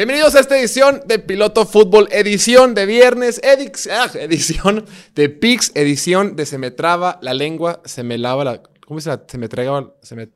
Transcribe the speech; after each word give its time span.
Bienvenidos 0.00 0.36
a 0.36 0.38
esta 0.40 0.56
edición 0.56 1.00
de 1.06 1.18
Piloto 1.18 1.66
Fútbol, 1.66 2.06
edición 2.12 2.72
de 2.72 2.86
viernes, 2.86 3.42
edix- 3.42 3.90
ah, 3.90 4.08
edición 4.16 4.84
de 5.16 5.28
Pix, 5.28 5.72
edición 5.74 6.36
de 6.36 6.46
Se 6.46 6.56
me 6.56 6.70
traba 6.70 7.18
la 7.20 7.34
lengua, 7.34 7.82
se 7.84 8.04
me 8.04 8.16
lava 8.16 8.44
la... 8.44 8.62
¿Cómo 8.86 9.00
se, 9.00 9.08
la- 9.08 9.24
se 9.26 9.38
me 9.38 9.48
traba? 9.48 9.92
Se 10.02 10.14
me, 10.14 10.28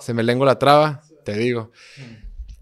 se 0.00 0.14
me 0.14 0.22
lengua 0.22 0.46
la 0.46 0.58
traba, 0.58 1.02
te 1.24 1.34
digo. 1.36 1.70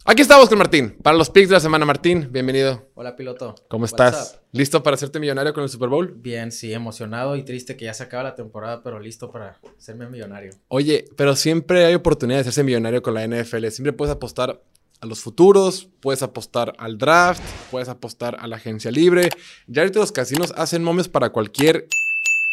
Aquí 0.06 0.22
estamos 0.22 0.48
con 0.48 0.58
Martín, 0.58 0.96
para 1.02 1.16
los 1.16 1.30
Pix 1.30 1.50
de 1.50 1.54
la 1.54 1.60
semana. 1.60 1.84
Martín, 1.86 2.26
bienvenido. 2.32 2.88
Hola 2.94 3.14
piloto. 3.14 3.54
¿Cómo 3.68 3.84
estás? 3.84 4.40
¿Listo 4.50 4.82
para 4.82 4.94
hacerte 4.96 5.20
millonario 5.20 5.54
con 5.54 5.62
el 5.62 5.68
Super 5.68 5.88
Bowl? 5.88 6.14
Bien, 6.16 6.50
sí, 6.50 6.72
emocionado 6.72 7.36
y 7.36 7.44
triste 7.44 7.76
que 7.76 7.84
ya 7.84 7.94
se 7.94 8.02
acaba 8.02 8.24
la 8.24 8.34
temporada, 8.34 8.82
pero 8.82 8.98
listo 8.98 9.30
para 9.30 9.60
serme 9.76 10.08
millonario. 10.08 10.50
Oye, 10.66 11.04
pero 11.16 11.36
siempre 11.36 11.84
hay 11.84 11.94
oportunidad 11.94 12.38
de 12.38 12.40
hacerse 12.40 12.64
millonario 12.64 13.02
con 13.02 13.14
la 13.14 13.24
NFL. 13.24 13.68
Siempre 13.68 13.92
puedes 13.92 14.12
apostar 14.12 14.60
a 15.00 15.06
los 15.06 15.20
futuros, 15.20 15.88
puedes 16.00 16.22
apostar 16.22 16.74
al 16.78 16.98
draft, 16.98 17.42
puedes 17.70 17.88
apostar 17.88 18.36
a 18.40 18.46
la 18.46 18.56
agencia 18.56 18.90
libre. 18.90 19.28
Ya 19.66 19.82
ahorita 19.82 20.00
los 20.00 20.12
casinos 20.12 20.52
hacen 20.56 20.82
momes 20.82 21.08
para 21.08 21.30
cualquier 21.30 21.86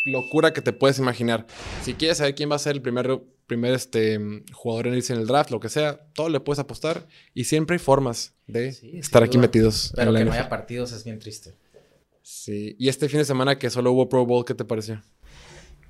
locura 0.06 0.54
que 0.54 0.62
te 0.62 0.72
puedes 0.74 1.00
imaginar. 1.00 1.48
Si 1.84 1.94
quieres 1.96 2.18
saber 2.20 2.36
quién 2.36 2.52
va 2.52 2.56
a 2.56 2.60
ser 2.60 2.76
el 2.76 2.82
primer, 2.82 3.20
primer 3.48 3.74
este, 3.74 4.20
jugador 4.54 4.88
en 4.88 4.96
irse 4.96 5.14
en 5.14 5.20
el 5.20 5.28
draft, 5.28 5.50
lo 5.50 5.60
que 5.60 5.70
sea, 5.70 6.00
todo 6.14 6.30
le 6.30 6.40
puedes 6.40 6.60
apostar. 6.60 7.08
Y 7.34 7.46
siempre 7.46 7.76
hay 7.76 7.80
formas 7.80 8.34
de 8.48 8.72
Sí, 8.74 8.98
estar 8.98 9.24
aquí 9.24 9.38
duda. 9.38 9.48
metidos 9.48 9.92
Pero 9.96 10.14
que 10.14 10.26
no 10.26 10.32
haya 10.32 10.50
partidos 10.50 10.92
es 10.92 11.04
bien 11.04 11.20
triste. 11.20 11.56
Sí. 12.22 12.76
Y 12.80 12.90
este 12.90 13.10
fin 13.10 13.20
de 13.20 13.26
semana 13.26 13.58
que 13.58 13.70
solo 13.70 13.92
hubo 13.92 14.10
Pro 14.10 14.26
Bowl, 14.26 14.46
¿qué 14.46 14.54
te 14.54 14.66
pareció? 14.66 15.02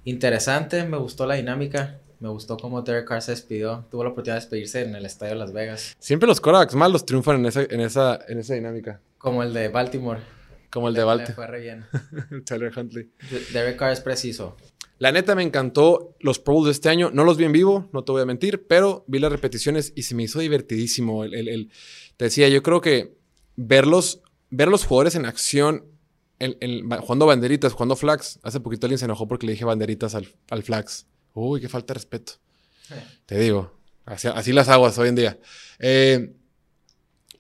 Interesante, 0.06 0.84
me 0.86 0.98
gustó 0.98 1.26
la 1.26 1.36
dinámica. 1.36 2.00
Me 2.20 2.30
gustó 2.30 2.58
cómo 2.58 2.82
Derek 2.82 3.08
Carr 3.08 3.22
se 3.22 3.32
despidió. 3.32 3.86
Tuvo 3.92 4.04
la 4.04 4.10
oportunidad 4.12 4.36
de 4.36 4.42
despedirse 4.42 4.82
en 4.84 4.96
el 4.96 5.06
estadio 5.06 5.34
de 5.34 5.40
Las 5.40 5.54
Vegas. 5.54 5.96
Siempre 6.00 6.28
los 6.28 6.40
quarterbacks 6.42 6.76
malos 6.76 7.06
triunfan 7.06 7.38
en 7.38 7.46
esa, 7.48 7.64
en 7.64 7.82
esa, 7.82 8.20
en 8.28 8.40
esa 8.40 8.54
dinámica. 8.54 9.02
Como 9.18 9.44
el 9.44 9.54
de 9.54 9.68
Baltimore. 9.70 10.22
Como 10.72 10.88
el 10.90 10.94
de 10.94 11.04
Baltimore. 11.04 11.34
fue 11.36 11.48
re 11.48 11.60
bien. 11.62 11.86
Tyler 12.46 12.72
Huntley. 12.78 13.10
De- 13.30 13.46
Derek 13.54 13.78
Carr 13.78 13.92
es 13.92 14.00
preciso. 14.02 14.56
La 14.98 15.12
neta 15.12 15.36
me 15.36 15.44
encantó 15.44 16.16
los 16.22 16.40
Pro 16.40 16.54
Bowls 16.54 16.66
de 16.68 16.72
este 16.72 16.88
año. 16.90 17.12
No 17.12 17.26
los 17.26 17.36
vi 17.38 17.44
en 17.44 17.52
vivo, 17.52 17.90
no 17.92 18.04
te 18.06 18.14
voy 18.14 18.22
a 18.22 18.26
mentir, 18.26 18.66
pero 18.66 19.04
vi 19.08 19.20
las 19.20 19.32
repeticiones 19.32 19.92
y 19.96 20.04
se 20.04 20.16
me 20.16 20.24
hizo 20.24 20.40
divertidísimo. 20.40 21.26
El, 21.26 21.34
el- 21.34 21.48
el- 21.50 21.72
te 22.18 22.26
decía, 22.26 22.48
yo 22.48 22.64
creo 22.64 22.80
que 22.80 23.18
verlos, 23.58 24.22
ver 24.50 24.70
los 24.70 24.86
jugadores 24.86 25.16
en 25.16 25.26
acción, 25.26 25.84
el- 26.40 26.58
el- 26.62 26.84
ba- 26.86 27.02
jugando 27.02 27.26
banderitas, 27.26 27.74
jugando 27.74 27.96
flags. 27.98 28.40
Hace 28.44 28.60
poquito 28.62 28.86
alguien 28.88 29.00
se 29.00 29.06
enojó 29.06 29.28
porque 29.28 29.46
le 29.46 29.52
dije 29.54 29.66
banderitas 29.66 30.16
al, 30.16 30.28
al 30.50 30.64
flags. 30.64 31.08
Uy, 31.36 31.62
qué 31.62 31.70
falta 31.70 31.94
de 31.94 32.00
respeto. 32.00 32.34
Te 33.28 33.38
digo, 33.38 33.72
así, 34.06 34.28
así 34.28 34.52
las 34.54 34.68
aguas 34.70 34.98
hoy 34.98 35.10
en 35.10 35.16
día. 35.16 35.38
Eh, 35.80 36.34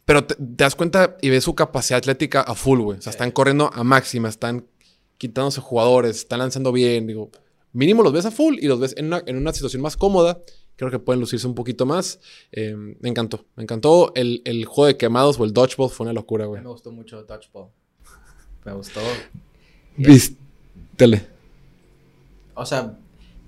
pero 0.05 0.23
te, 0.25 0.35
te 0.35 0.43
das 0.63 0.75
cuenta 0.75 1.17
y 1.21 1.29
ves 1.29 1.43
su 1.43 1.55
capacidad 1.55 1.97
atlética 1.97 2.41
a 2.41 2.53
full, 2.53 2.79
güey. 2.81 2.99
O 2.99 3.01
sea, 3.01 3.11
Sí. 3.11 3.15
están 3.15 3.31
corriendo 3.31 3.71
a 3.73 3.83
máxima, 3.83 4.29
están 4.29 4.67
quitándose 5.17 5.61
jugadores, 5.61 6.17
están 6.17 6.39
lanzando 6.39 6.71
bien. 6.71 7.07
Digo, 7.07 7.31
mínimo 7.73 8.03
los 8.03 8.13
ves 8.13 8.25
a 8.25 8.31
full 8.31 8.57
y 8.59 8.67
los 8.67 8.79
ves 8.79 8.93
en 8.97 9.05
una, 9.07 9.23
en 9.25 9.37
una 9.37 9.51
situación 9.53 9.81
más 9.81 9.97
cómoda. 9.97 10.39
Creo 10.75 10.91
que 10.91 10.99
pueden 10.99 11.21
lucirse 11.21 11.47
un 11.47 11.55
poquito 11.55 11.85
más. 11.85 12.19
Eh, 12.51 12.75
me 12.75 13.07
encantó. 13.09 13.45
Me 13.55 13.63
encantó 13.63 14.11
el, 14.15 14.41
el 14.43 14.65
juego 14.65 14.87
de 14.87 14.97
quemados 14.97 15.39
o 15.39 15.45
el 15.45 15.53
dodgeball. 15.53 15.89
Fue 15.89 16.03
una 16.03 16.13
locura, 16.13 16.45
güey. 16.47 16.61
me 16.61 16.67
gustó 16.67 16.91
mucho 16.91 17.23
Dodgeball. 17.23 17.69
Me 18.65 18.73
gustó. 18.73 18.99
Vístele. 19.95 21.25
O 22.55 22.65
sea, 22.65 22.97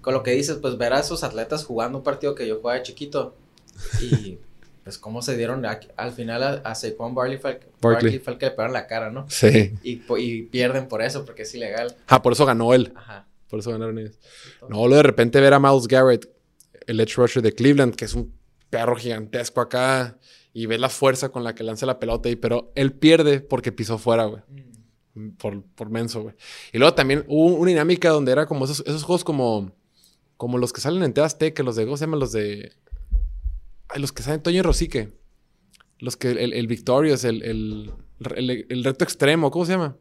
con 0.07 0.13
lo 0.13 0.23
que 0.23 0.31
dices, 0.31 0.55
pues 0.61 0.77
ver 0.77 0.93
a 0.93 1.01
esos 1.01 1.25
atletas 1.25 1.65
jugando 1.65 1.97
un 1.97 2.03
partido 2.05 2.33
que 2.33 2.47
yo 2.47 2.61
jugaba 2.61 2.77
de 2.79 2.83
chiquito 2.83 3.35
y 4.01 4.37
pues 4.85 4.97
cómo 4.97 5.21
se 5.21 5.35
dieron 5.35 5.65
a- 5.65 5.81
al 5.97 6.13
final 6.13 6.43
a, 6.43 6.49
a 6.63 6.75
Saquon 6.75 7.13
Barkley 7.13 7.37
fue, 7.37 7.51
el- 7.51 7.57
Barkley. 7.81 7.91
Barkley 8.13 8.19
fue 8.19 8.31
el 8.31 8.39
que 8.39 8.45
le 8.45 8.51
pegaron 8.51 8.71
la 8.71 8.87
cara, 8.87 9.11
¿no? 9.11 9.29
Sí. 9.29 9.73
Y 9.83 9.97
pierden 10.43 10.87
por 10.87 11.01
eso, 11.01 11.25
porque 11.25 11.41
es 11.41 11.53
ilegal. 11.53 11.93
Ah, 12.07 12.21
por 12.21 12.31
eso 12.31 12.45
ganó 12.45 12.73
él. 12.73 12.93
Ajá. 12.95 13.27
Por 13.49 13.59
eso 13.59 13.69
ganaron 13.71 13.99
ellos. 13.99 14.17
No, 14.69 14.87
lo 14.87 14.95
de 14.95 15.03
repente 15.03 15.41
ver 15.41 15.53
a 15.53 15.59
Miles 15.59 15.89
Garrett, 15.89 16.29
el 16.85 17.01
edge 17.01 17.15
rusher 17.17 17.43
de 17.43 17.51
Cleveland, 17.51 17.93
que 17.95 18.05
es 18.05 18.13
un 18.13 18.33
perro 18.69 18.95
gigantesco 18.95 19.59
acá, 19.59 20.17
y 20.53 20.67
ves 20.67 20.79
la 20.79 20.87
fuerza 20.87 21.27
con 21.33 21.43
la 21.43 21.53
que 21.53 21.65
lanza 21.65 21.85
la 21.85 21.99
pelota, 21.99 22.29
y, 22.29 22.37
pero 22.37 22.71
él 22.75 22.93
pierde 22.93 23.41
porque 23.41 23.73
pisó 23.73 23.97
fuera, 23.97 24.23
güey. 24.23 24.41
Mm. 25.15 25.31
Por, 25.31 25.63
por 25.75 25.89
menso, 25.89 26.21
güey. 26.21 26.35
Y 26.71 26.77
luego 26.77 26.93
también 26.93 27.25
hubo 27.27 27.55
una 27.57 27.69
dinámica 27.71 28.07
donde 28.09 28.31
era 28.31 28.45
como 28.45 28.63
esos, 28.63 28.81
esos 28.85 29.03
juegos 29.03 29.23
como, 29.25 29.71
como 30.37 30.57
los 30.57 30.71
que 30.73 30.81
salen 30.81 31.03
en 31.03 31.13
que 31.13 31.63
los 31.63 31.75
de, 31.75 31.85
¿cómo 31.85 31.97
se 31.97 32.05
llaman? 32.05 32.19
Los 32.19 32.31
de... 32.31 32.71
Ay, 33.89 34.01
los 34.01 34.11
que 34.11 34.23
salen 34.23 34.41
Toño 34.41 34.57
y 34.59 34.61
Rosique. 34.61 35.09
Los 35.99 36.15
que, 36.17 36.29
el, 36.31 36.53
el 36.53 36.67
Victorious, 36.67 37.23
el, 37.23 37.41
el, 37.43 37.91
el, 38.19 38.83
reto 38.83 39.03
extremo, 39.03 39.49
¿cómo 39.49 39.65
se 39.65 39.71
llama? 39.73 39.97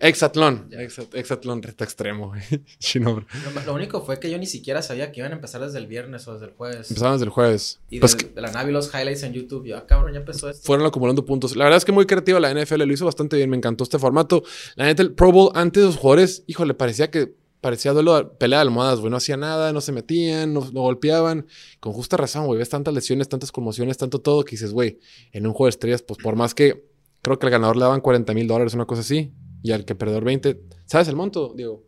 Exatlón. 0.00 0.68
Ya. 0.70 0.78
Exa- 0.82 1.08
Exatlón, 1.14 1.62
reto 1.62 1.84
extremo. 1.84 2.32
Lo, 3.00 3.22
lo 3.64 3.74
único 3.74 4.04
fue 4.04 4.18
que 4.18 4.30
yo 4.30 4.36
ni 4.38 4.44
siquiera 4.46 4.82
sabía 4.82 5.12
que 5.12 5.20
iban 5.20 5.32
a 5.32 5.36
empezar 5.36 5.60
desde 5.62 5.78
el 5.78 5.86
viernes 5.86 6.26
o 6.28 6.34
desde 6.34 6.46
el 6.46 6.52
jueves. 6.52 6.90
Empezaron 6.90 7.14
desde 7.14 7.24
el 7.24 7.30
jueves. 7.30 7.80
Y 7.90 8.00
Pues 8.00 8.16
de, 8.16 8.24
que 8.24 8.34
de 8.34 8.40
la 8.40 8.50
nave 8.50 8.72
los 8.72 8.92
highlights 8.92 9.22
en 9.22 9.32
YouTube. 9.32 9.64
Yo, 9.66 9.78
ah, 9.78 9.86
cabrón, 9.86 10.12
ya 10.12 10.18
empezó 10.18 10.50
esto. 10.50 10.62
fueron 10.66 10.84
acumulando 10.86 11.24
puntos. 11.24 11.56
La 11.56 11.64
verdad 11.64 11.78
es 11.78 11.84
que 11.84 11.92
muy 11.92 12.06
creativa 12.06 12.38
la 12.40 12.52
NFL, 12.52 12.82
lo 12.82 12.92
hizo 12.92 13.04
bastante 13.06 13.36
bien. 13.36 13.48
Me 13.48 13.56
encantó 13.56 13.84
este 13.84 13.98
formato. 13.98 14.42
La 14.74 14.84
neta, 14.86 15.00
el 15.02 15.12
Pro 15.14 15.32
Bowl 15.32 15.52
antes 15.54 15.82
de 15.82 15.86
los 15.86 15.96
jugadores, 15.96 16.42
híjole, 16.48 16.74
parecía 16.74 17.10
que 17.10 17.34
parecía 17.64 17.94
duelo 17.94 18.14
de 18.14 18.24
pelea 18.26 18.58
de 18.58 18.64
almohadas, 18.64 19.00
güey. 19.00 19.10
No 19.10 19.16
hacía 19.16 19.38
nada, 19.38 19.72
no 19.72 19.80
se 19.80 19.90
metían, 19.90 20.52
no, 20.52 20.60
no 20.70 20.82
golpeaban. 20.82 21.46
Con 21.80 21.94
justa 21.94 22.18
razón, 22.18 22.44
güey. 22.44 22.58
Ves 22.58 22.68
tantas 22.68 22.92
lesiones, 22.92 23.26
tantas 23.26 23.50
conmociones, 23.50 23.96
tanto 23.96 24.20
todo 24.20 24.44
que 24.44 24.50
dices, 24.50 24.74
güey, 24.74 24.98
en 25.32 25.46
un 25.46 25.54
juego 25.54 25.64
de 25.64 25.70
estrellas, 25.70 26.02
pues 26.02 26.18
por 26.22 26.36
más 26.36 26.54
que 26.54 26.86
creo 27.22 27.38
que 27.38 27.46
al 27.46 27.52
ganador 27.52 27.76
le 27.76 27.84
daban 27.84 28.02
40 28.02 28.34
mil 28.34 28.46
dólares, 28.46 28.74
una 28.74 28.84
cosa 28.84 29.00
así, 29.00 29.32
y 29.62 29.72
al 29.72 29.86
que 29.86 29.94
perdedor 29.94 30.24
20. 30.24 30.60
¿Sabes 30.84 31.08
el 31.08 31.16
monto, 31.16 31.54
Diego? 31.56 31.82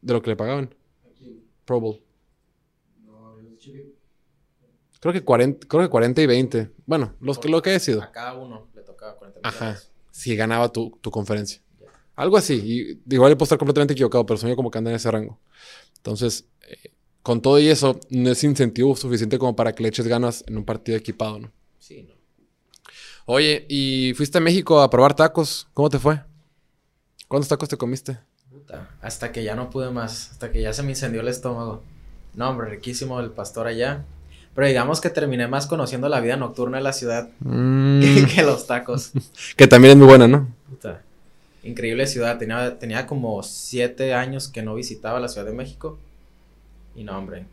De 0.00 0.12
lo 0.12 0.22
que 0.22 0.30
le 0.30 0.36
pagaban. 0.36 0.72
Pro 1.64 1.80
Bowl. 1.80 2.00
Creo 5.00 5.12
que 5.12 5.24
40, 5.24 5.66
creo 5.66 5.82
que 5.82 5.88
40 5.88 6.22
y 6.22 6.26
20. 6.26 6.70
Bueno, 6.86 7.14
los 7.20 7.40
que, 7.40 7.48
lo 7.48 7.62
que 7.62 7.70
haya 7.70 7.80
sido. 7.80 8.00
A 8.00 8.12
cada 8.12 8.34
uno 8.34 8.68
le 8.76 8.82
tocaba 8.82 9.16
40 9.16 9.40
Ajá. 9.42 9.58
dólares. 9.58 9.90
Si 10.12 10.36
ganaba 10.36 10.68
tu, 10.68 10.96
tu 11.00 11.10
conferencia. 11.10 11.60
Algo 12.18 12.36
así. 12.36 13.00
Y 13.08 13.14
igual 13.14 13.36
puedo 13.36 13.44
estar 13.44 13.58
completamente 13.58 13.92
equivocado, 13.92 14.26
pero 14.26 14.36
sueño 14.36 14.56
como 14.56 14.72
que 14.72 14.78
anda 14.78 14.90
en 14.90 14.96
ese 14.96 15.08
rango. 15.08 15.38
Entonces, 15.98 16.46
eh, 16.68 16.90
con 17.22 17.40
todo 17.40 17.60
y 17.60 17.68
eso, 17.68 18.00
no 18.10 18.30
es 18.30 18.42
incentivo 18.42 18.96
suficiente 18.96 19.38
como 19.38 19.54
para 19.54 19.72
que 19.72 19.84
le 19.84 19.90
eches 19.90 20.08
ganas 20.08 20.42
en 20.48 20.56
un 20.56 20.64
partido 20.64 20.98
equipado, 20.98 21.38
¿no? 21.38 21.52
Sí, 21.78 22.02
no. 22.02 22.14
Oye, 23.24 23.66
¿y 23.68 24.14
fuiste 24.16 24.38
a 24.38 24.40
México 24.40 24.80
a 24.80 24.90
probar 24.90 25.14
tacos? 25.14 25.68
¿Cómo 25.74 25.90
te 25.90 26.00
fue? 26.00 26.20
¿Cuántos 27.28 27.48
tacos 27.48 27.68
te 27.68 27.76
comiste? 27.76 28.18
Puta, 28.50 28.90
hasta 29.00 29.30
que 29.30 29.44
ya 29.44 29.54
no 29.54 29.70
pude 29.70 29.90
más, 29.92 30.32
hasta 30.32 30.50
que 30.50 30.60
ya 30.60 30.72
se 30.72 30.82
me 30.82 30.90
incendió 30.90 31.20
el 31.20 31.28
estómago. 31.28 31.84
No, 32.34 32.50
hombre, 32.50 32.68
riquísimo 32.68 33.20
el 33.20 33.30
pastor 33.30 33.68
allá. 33.68 34.04
Pero 34.56 34.66
digamos 34.66 35.00
que 35.00 35.10
terminé 35.10 35.46
más 35.46 35.68
conociendo 35.68 36.08
la 36.08 36.18
vida 36.18 36.36
nocturna 36.36 36.78
de 36.78 36.82
la 36.82 36.92
ciudad 36.92 37.30
que, 37.44 38.26
que 38.34 38.42
los 38.42 38.66
tacos. 38.66 39.12
que 39.56 39.68
también 39.68 39.92
es 39.92 39.98
muy 39.98 40.08
buena, 40.08 40.26
¿no? 40.26 40.57
Increíble 41.62 42.06
ciudad. 42.06 42.38
Tenía, 42.38 42.78
tenía 42.78 43.06
como 43.06 43.42
siete 43.42 44.14
años 44.14 44.48
que 44.48 44.62
no 44.62 44.74
visitaba 44.74 45.20
la 45.20 45.28
Ciudad 45.28 45.46
de 45.46 45.52
México. 45.52 45.98
Y 46.94 47.04
no, 47.04 47.16
hombre, 47.16 47.44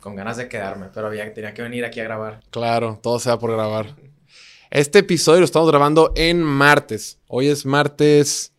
con 0.00 0.16
ganas 0.16 0.36
de 0.36 0.48
quedarme, 0.48 0.86
pero 0.92 1.06
había, 1.06 1.32
tenía 1.32 1.54
que 1.54 1.62
venir 1.62 1.84
aquí 1.84 2.00
a 2.00 2.04
grabar. 2.04 2.40
Claro, 2.50 2.98
todo 3.02 3.18
se 3.18 3.30
va 3.30 3.38
por 3.38 3.52
grabar. 3.52 3.94
Este 4.70 5.00
episodio 5.00 5.40
lo 5.40 5.44
estamos 5.44 5.68
grabando 5.68 6.12
en 6.16 6.42
martes. 6.42 7.18
Hoy 7.28 7.48
es 7.48 7.66
martes 7.66 8.52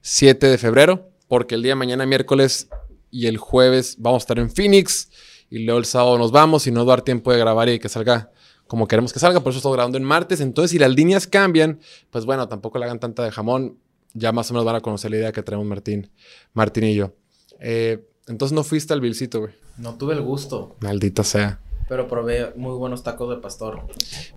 7 0.00 0.46
de 0.46 0.58
febrero, 0.58 1.10
porque 1.28 1.54
el 1.54 1.62
día 1.62 1.72
de 1.72 1.76
mañana, 1.76 2.06
miércoles 2.06 2.68
y 3.10 3.26
el 3.26 3.36
jueves, 3.36 3.96
vamos 3.98 4.22
a 4.22 4.24
estar 4.24 4.38
en 4.38 4.50
Phoenix. 4.50 5.10
Y 5.50 5.60
luego 5.60 5.78
el 5.78 5.84
sábado 5.84 6.18
nos 6.18 6.32
vamos 6.32 6.66
y 6.66 6.70
no 6.70 6.84
dar 6.84 7.02
tiempo 7.02 7.30
de 7.30 7.38
grabar 7.38 7.68
y 7.68 7.78
que 7.78 7.88
salga 7.88 8.30
como 8.66 8.88
queremos 8.88 9.12
que 9.12 9.18
salga. 9.18 9.40
Por 9.40 9.50
eso 9.50 9.58
estamos 9.58 9.76
grabando 9.76 9.98
en 9.98 10.04
martes. 10.04 10.40
Entonces, 10.40 10.70
si 10.70 10.78
las 10.78 10.90
líneas 10.90 11.26
cambian, 11.26 11.78
pues 12.10 12.24
bueno, 12.24 12.48
tampoco 12.48 12.78
le 12.78 12.86
hagan 12.86 12.98
tanta 12.98 13.22
de 13.22 13.30
jamón. 13.30 13.78
Ya 14.14 14.32
más 14.32 14.50
o 14.50 14.54
menos 14.54 14.64
van 14.64 14.76
a 14.76 14.80
conocer 14.80 15.10
la 15.10 15.16
idea 15.18 15.32
que 15.32 15.42
traemos 15.42 15.66
Martín, 15.66 16.10
Martín 16.52 16.84
y 16.84 16.94
yo. 16.94 17.14
Eh, 17.60 18.06
entonces 18.26 18.54
no 18.54 18.64
fuiste 18.64 18.92
al 18.94 19.00
Vilcito, 19.00 19.40
güey. 19.40 19.54
No 19.76 19.96
tuve 19.96 20.14
el 20.14 20.22
gusto, 20.22 20.76
Maldita 20.80 21.24
sea. 21.24 21.60
pero 21.88 22.06
probé 22.08 22.52
muy 22.56 22.74
buenos 22.76 23.02
tacos 23.02 23.28
de 23.34 23.42
pastor. 23.42 23.82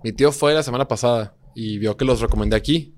Mi 0.02 0.12
tío 0.12 0.32
fue 0.32 0.52
la 0.52 0.62
semana 0.62 0.86
pasada 0.88 1.36
y 1.54 1.78
vio 1.78 1.96
que 1.96 2.04
los 2.04 2.20
recomendé 2.20 2.56
aquí 2.56 2.94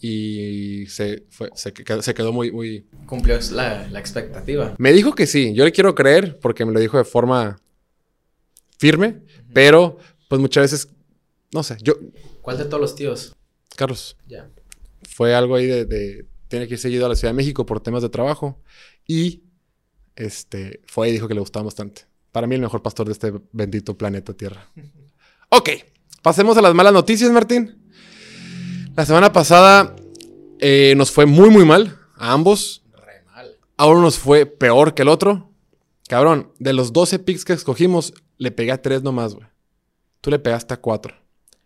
y 0.00 0.86
se, 0.86 1.24
fue, 1.30 1.50
se, 1.54 1.72
quedó, 1.72 2.02
se 2.02 2.14
quedó 2.14 2.32
muy, 2.32 2.50
muy... 2.52 2.86
Cumplió 3.06 3.38
la, 3.52 3.88
la 3.88 3.98
expectativa. 3.98 4.74
Me 4.78 4.92
dijo 4.92 5.14
que 5.14 5.26
sí, 5.26 5.54
yo 5.54 5.64
le 5.64 5.72
quiero 5.72 5.94
creer 5.94 6.38
porque 6.40 6.64
me 6.64 6.72
lo 6.72 6.80
dijo 6.80 6.98
de 6.98 7.04
forma 7.04 7.60
firme, 8.78 9.22
pero 9.52 9.98
pues 10.28 10.40
muchas 10.40 10.62
veces, 10.70 10.88
no 11.52 11.62
sé, 11.62 11.76
yo, 11.82 11.94
¿Cuál 12.42 12.58
de 12.58 12.64
todos 12.64 12.80
los 12.80 12.94
tíos? 12.94 13.34
Carlos, 13.76 14.16
Ya. 14.26 14.50
Fue 15.08 15.34
algo 15.34 15.56
ahí 15.56 15.66
de, 15.66 15.84
de 15.84 16.26
tiene 16.48 16.66
que 16.66 16.74
ir 16.74 16.80
seguido 16.80 17.06
a 17.06 17.08
la 17.08 17.16
Ciudad 17.16 17.32
de 17.32 17.36
México 17.36 17.66
por 17.66 17.80
temas 17.80 18.02
de 18.02 18.08
trabajo 18.08 18.60
y 19.06 19.42
este, 20.16 20.80
fue 20.86 21.08
y 21.08 21.12
dijo 21.12 21.28
que 21.28 21.34
le 21.34 21.40
gustaba 21.40 21.64
bastante. 21.64 22.02
Para 22.32 22.46
mí 22.46 22.54
el 22.56 22.60
mejor 22.60 22.82
pastor 22.82 23.06
de 23.06 23.12
este 23.12 23.32
bendito 23.52 23.96
planeta 23.96 24.34
Tierra. 24.34 24.68
Ok, 25.50 25.70
pasemos 26.20 26.58
a 26.58 26.60
las 26.60 26.74
malas 26.74 26.92
noticias, 26.92 27.30
Martín. 27.30 27.90
La 28.94 29.06
semana 29.06 29.32
pasada 29.32 29.96
eh, 30.58 30.92
nos 30.94 31.10
fue 31.10 31.24
muy, 31.24 31.48
muy 31.48 31.64
mal 31.64 31.98
a 32.16 32.34
ambos. 32.34 32.82
Re 32.92 33.22
mal. 33.24 33.56
A 33.78 33.86
uno 33.86 34.02
nos 34.02 34.18
fue 34.18 34.44
peor 34.44 34.92
que 34.92 35.00
el 35.00 35.08
otro. 35.08 35.50
Cabrón, 36.06 36.52
de 36.58 36.74
los 36.74 36.92
12 36.92 37.20
picks 37.20 37.46
que 37.46 37.54
escogimos, 37.54 38.12
le 38.36 38.50
pegué 38.50 38.72
a 38.72 38.82
3 38.82 39.02
nomás, 39.02 39.36
güey. 39.36 39.46
Tú 40.20 40.30
le 40.30 40.38
pegaste 40.38 40.74
a 40.74 40.76
4. 40.82 41.14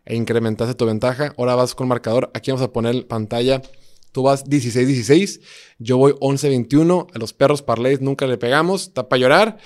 E 0.04 0.16
incrementaste 0.16 0.74
tu 0.74 0.86
ventaja. 0.86 1.32
Ahora 1.38 1.54
vas 1.54 1.74
con 1.74 1.88
marcador. 1.88 2.30
Aquí 2.34 2.50
vamos 2.50 2.64
a 2.64 2.72
poner 2.72 3.06
pantalla. 3.06 3.62
Tú 4.10 4.24
vas 4.24 4.44
16-16. 4.44 5.40
Yo 5.78 5.96
voy 5.96 6.12
11-21. 6.20 7.06
A 7.14 7.18
los 7.18 7.32
perros 7.32 7.62
parlays 7.62 8.00
nunca 8.00 8.26
le 8.26 8.36
pegamos. 8.36 8.88
Está 8.88 9.08
para 9.08 9.20
llorar. 9.20 9.58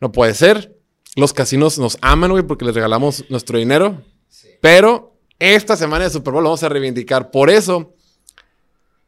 No 0.00 0.12
puede 0.12 0.34
ser. 0.34 0.78
Los 1.16 1.32
casinos 1.32 1.78
nos 1.78 1.98
aman, 2.00 2.30
güey, 2.30 2.42
porque 2.42 2.64
les 2.64 2.74
regalamos 2.74 3.24
nuestro 3.28 3.58
dinero. 3.58 4.02
Sí. 4.28 4.48
Pero 4.60 5.18
esta 5.38 5.76
semana 5.76 6.04
de 6.04 6.10
Super 6.10 6.32
Bowl 6.32 6.42
lo 6.42 6.50
vamos 6.50 6.62
a 6.62 6.68
reivindicar. 6.68 7.30
Por 7.30 7.50
eso 7.50 7.94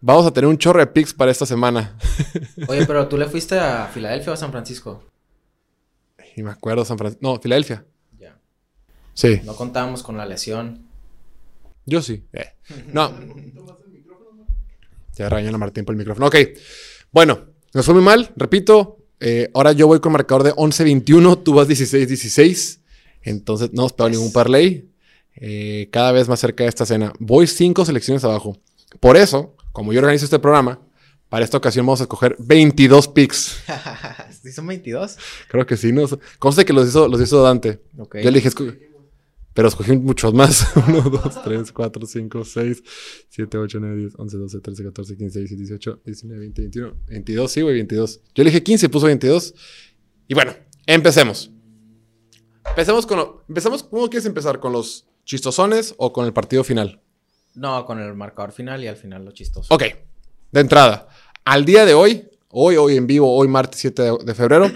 vamos 0.01 0.27
a 0.27 0.33
tener 0.33 0.49
un 0.49 0.59
chorro 0.59 0.81
de 0.81 0.87
picks 0.89 1.15
para 1.15 1.31
esta 1.31 1.47
semana. 1.47 1.97
Oye, 2.69 2.85
pero 2.85 3.09
tú 3.09 3.17
le 3.17 3.27
fuiste 3.27 3.59
a 3.59 3.87
Filadelfia 3.87 4.33
o 4.33 4.35
a 4.35 4.37
San 4.37 4.51
Francisco. 4.51 5.03
y 6.37 6.43
me 6.43 6.51
acuerdo 6.51 6.85
San 6.85 6.99
Francisco. 6.99 7.21
No, 7.23 7.41
Filadelfia. 7.41 7.87
Sí. 9.15 9.41
No 9.45 9.57
contábamos 9.57 10.03
con 10.03 10.17
la 10.17 10.27
lesión. 10.27 10.87
Yo 11.87 12.03
sí. 12.03 12.25
Eh. 12.33 12.53
No. 12.93 13.13
Ya 15.17 15.29
regañó 15.29 15.55
a 15.55 15.59
Martín 15.59 15.85
por 15.85 15.93
el 15.95 15.99
micrófono. 15.99 16.27
Ok. 16.27 16.35
Bueno, 17.13 17.39
nos 17.73 17.85
fue 17.85 17.95
muy 17.95 18.03
mal. 18.03 18.33
Repito, 18.35 18.99
eh, 19.21 19.49
ahora 19.55 19.71
yo 19.71 19.87
voy 19.87 20.01
con 20.01 20.11
marcador 20.11 20.43
de 20.43 20.53
11-21. 20.53 21.45
Tú 21.45 21.55
vas 21.55 21.69
16-16. 21.69 22.81
Entonces 23.23 23.71
no 23.73 23.85
os 23.85 23.93
pego 23.93 24.09
ningún 24.09 24.33
parlay. 24.33 24.89
Eh, 25.37 25.89
cada 25.93 26.13
vez 26.13 26.29
más 26.29 26.41
cerca 26.41 26.65
de 26.65 26.69
esta 26.69 26.85
cena. 26.85 27.13
Voy 27.21 27.47
cinco 27.47 27.85
selecciones 27.85 28.25
abajo. 28.25 28.59
Por 28.99 29.17
eso, 29.17 29.55
como 29.73 29.93
yo 29.93 30.01
organizo 30.01 30.25
este 30.25 30.39
programa, 30.39 30.81
para 31.29 31.45
esta 31.45 31.57
ocasión 31.59 31.87
vamos 31.87 32.01
a 32.01 32.05
escoger 32.05 32.37
22 32.39 33.09
picks. 33.09 33.57
¿Sí 34.43 34.53
son 34.53 34.67
22? 34.67 35.17
Creo 35.49 35.67
que 35.67 35.77
sí. 35.77 35.93
¿no? 35.93 36.07
Conste 36.39 36.65
que 36.65 36.73
los 36.73 36.89
hizo, 36.89 37.09
los 37.09 37.21
hizo 37.21 37.43
Dante. 37.43 37.81
Ok. 37.99 38.17
Yo 38.23 38.31
le 38.31 38.41
dije, 38.41 38.51
pero 39.55 39.69
escogí 39.69 39.97
muchos 39.97 40.35
más. 40.35 40.67
1, 40.77 41.01
2, 41.03 41.43
3, 41.45 41.73
4, 41.73 42.07
5, 42.07 42.45
6, 42.45 42.83
7, 43.31 43.59
8, 43.59 43.79
9, 43.81 43.97
10, 43.97 44.13
11, 44.19 44.37
12, 44.37 44.61
13, 44.61 44.85
14, 44.85 45.17
15, 45.17 45.39
16, 45.41 45.59
18, 45.61 46.01
19, 46.05 46.41
20, 46.41 46.63
21, 46.63 46.95
22. 47.07 47.51
Sí, 47.53 47.61
güey, 47.63 47.75
22. 47.77 48.21
Yo 48.35 48.45
le 48.45 48.51
dije 48.51 48.63
15, 48.63 48.89
puso 48.91 49.07
22. 49.07 49.55
Y 50.29 50.35
bueno, 50.35 50.55
empecemos. 50.87 51.51
Empecemos 52.69 53.07
con 53.07 53.19
lo- 53.19 53.45
empezamos, 53.49 53.83
¿Cómo 53.85 54.09
quieres 54.09 54.27
empezar? 54.27 54.59
¿Con 54.59 54.73
los 54.73 55.07
chistosones 55.25 55.95
o 55.99 56.13
con 56.13 56.27
el 56.27 56.33
partido 56.33 56.65
final? 56.65 57.01
No, 57.55 57.85
con 57.85 58.01
el 58.01 58.15
marcador 58.15 58.53
final 58.53 58.83
y 58.83 58.89
al 58.89 58.97
final 58.97 59.25
lo 59.25 59.31
chistoso. 59.33 59.73
Ok, 59.73 59.83
de 60.51 60.61
entrada, 60.61 61.09
al 61.45 61.65
día 61.65 61.85
de 61.85 61.95
hoy, 61.95 62.29
hoy, 62.49 62.77
hoy 62.77 62.97
en 62.97 63.07
vivo, 63.07 63.33
hoy 63.37 63.47
martes 63.49 63.81
7 63.81 64.03
de, 64.03 64.19
de 64.25 64.35
febrero, 64.35 64.71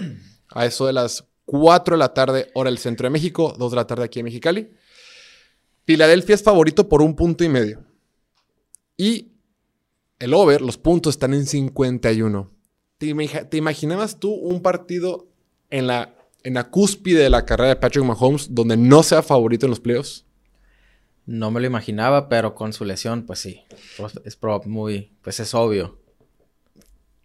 a 0.49 0.65
eso 0.65 0.85
de 0.87 0.93
las 0.93 1.25
4 1.49 1.95
de 1.95 1.99
la 1.99 2.13
tarde, 2.13 2.51
hora 2.53 2.69
del 2.69 2.77
centro 2.77 3.07
de 3.07 3.09
México, 3.09 3.55
2 3.57 3.71
de 3.71 3.75
la 3.75 3.87
tarde 3.87 4.03
aquí 4.03 4.19
en 4.19 4.25
Mexicali, 4.25 4.69
Filadelfia 5.83 6.35
es 6.35 6.43
favorito 6.43 6.87
por 6.87 7.01
un 7.01 7.15
punto 7.15 7.43
y 7.43 7.49
medio. 7.49 7.83
Y 8.95 9.31
el 10.19 10.35
over, 10.35 10.61
los 10.61 10.77
puntos 10.77 11.15
están 11.15 11.33
en 11.33 11.47
51. 11.47 12.51
¿Te, 12.99 13.15
te 13.49 13.57
imaginabas 13.57 14.19
tú 14.19 14.31
un 14.31 14.61
partido 14.61 15.27
en 15.71 15.87
la, 15.87 16.13
en 16.43 16.53
la 16.53 16.69
cúspide 16.69 17.23
de 17.23 17.31
la 17.31 17.45
carrera 17.47 17.69
de 17.69 17.75
Patrick 17.77 18.05
Mahomes 18.05 18.53
donde 18.53 18.77
no 18.77 19.01
sea 19.01 19.23
favorito 19.23 19.65
en 19.65 19.71
los 19.71 19.79
playoffs? 19.79 20.25
No 21.25 21.49
me 21.49 21.59
lo 21.61 21.65
imaginaba, 21.65 22.29
pero 22.29 22.53
con 22.53 22.71
su 22.73 22.85
lesión, 22.85 23.25
pues 23.25 23.39
sí. 23.39 23.63
Pues 23.97 24.13
Es 24.23 24.37
muy, 24.67 25.13
pues 25.23 25.39
es 25.39 25.55
obvio. 25.55 25.97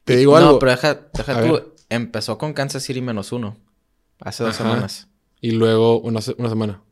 Te 0.04 0.16
digo 0.16 0.40
no, 0.40 0.46
algo. 0.46 0.58
pero 0.58 0.72
deja, 0.72 0.94
deja 1.12 1.42
tú. 1.46 1.52
ver. 1.52 1.66
Empezó 1.90 2.38
con 2.38 2.54
Kansas 2.54 2.82
City 2.82 3.02
menos 3.02 3.30
uno. 3.30 3.58
Hace 4.20 4.44
dos 4.44 4.54
Ajá. 4.58 4.64
semanas. 4.70 5.08
Y 5.40 5.50
luego 5.52 6.00
una, 6.00 6.20
una 6.38 6.48
semana. 6.48 6.82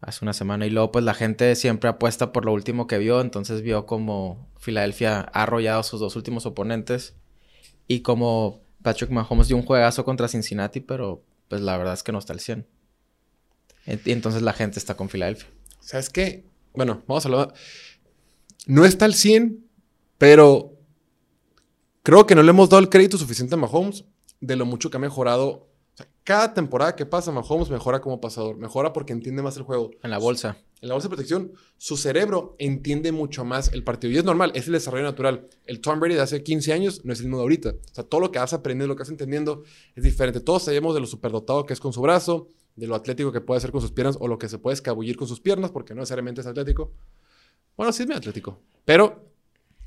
Hace 0.00 0.24
una 0.24 0.32
semana. 0.32 0.66
Y 0.66 0.70
luego, 0.70 0.90
pues 0.90 1.04
la 1.04 1.14
gente 1.14 1.54
siempre 1.54 1.88
apuesta 1.88 2.32
por 2.32 2.44
lo 2.44 2.52
último 2.52 2.86
que 2.86 2.98
vio. 2.98 3.20
Entonces 3.20 3.62
vio 3.62 3.86
como 3.86 4.48
Filadelfia 4.58 5.20
ha 5.20 5.42
arrollado 5.44 5.80
a 5.80 5.84
sus 5.84 6.00
dos 6.00 6.16
últimos 6.16 6.44
oponentes. 6.46 7.14
Y 7.86 8.00
como 8.00 8.60
Patrick 8.82 9.10
Mahomes 9.10 9.46
dio 9.48 9.56
un 9.56 9.64
juegazo 9.64 10.04
contra 10.04 10.26
Cincinnati, 10.28 10.80
pero 10.80 11.22
pues 11.48 11.60
la 11.60 11.76
verdad 11.76 11.94
es 11.94 12.02
que 12.02 12.10
no 12.12 12.18
está 12.18 12.32
al 12.32 12.40
100. 12.40 12.66
En- 13.86 14.00
Y 14.04 14.10
entonces 14.12 14.42
la 14.42 14.52
gente 14.52 14.78
está 14.78 14.96
con 14.96 15.08
Filadelfia. 15.08 15.48
¿Sabes 15.80 16.10
qué? 16.10 16.44
Bueno, 16.74 17.02
vamos 17.06 17.24
a 17.24 17.28
hablar. 17.28 17.54
No 18.66 18.84
está 18.84 19.04
al 19.04 19.14
100, 19.14 19.64
pero 20.18 20.72
creo 22.02 22.26
que 22.26 22.34
no 22.34 22.42
le 22.42 22.50
hemos 22.50 22.68
dado 22.70 22.80
el 22.80 22.88
crédito 22.88 23.18
suficiente 23.18 23.54
a 23.54 23.58
Mahomes 23.58 24.04
de 24.40 24.56
lo 24.56 24.66
mucho 24.66 24.90
que 24.90 24.96
ha 24.96 25.00
mejorado. 25.00 25.68
O 25.94 25.96
sea, 25.96 26.08
cada 26.24 26.54
temporada 26.54 26.96
que 26.96 27.06
pasa, 27.06 27.32
Mahomes 27.32 27.70
mejora 27.70 28.00
como 28.00 28.20
pasador. 28.20 28.56
Mejora 28.56 28.92
porque 28.92 29.12
entiende 29.12 29.42
más 29.42 29.56
el 29.56 29.62
juego. 29.62 29.90
En 30.02 30.10
la 30.10 30.18
bolsa. 30.18 30.56
En 30.80 30.88
la 30.88 30.94
bolsa 30.94 31.06
de 31.06 31.10
protección, 31.10 31.52
su 31.78 31.96
cerebro 31.96 32.56
entiende 32.58 33.12
mucho 33.12 33.44
más 33.44 33.72
el 33.72 33.84
partido. 33.84 34.12
Y 34.12 34.16
es 34.18 34.24
normal, 34.24 34.50
es 34.54 34.66
el 34.66 34.72
desarrollo 34.72 35.04
natural. 35.04 35.48
El 35.64 35.80
Tom 35.80 36.00
Brady 36.00 36.14
de 36.14 36.22
hace 36.22 36.42
15 36.42 36.72
años 36.72 37.04
no 37.04 37.12
es 37.12 37.20
el 37.20 37.26
mismo 37.26 37.36
de 37.36 37.42
ahorita. 37.42 37.70
O 37.70 37.94
sea, 37.94 38.04
todo 38.04 38.20
lo 38.20 38.32
que 38.32 38.38
vas 38.40 38.52
aprendiendo, 38.52 38.92
lo 38.92 38.96
que 38.96 39.02
vas 39.02 39.10
entendiendo 39.10 39.62
es 39.94 40.02
diferente. 40.02 40.40
Todos 40.40 40.64
sabemos 40.64 40.94
de 40.94 41.00
lo 41.00 41.06
superdotado 41.06 41.66
que 41.66 41.72
es 41.72 41.80
con 41.80 41.92
su 41.92 42.00
brazo, 42.00 42.48
de 42.74 42.86
lo 42.86 42.94
atlético 42.94 43.30
que 43.30 43.40
puede 43.40 43.58
hacer 43.58 43.70
con 43.70 43.80
sus 43.80 43.92
piernas 43.92 44.16
o 44.18 44.26
lo 44.26 44.38
que 44.38 44.48
se 44.48 44.58
puede 44.58 44.74
escabullir 44.74 45.16
con 45.16 45.28
sus 45.28 45.40
piernas, 45.40 45.70
porque 45.70 45.94
no 45.94 46.00
necesariamente 46.00 46.40
es 46.40 46.46
atlético. 46.46 46.92
Bueno, 47.76 47.92
sí 47.92 48.02
es 48.02 48.08
muy 48.08 48.16
atlético, 48.16 48.60
pero, 48.84 49.24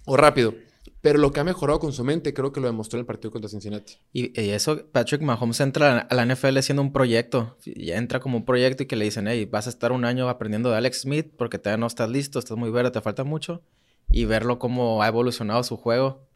o 0.06 0.16
rápido. 0.16 0.54
Pero 1.02 1.20
lo 1.20 1.32
que 1.32 1.40
ha 1.40 1.44
mejorado 1.44 1.80
con 1.80 1.94
su 1.94 2.04
mente, 2.04 2.34
creo 2.34 2.52
que 2.52 2.60
lo 2.60 2.68
demostró 2.68 2.98
en 2.98 3.02
el 3.02 3.06
partido 3.06 3.32
contra 3.32 3.50
Cincinnati. 3.50 3.96
Y, 4.14 4.40
y 4.40 4.50
eso, 4.50 4.86
Patrick 4.92 5.22
Mahomes 5.22 5.60
entra 5.60 6.00
a 6.00 6.16
la 6.16 6.26
NFL 6.26 6.60
siendo 6.60 6.82
un 6.82 6.94
proyecto. 6.94 7.58
Y 7.66 7.92
entra 7.92 8.20
como 8.20 8.38
un 8.38 8.46
proyecto 8.46 8.84
y 8.84 8.86
que 8.86 8.96
le 8.96 9.06
dicen, 9.06 9.28
hey, 9.28 9.46
vas 9.46 9.68
a 9.68 9.70
estar 9.70 9.92
un 9.92 10.06
año 10.06 10.30
aprendiendo 10.30 10.70
de 10.70 10.78
Alex 10.78 11.02
Smith 11.02 11.28
porque 11.38 11.58
todavía 11.58 11.80
no 11.80 11.88
estás 11.88 12.10
listo, 12.10 12.40
estás 12.40 12.58
muy 12.58 12.70
verde, 12.70 12.92
te 12.92 13.02
falta 13.02 13.24
mucho. 13.24 13.64
Y 14.12 14.26
verlo 14.26 14.60
cómo 14.60 15.02
ha 15.02 15.08
evolucionado 15.08 15.64
su 15.64 15.78
juego. 15.78 16.28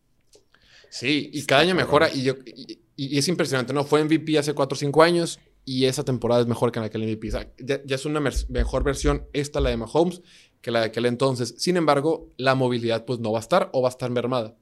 Sí, 0.90 1.30
y 1.32 1.46
cada 1.46 1.62
año 1.62 1.76
mejora 1.76 2.10
y, 2.12 2.24
yo, 2.24 2.34
y, 2.46 2.80
y 2.96 3.18
es 3.18 3.28
impresionante, 3.28 3.74
¿no? 3.74 3.84
Fue 3.84 4.04
MVP 4.04 4.40
hace 4.40 4.54
4 4.54 4.76
o 4.76 4.80
5 4.80 5.04
años 5.04 5.40
y 5.70 5.86
esa 5.86 6.04
temporada 6.04 6.42
es 6.42 6.48
mejor 6.48 6.72
que 6.72 6.80
en 6.80 6.86
aquel 6.86 7.04
MVP. 7.04 7.28
O 7.28 7.32
sea, 7.32 7.54
ya, 7.60 7.80
ya 7.86 7.96
es 7.96 8.06
una 8.06 8.20
mejor 8.20 8.84
versión 8.84 9.28
esta, 9.34 9.62
la 9.62 9.70
de 9.70 9.78
Mahomes, 9.78 10.22
que 10.62 10.72
la 10.72 10.80
de 10.80 10.86
aquel 10.88 11.06
entonces. 11.06 11.56
Sin 11.58 11.78
embargo, 11.78 12.30
la 12.38 12.56
movilidad 12.56 13.06
pues 13.06 13.20
no 13.20 13.32
va 13.32 13.40
a 13.40 13.42
estar 13.42 13.70
o 13.74 13.82
va 13.82 13.90
a 13.90 13.92
estar 13.92 14.10
mermada. 14.10 14.56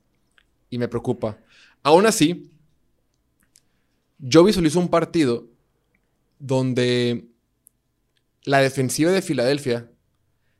Y 0.69 0.77
me 0.77 0.87
preocupa. 0.87 1.37
Aún 1.83 2.05
así, 2.05 2.51
yo 4.19 4.43
visualizo 4.43 4.79
un 4.79 4.89
partido 4.89 5.47
donde 6.39 7.27
la 8.43 8.59
defensiva 8.59 9.11
de 9.11 9.21
Filadelfia 9.21 9.91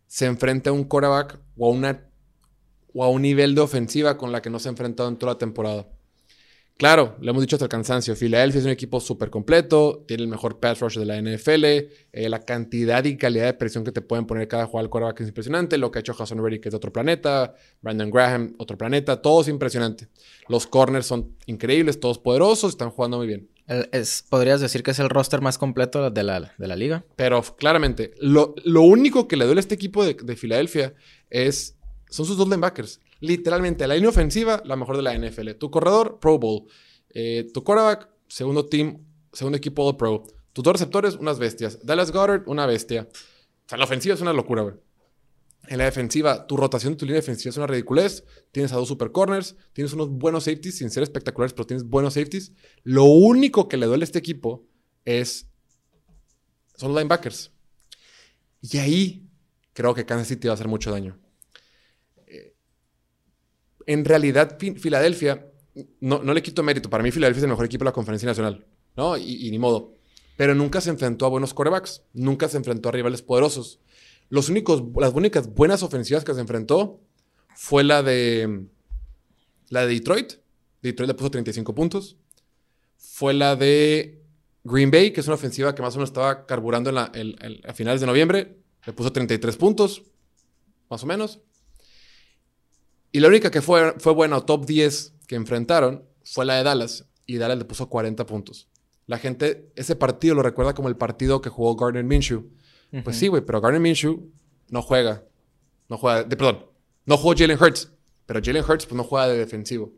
se 0.08 0.26
enfrenta 0.26 0.70
a 0.70 0.74
un 0.74 0.84
quarterback 0.84 1.40
o 1.58 1.68
a, 1.68 1.72
una, 1.72 2.10
o 2.94 3.04
a 3.04 3.10
un 3.10 3.22
nivel 3.22 3.56
de 3.56 3.62
ofensiva 3.62 4.18
con 4.18 4.32
la 4.32 4.42
que 4.42 4.50
no 4.50 4.60
se 4.60 4.70
ha 4.70 4.72
enfrentado 4.72 5.10
en 5.10 5.18
toda 5.18 5.34
la 5.34 5.38
temporada. 5.38 5.88
Claro, 6.78 7.16
lo 7.22 7.32
hemos 7.32 7.42
dicho 7.42 7.56
hasta 7.56 7.66
el 7.66 7.70
cansancio. 7.70 8.16
Filadelfia 8.16 8.60
es 8.60 8.66
un 8.66 8.72
equipo 8.72 9.00
súper 9.00 9.32
completo, 9.32 10.04
tiene 10.08 10.22
el 10.22 10.30
mejor 10.30 10.60
pass 10.60 10.80
rush 10.80 11.00
de 11.00 11.06
la 11.06 11.18
NFL, 11.20 11.66
eh, 11.66 12.30
la 12.30 12.46
cantidad 12.46 13.04
y 13.04 13.18
calidad 13.18 13.46
de 13.46 13.54
presión 13.56 13.84
que 13.84 13.92
te 13.92 14.02
pueden 14.02 14.28
poner 14.28 14.48
cada 14.48 14.68
jugador 14.68 14.86
al 14.86 14.90
quarterback 14.92 15.22
es 15.22 15.28
impresionante. 15.30 15.80
Lo 15.80 15.90
que 15.90 15.98
ha 15.98 16.02
hecho 16.02 16.16
Hassan 16.18 16.38
Reddick 16.38 16.68
es 16.68 16.72
de 16.74 16.78
otro 16.78 16.94
planeta, 16.94 17.56
Brandon 17.82 18.12
Graham, 18.12 18.54
otro 18.60 18.78
planeta, 18.78 19.24
todo 19.24 19.42
es 19.42 19.48
impresionante. 19.48 20.08
Los 20.50 20.68
corners 20.68 21.08
son 21.08 21.36
increíbles, 21.48 22.00
todos 22.00 22.20
poderosos, 22.20 22.70
están 22.74 22.92
jugando 22.92 23.18
muy 23.18 23.26
bien. 23.26 23.50
El- 23.66 23.90
es, 23.92 24.24
podrías 24.30 24.62
decir 24.62 24.84
que 24.84 24.92
es 24.92 25.00
el 25.00 25.10
roster 25.10 25.42
más 25.42 25.58
completo 25.58 26.12
de 26.12 26.24
la, 26.24 26.54
de 26.60 26.68
la 26.68 26.76
liga. 26.76 27.04
Pero 27.16 27.42
claramente, 27.42 28.14
lo, 28.20 28.54
lo 28.64 28.84
único 28.84 29.28
que 29.28 29.36
le 29.36 29.46
duele 29.46 29.58
a 29.60 29.62
este 29.62 29.74
equipo 29.74 30.06
de, 30.06 30.14
de 30.14 30.36
Filadelfia 30.36 30.94
es, 31.32 31.76
son 32.08 32.28
sus 32.28 32.38
dos 32.38 32.48
linebackers. 32.48 33.02
Literalmente, 33.20 33.88
la 33.88 33.96
línea 33.96 34.10
ofensiva, 34.10 34.62
la 34.66 34.76
mejor 34.76 34.98
de 34.98 35.04
la 35.04 35.18
NFL. 35.18 35.52
Tu 35.54 35.72
corredor, 35.72 36.20
Pro 36.20 36.38
Bowl. 36.38 36.68
Eh, 37.10 37.50
tu 37.54 37.64
quarterback, 37.64 38.10
segundo 38.28 38.66
team, 38.66 39.06
segundo 39.34 39.58
equipo 39.58 39.88
All 39.88 39.98
Pro. 39.98 40.24
Tus 40.54 40.64
dos 40.64 40.74
receptores, 40.74 41.16
unas 41.16 41.40
bestias. 41.40 41.86
Dallas 41.86 42.12
Goddard, 42.12 42.44
una 42.48 42.66
bestia. 42.66 43.08
O 43.66 43.70
sea, 43.70 43.78
la 43.78 43.86
ofensiva 43.86 44.16
es 44.16 44.22
una 44.22 44.34
locura, 44.34 44.64
güey. 44.64 44.76
En 45.68 45.80
la 45.80 45.84
defensiva, 45.84 46.48
tu 46.48 46.56
rotación 46.56 46.94
de 46.94 46.98
tu 46.98 47.06
línea 47.06 47.20
defensiva 47.20 47.50
es 47.50 47.58
una 47.58 47.68
ridiculez. 47.68 48.24
Tienes 48.52 48.72
a 48.72 48.78
dos 48.78 48.88
super 48.88 49.12
corners, 49.12 49.56
tienes 49.74 49.94
unos 49.94 50.10
buenos 50.10 50.46
safeties, 50.46 50.78
sin 50.78 50.90
ser 50.90 51.04
espectaculares, 51.04 51.54
pero 51.54 51.68
tienes 51.68 51.84
buenos 51.84 52.14
safeties. 52.14 52.54
Lo 52.84 53.04
único 53.04 53.68
que 53.68 53.78
le 53.78 53.86
duele 53.86 54.04
a 54.04 54.06
este 54.06 54.20
equipo 54.20 54.66
es. 55.04 55.50
Son 56.76 56.94
linebackers. 56.94 57.52
Y 58.62 58.78
ahí 58.78 59.30
creo 59.74 59.94
que 59.94 60.06
Kansas 60.06 60.28
City 60.28 60.48
va 60.48 60.54
a 60.54 60.56
hacer 60.56 60.68
mucho 60.68 60.92
daño. 60.92 61.20
En 63.88 64.06
realidad, 64.06 64.58
Fi- 64.60 64.76
Filadelfia, 64.76 65.48
no, 66.02 66.22
no 66.22 66.34
le 66.34 66.44
quito 66.44 66.62
mérito. 66.62 66.90
Para 66.90 67.04
mí, 67.04 67.10
Filadelfia 67.12 67.40
es 67.40 67.44
el 67.46 67.50
mejor 67.50 67.66
equipo 67.66 67.84
de 67.84 67.90
la 67.90 67.94
Conferencia 67.94 68.28
Nacional. 68.28 68.66
¿no? 68.96 69.18
Y, 69.18 69.50
ni 69.50 69.58
modo. 69.60 69.96
Pero 70.38 70.54
nunca 70.54 70.82
se 70.82 70.90
enfrentó 70.92 71.26
a 71.26 71.30
buenos 71.30 71.54
corebacks. 71.54 72.04
Nunca 72.14 72.48
se 72.50 72.58
enfrentó 72.58 72.90
a 72.90 72.92
rivales 72.92 73.22
poderosos. 73.24 73.80
Los 74.30 74.50
únicos, 74.50 74.84
las 75.00 75.14
únicas 75.14 75.54
buenas 75.54 75.82
ofensivas 75.84 76.24
que 76.24 76.34
se 76.34 76.42
enfrentó 76.42 77.00
fue 77.56 77.84
la 77.84 78.04
de, 78.04 78.66
la 79.70 79.86
de 79.86 79.94
Detroit. 79.94 80.34
Detroit 80.82 81.08
le 81.08 81.14
puso 81.16 81.32
35 81.32 81.74
puntos. 81.74 82.18
Fue 82.98 83.34
la 83.34 83.56
de 83.56 84.22
Green 84.64 84.92
Bay, 84.92 85.12
que 85.12 85.22
es 85.22 85.28
una 85.28 85.36
ofensiva 85.36 85.74
que 85.74 85.82
más 85.82 85.96
o 85.96 86.00
menos 86.00 86.10
estaba 86.10 86.46
carburando 86.46 86.90
en 86.90 86.96
la, 86.96 87.12
a 87.68 87.74
finales 87.74 88.02
de 88.02 88.08
noviembre. 88.08 88.58
Le 88.86 88.94
puso 88.94 89.12
33 89.12 89.56
puntos, 89.58 90.04
más 90.90 91.04
o 91.04 91.06
menos. 91.06 91.40
Y 93.12 93.20
la 93.20 93.28
única 93.28 93.52
que 93.52 93.62
fue, 93.62 93.94
fue 94.00 94.14
buena, 94.14 94.42
top 94.42 94.66
10 94.66 95.14
que 95.28 95.36
enfrentaron, 95.36 96.04
fue 96.24 96.46
la 96.46 96.56
de 96.56 96.64
Dallas. 96.64 97.06
Y 97.26 97.38
Dallas 97.38 97.58
le 97.58 97.66
puso 97.66 97.90
40 97.90 98.26
puntos. 98.26 98.68
La 99.06 99.18
gente, 99.18 99.72
ese 99.76 99.96
partido 99.96 100.36
lo 100.36 100.44
recuerda 100.44 100.74
como 100.74 100.90
el 100.90 100.98
partido 100.98 101.42
que 101.42 101.50
jugó 101.50 101.76
Gardner 101.76 102.04
Minshew. 102.04 102.50
Pues 103.04 103.18
sí, 103.18 103.28
güey, 103.28 103.44
pero 103.46 103.62
Gardner 103.62 103.82
Minshew 103.82 104.32
no 104.70 104.82
juega. 104.82 105.24
No 105.90 105.98
juega, 105.98 106.24
de, 106.24 106.36
perdón, 106.36 106.66
no 107.06 107.18
jugó 107.18 107.34
Jalen 107.36 107.62
Hurts. 107.62 107.92
Pero 108.26 108.42
Jalen 108.44 108.64
Hurts 108.64 108.86
pues 108.86 108.96
no 108.96 109.04
juega 109.04 109.30
de 109.30 109.38
defensivo. 109.38 109.94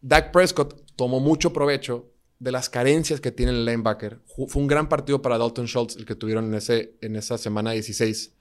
Dak 0.00 0.32
Prescott 0.32 0.82
tomó 0.96 1.20
mucho 1.20 1.52
provecho 1.52 2.10
de 2.38 2.52
las 2.52 2.70
carencias 2.70 3.20
que 3.20 3.30
tiene 3.30 3.52
el 3.52 3.66
linebacker. 3.66 4.20
Fue 4.48 4.62
un 4.62 4.66
gran 4.66 4.88
partido 4.88 5.20
para 5.20 5.36
Dalton 5.36 5.66
Schultz 5.66 5.96
el 5.96 6.06
que 6.06 6.14
tuvieron 6.14 6.46
en, 6.46 6.54
ese, 6.54 6.96
en 7.02 7.16
esa 7.16 7.36
semana 7.36 7.72
16. 7.72 8.34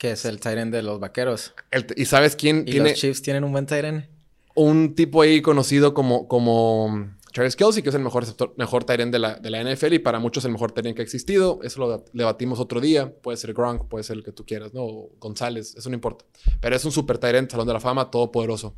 Que 0.00 0.12
es 0.12 0.24
el 0.24 0.40
Tyrant 0.40 0.72
de 0.72 0.80
los 0.80 0.98
vaqueros. 0.98 1.52
¿Y 1.94 2.06
sabes 2.06 2.34
quién 2.34 2.64
¿Y 2.66 2.72
los 2.78 2.94
Chiefs 2.94 3.20
tienen 3.20 3.44
un 3.44 3.52
buen 3.52 3.66
Tyrant? 3.66 4.06
Un 4.54 4.94
tipo 4.94 5.20
ahí 5.20 5.42
conocido 5.42 5.92
como, 5.92 6.26
como 6.26 7.10
Travis 7.34 7.54
Kelsey, 7.54 7.82
que 7.82 7.90
es 7.90 7.94
el 7.94 8.00
mejor, 8.00 8.24
mejor 8.56 8.86
de 8.86 9.18
la, 9.18 9.34
de 9.34 9.50
la 9.50 9.62
NFL 9.62 9.92
y 9.92 9.98
para 9.98 10.18
muchos 10.18 10.46
el 10.46 10.52
mejor 10.52 10.72
Tyrant 10.72 10.96
que 10.96 11.02
ha 11.02 11.04
existido. 11.04 11.60
Eso 11.62 11.80
lo 11.80 12.04
debatimos 12.14 12.60
otro 12.60 12.80
día. 12.80 13.12
Puede 13.14 13.36
ser 13.36 13.52
Gronk, 13.52 13.88
puede 13.88 14.02
ser 14.02 14.16
el 14.16 14.24
que 14.24 14.32
tú 14.32 14.46
quieras, 14.46 14.72
¿no? 14.72 14.86
González, 15.18 15.74
eso 15.76 15.90
no 15.90 15.94
importa. 15.96 16.24
Pero 16.62 16.74
es 16.74 16.84
un 16.86 16.92
super 16.92 17.18
Tyrant, 17.18 17.50
Salón 17.50 17.66
de 17.66 17.74
la 17.74 17.80
Fama, 17.80 18.10
todopoderoso. 18.10 18.74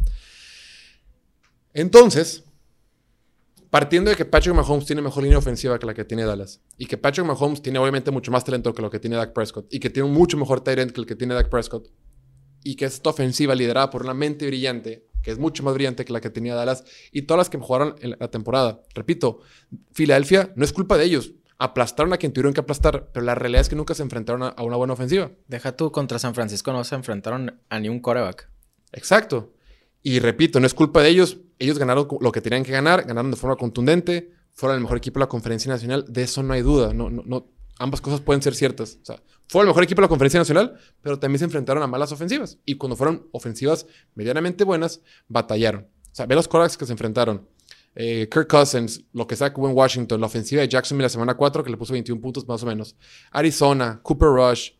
Entonces, 1.72 2.42
partiendo 3.72 4.10
de 4.10 4.18
que 4.18 4.26
Patrick 4.26 4.54
Mahomes 4.54 4.84
tiene 4.84 5.00
mejor 5.00 5.22
línea 5.22 5.38
ofensiva 5.38 5.78
que 5.78 5.86
la 5.86 5.94
que 5.94 6.04
tiene 6.04 6.26
Dallas 6.26 6.60
y 6.76 6.84
que 6.84 6.98
Patrick 6.98 7.26
Mahomes 7.26 7.62
tiene 7.62 7.78
obviamente 7.78 8.10
mucho 8.10 8.30
más 8.30 8.44
talento 8.44 8.74
que 8.74 8.82
lo 8.82 8.90
que 8.90 9.00
tiene 9.00 9.16
Dak 9.16 9.32
Prescott 9.32 9.64
y 9.72 9.80
que 9.80 9.88
tiene 9.88 10.10
un 10.10 10.14
mucho 10.14 10.36
mejor 10.36 10.60
Tyrant 10.60 10.92
que 10.92 11.00
el 11.00 11.06
que 11.06 11.16
tiene 11.16 11.32
Dak 11.32 11.48
Prescott 11.48 11.88
y 12.62 12.76
que 12.76 12.84
esta 12.84 13.08
ofensiva 13.08 13.54
liderada 13.54 13.88
por 13.88 14.02
una 14.02 14.12
mente 14.12 14.46
brillante 14.46 15.08
que 15.22 15.30
es 15.30 15.38
mucho 15.38 15.62
más 15.62 15.72
brillante 15.72 16.04
que 16.04 16.12
la 16.12 16.20
que 16.20 16.28
tenía 16.28 16.54
Dallas 16.54 16.84
y 17.12 17.22
todas 17.22 17.38
las 17.38 17.48
que 17.48 17.56
jugaron 17.56 17.94
en 18.02 18.14
la 18.20 18.30
temporada. 18.30 18.82
Repito, 18.94 19.40
Filadelfia 19.92 20.52
no 20.54 20.66
es 20.66 20.74
culpa 20.74 20.98
de 20.98 21.04
ellos. 21.04 21.32
Aplastaron 21.56 22.12
a 22.12 22.18
quien 22.18 22.34
tuvieron 22.34 22.52
que 22.52 22.60
aplastar, 22.60 23.08
pero 23.10 23.24
la 23.24 23.34
realidad 23.34 23.62
es 23.62 23.70
que 23.70 23.76
nunca 23.76 23.94
se 23.94 24.02
enfrentaron 24.02 24.42
a, 24.42 24.62
una 24.62 24.76
buena 24.76 24.92
ofensiva. 24.92 25.30
Deja 25.48 25.76
tú, 25.76 25.92
contra 25.92 26.18
San 26.18 26.34
Francisco 26.34 26.72
no 26.72 26.84
se 26.84 26.94
enfrentaron 26.94 27.58
a 27.70 27.80
ni 27.80 27.88
un 27.88 28.00
coreback. 28.00 28.50
Exacto. 28.92 29.54
Y 30.02 30.18
repito, 30.18 30.60
no 30.60 30.66
es 30.66 30.74
culpa 30.74 31.02
de 31.02 31.08
ellos. 31.08 31.38
Ellos 31.62 31.78
ganaron 31.78 32.08
lo 32.20 32.32
que 32.32 32.40
tenían 32.40 32.64
que 32.64 32.72
ganar, 32.72 33.04
ganaron 33.04 33.30
de 33.30 33.36
forma 33.36 33.56
contundente, 33.56 34.32
fueron 34.52 34.76
el 34.76 34.82
mejor 34.82 34.98
equipo 34.98 35.18
de 35.18 35.24
la 35.24 35.28
conferencia 35.28 35.70
nacional. 35.70 36.04
De 36.08 36.22
eso 36.22 36.42
no 36.42 36.54
hay 36.54 36.62
duda. 36.62 36.92
No, 36.92 37.08
no, 37.08 37.46
ambas 37.78 38.00
cosas 38.00 38.20
pueden 38.20 38.42
ser 38.42 38.54
ciertas. 38.54 38.98
O 39.00 39.04
sea, 39.04 39.22
fue 39.48 39.62
el 39.62 39.68
mejor 39.68 39.84
equipo 39.84 40.00
de 40.00 40.06
la 40.06 40.08
conferencia 40.08 40.40
nacional, 40.40 40.76
pero 41.02 41.18
también 41.18 41.38
se 41.38 41.44
enfrentaron 41.44 41.82
a 41.82 41.86
malas 41.86 42.10
ofensivas. 42.10 42.58
Y 42.64 42.74
cuando 42.74 42.96
fueron 42.96 43.28
ofensivas 43.30 43.86
medianamente 44.14 44.64
buenas, 44.64 45.02
batallaron. 45.28 45.82
O 45.82 46.14
sea, 46.14 46.26
ve 46.26 46.34
los 46.34 46.48
corebacks 46.48 46.76
que 46.76 46.84
se 46.84 46.92
enfrentaron. 46.92 47.48
Eh, 47.94 48.28
Kirk 48.28 48.48
Cousins, 48.48 49.04
lo 49.12 49.26
que 49.26 49.34
hubo 49.34 49.68
en 49.68 49.76
Washington, 49.76 50.20
la 50.20 50.26
ofensiva 50.26 50.62
de 50.62 50.68
Jacksonville 50.68 51.04
la 51.04 51.10
semana 51.10 51.34
4, 51.34 51.62
que 51.62 51.70
le 51.70 51.76
puso 51.76 51.92
21 51.92 52.20
puntos 52.20 52.46
más 52.48 52.62
o 52.62 52.66
menos. 52.66 52.96
Arizona, 53.30 54.00
Cooper 54.02 54.28
Rush, 54.28 54.70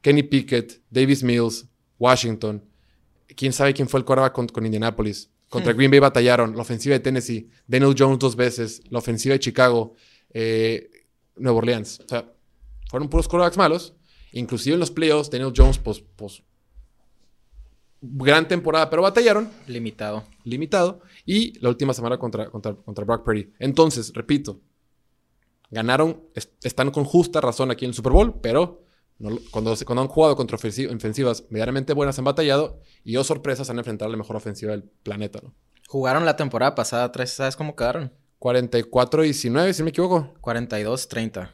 Kenny 0.00 0.22
Pickett, 0.22 0.80
Davis 0.90 1.22
Mills, 1.22 1.66
Washington. 1.98 2.64
Quién 3.36 3.52
sabe 3.52 3.74
quién 3.74 3.88
fue 3.88 4.00
el 4.00 4.04
quarterback 4.04 4.32
con, 4.52 4.64
Indianapolis. 4.64 5.30
Contra. 5.52 5.74
Green 5.74 5.90
Bay 5.90 6.00
batallaron. 6.00 6.56
La 6.56 6.62
ofensiva 6.62 6.94
de 6.94 7.00
Tennessee, 7.00 7.50
Daniel 7.66 7.94
Jones 7.96 8.18
dos 8.18 8.34
veces. 8.34 8.82
La 8.90 9.00
ofensiva 9.00 9.34
de 9.34 9.40
Chicago, 9.40 9.94
eh, 10.30 10.88
Nueva 11.36 11.58
Orleans. 11.58 12.00
O 12.00 12.08
sea, 12.08 12.32
fueron 12.90 13.10
puros 13.10 13.28
quarterbacks 13.28 13.58
malos. 13.58 13.94
Inclusive 14.32 14.74
en 14.74 14.80
los 14.80 14.90
playoffs, 14.90 15.30
Daniel 15.30 15.52
Jones, 15.54 15.78
pues, 15.78 16.02
pues, 16.16 16.42
gran 18.00 18.48
temporada, 18.48 18.88
pero 18.88 19.02
batallaron. 19.02 19.50
Limitado. 19.66 20.24
Limitado. 20.44 21.02
Y 21.26 21.58
la 21.60 21.68
última 21.68 21.92
semana 21.92 22.18
contra, 22.18 22.48
contra, 22.48 22.74
contra 22.74 23.04
Brock 23.04 23.22
Purdy. 23.22 23.52
Entonces, 23.58 24.10
repito, 24.14 24.58
ganaron, 25.70 26.22
están 26.62 26.90
con 26.90 27.04
justa 27.04 27.42
razón 27.42 27.70
aquí 27.70 27.84
en 27.84 27.90
el 27.90 27.94
Super 27.94 28.12
Bowl, 28.12 28.40
pero 28.40 28.81
cuando, 29.18 29.76
cuando 29.84 30.02
han 30.02 30.08
jugado 30.08 30.36
contra 30.36 30.56
ofensivas 30.56 31.44
medianamente 31.50 31.92
buenas 31.92 32.18
han 32.18 32.24
batallado 32.24 32.80
y, 33.04 33.16
oh 33.16 33.24
sorpresas, 33.24 33.70
han 33.70 33.78
enfrentado 33.78 34.08
a 34.08 34.12
la 34.12 34.18
mejor 34.18 34.36
ofensiva 34.36 34.72
del 34.72 34.82
planeta, 34.82 35.40
¿no? 35.42 35.54
Jugaron 35.88 36.24
la 36.24 36.36
temporada 36.36 36.74
pasada, 36.74 37.12
tres, 37.12 37.34
¿sabes 37.34 37.54
cómo 37.54 37.76
quedaron? 37.76 38.12
44-19, 38.40 39.72
si 39.72 39.82
me 39.82 39.90
equivoco. 39.90 40.34
42-30. 40.40 41.52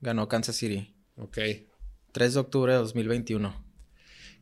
Ganó 0.00 0.28
Kansas 0.28 0.54
City. 0.54 0.94
Ok. 1.16 1.38
3 2.12 2.34
de 2.34 2.40
octubre 2.40 2.72
de 2.72 2.78
2021. 2.78 3.64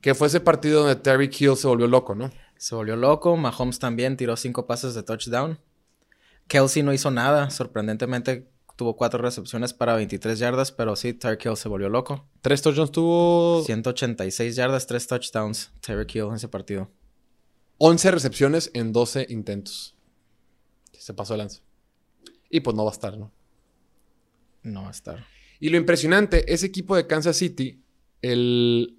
Que 0.01 0.15
fue 0.15 0.27
ese 0.27 0.41
partido 0.41 0.81
donde 0.81 0.97
Terry 0.97 1.31
Kill 1.31 1.57
se 1.57 1.67
volvió 1.67 1.87
loco, 1.87 2.15
¿no? 2.15 2.31
Se 2.57 2.75
volvió 2.75 2.97
loco. 2.97 3.37
Mahomes 3.37 3.79
también 3.79 4.17
tiró 4.17 4.37
cinco 4.37 4.67
pases 4.67 4.95
de 4.95 5.03
touchdown. 5.03 5.59
Kelsey 6.47 6.83
no 6.83 6.93
hizo 6.93 7.11
nada. 7.11 7.51
Sorprendentemente 7.51 8.49
tuvo 8.79 8.95
cuatro 8.95 9.21
recepciones 9.21 9.75
para 9.75 9.97
23 9.97 10.39
yardas, 10.39 10.71
pero 10.71 10.95
sí, 10.95 11.13
Terry 11.13 11.37
Kill 11.37 11.57
se 11.57 11.69
volvió 11.69 11.89
loco. 11.89 12.29
¿Tres 12.43 12.63
touchdowns 12.63 12.93
tuvo? 12.93 13.65
186 13.65 14.55
yardas, 14.55 14.87
tres 14.87 15.09
touchdowns. 15.09 15.73
Terry 15.81 16.07
Kill 16.07 16.27
en 16.27 16.35
ese 16.35 16.47
partido. 16.47 16.89
11 17.79 18.13
recepciones 18.13 18.71
en 18.75 18.93
12 18.93 19.27
intentos. 19.31 19.97
Se 20.93 21.13
pasó 21.13 21.35
el 21.35 21.39
lance. 21.39 21.61
Y 22.51 22.61
pues 22.61 22.77
no 22.77 22.85
va 22.85 22.93
a 22.93 22.95
estar, 22.95 23.19
¿no? 23.19 23.33
No 24.63 24.83
va 24.83 24.89
a 24.89 24.93
estar. 24.93 25.27
Y 25.59 25.71
lo 25.71 25.77
impresionante, 25.77 26.53
ese 26.53 26.67
equipo 26.67 26.95
de 26.95 27.09
Kansas 27.09 27.37
City, 27.37 27.83
el... 28.23 28.97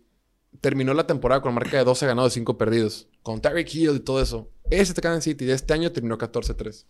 terminó 0.59 0.93
la 0.93 1.07
temporada 1.07 1.41
con 1.41 1.53
marca 1.53 1.77
de 1.77 1.85
12 1.85 2.05
ganados 2.05 2.33
y 2.33 2.39
5 2.41 2.57
perdidos. 2.57 3.07
Con 3.23 3.39
Tyreek 3.39 3.73
Hill 3.73 3.95
y 3.95 3.99
todo 4.01 4.21
eso. 4.21 4.51
Este 4.69 5.01
Kansas 5.01 5.23
City 5.23 5.45
de 5.45 5.53
este 5.53 5.73
año 5.73 5.89
terminó 5.93 6.17
14-3. 6.17 6.85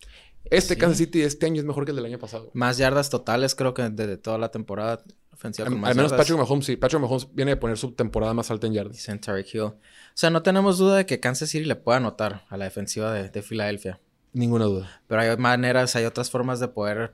Este 0.46 0.77
Kansas 0.77 0.98
City 0.98 1.19
de 1.19 1.25
este 1.25 1.46
año 1.46 1.60
es 1.60 1.65
mejor 1.65 1.86
que 1.86 1.91
el 1.91 1.98
del 1.98 2.05
año 2.05 2.19
pasado. 2.19 2.50
Más 2.53 2.77
yardas 2.77 3.10
totales, 3.10 3.55
creo 3.55 3.74
que 3.74 3.89
de, 3.89 4.17
toda 4.17 4.38
la 4.38 4.50
temporada 4.50 5.03
ofensiva. 5.31 5.67
Al, 5.67 5.74
al 5.86 5.96
menos 5.96 6.12
Patrick 6.12 6.38
Mahomes, 6.38 6.65
sí. 6.65 6.75
Patrick 6.75 7.01
Mahomes 7.01 7.27
viene 7.34 7.51
de 7.51 7.58
poner 7.58 7.77
su 7.77 7.91
temporada 7.91 8.34
más 8.34 8.50
alta 8.50 8.67
en 8.67 8.74
yardas. 8.74 8.93
Dicen 8.93 9.19
Tyreek 9.19 9.53
Hill. 9.53 9.62
O 9.62 9.77
sea, 10.15 10.29
no 10.29 10.41
tenemos 10.41 10.77
duda 10.77 10.98
de 10.98 11.05
que 11.05 11.19
Kansas 11.19 11.50
City 11.50 11.65
le 11.65 11.75
pueda 11.75 11.98
anotar 11.98 12.46
a 12.50 12.58
la 12.58 12.65
defensiva 12.65 13.13
de, 13.13 13.29
de 13.29 13.41
Filadelfia. 13.41 14.00
Ninguna 14.34 14.65
duda. 14.65 15.01
Pero 15.08 15.22
hay 15.22 15.38
maneras, 15.38 15.96
hay 15.96 16.05
otras 16.05 16.29
formas 16.29 16.60
de 16.60 16.67
poder, 16.67 17.13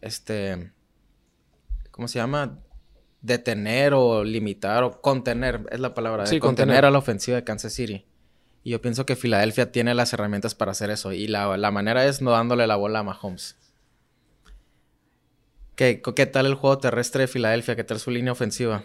este, 0.00 0.72
¿cómo 1.90 2.08
se 2.08 2.18
llama? 2.18 2.58
Detener 3.22 3.94
o 3.94 4.24
limitar 4.24 4.84
o 4.84 5.00
contener, 5.00 5.66
es 5.70 5.80
la 5.80 5.94
palabra, 5.94 6.24
de 6.24 6.40
contener, 6.40 6.84
a 6.84 6.90
la 6.90 6.98
ofensiva 6.98 7.36
de 7.36 7.44
Kansas 7.44 7.72
City. 7.72 8.04
Y 8.64 8.70
yo 8.70 8.80
pienso 8.80 9.04
que 9.04 9.14
Filadelfia 9.14 9.70
tiene 9.70 9.94
las 9.94 10.14
herramientas 10.14 10.54
para 10.54 10.72
hacer 10.72 10.88
eso. 10.88 11.12
Y 11.12 11.28
la, 11.28 11.70
manera 11.70 12.06
es 12.06 12.22
no 12.22 12.30
dándole 12.30 12.66
la 12.66 12.76
bola 12.76 13.00
a 13.00 13.02
Mahomes. 13.02 13.56
¿Qué, 15.76 16.00
¿Qué, 16.00 16.26
tal 16.26 16.46
el 16.46 16.54
juego 16.54 16.78
terrestre 16.78 17.22
de 17.22 17.28
Filadelfia? 17.28 17.76
¿Qué 17.76 17.84
tal 17.84 18.00
su 18.00 18.10
línea 18.10 18.32
ofensiva? 18.32 18.82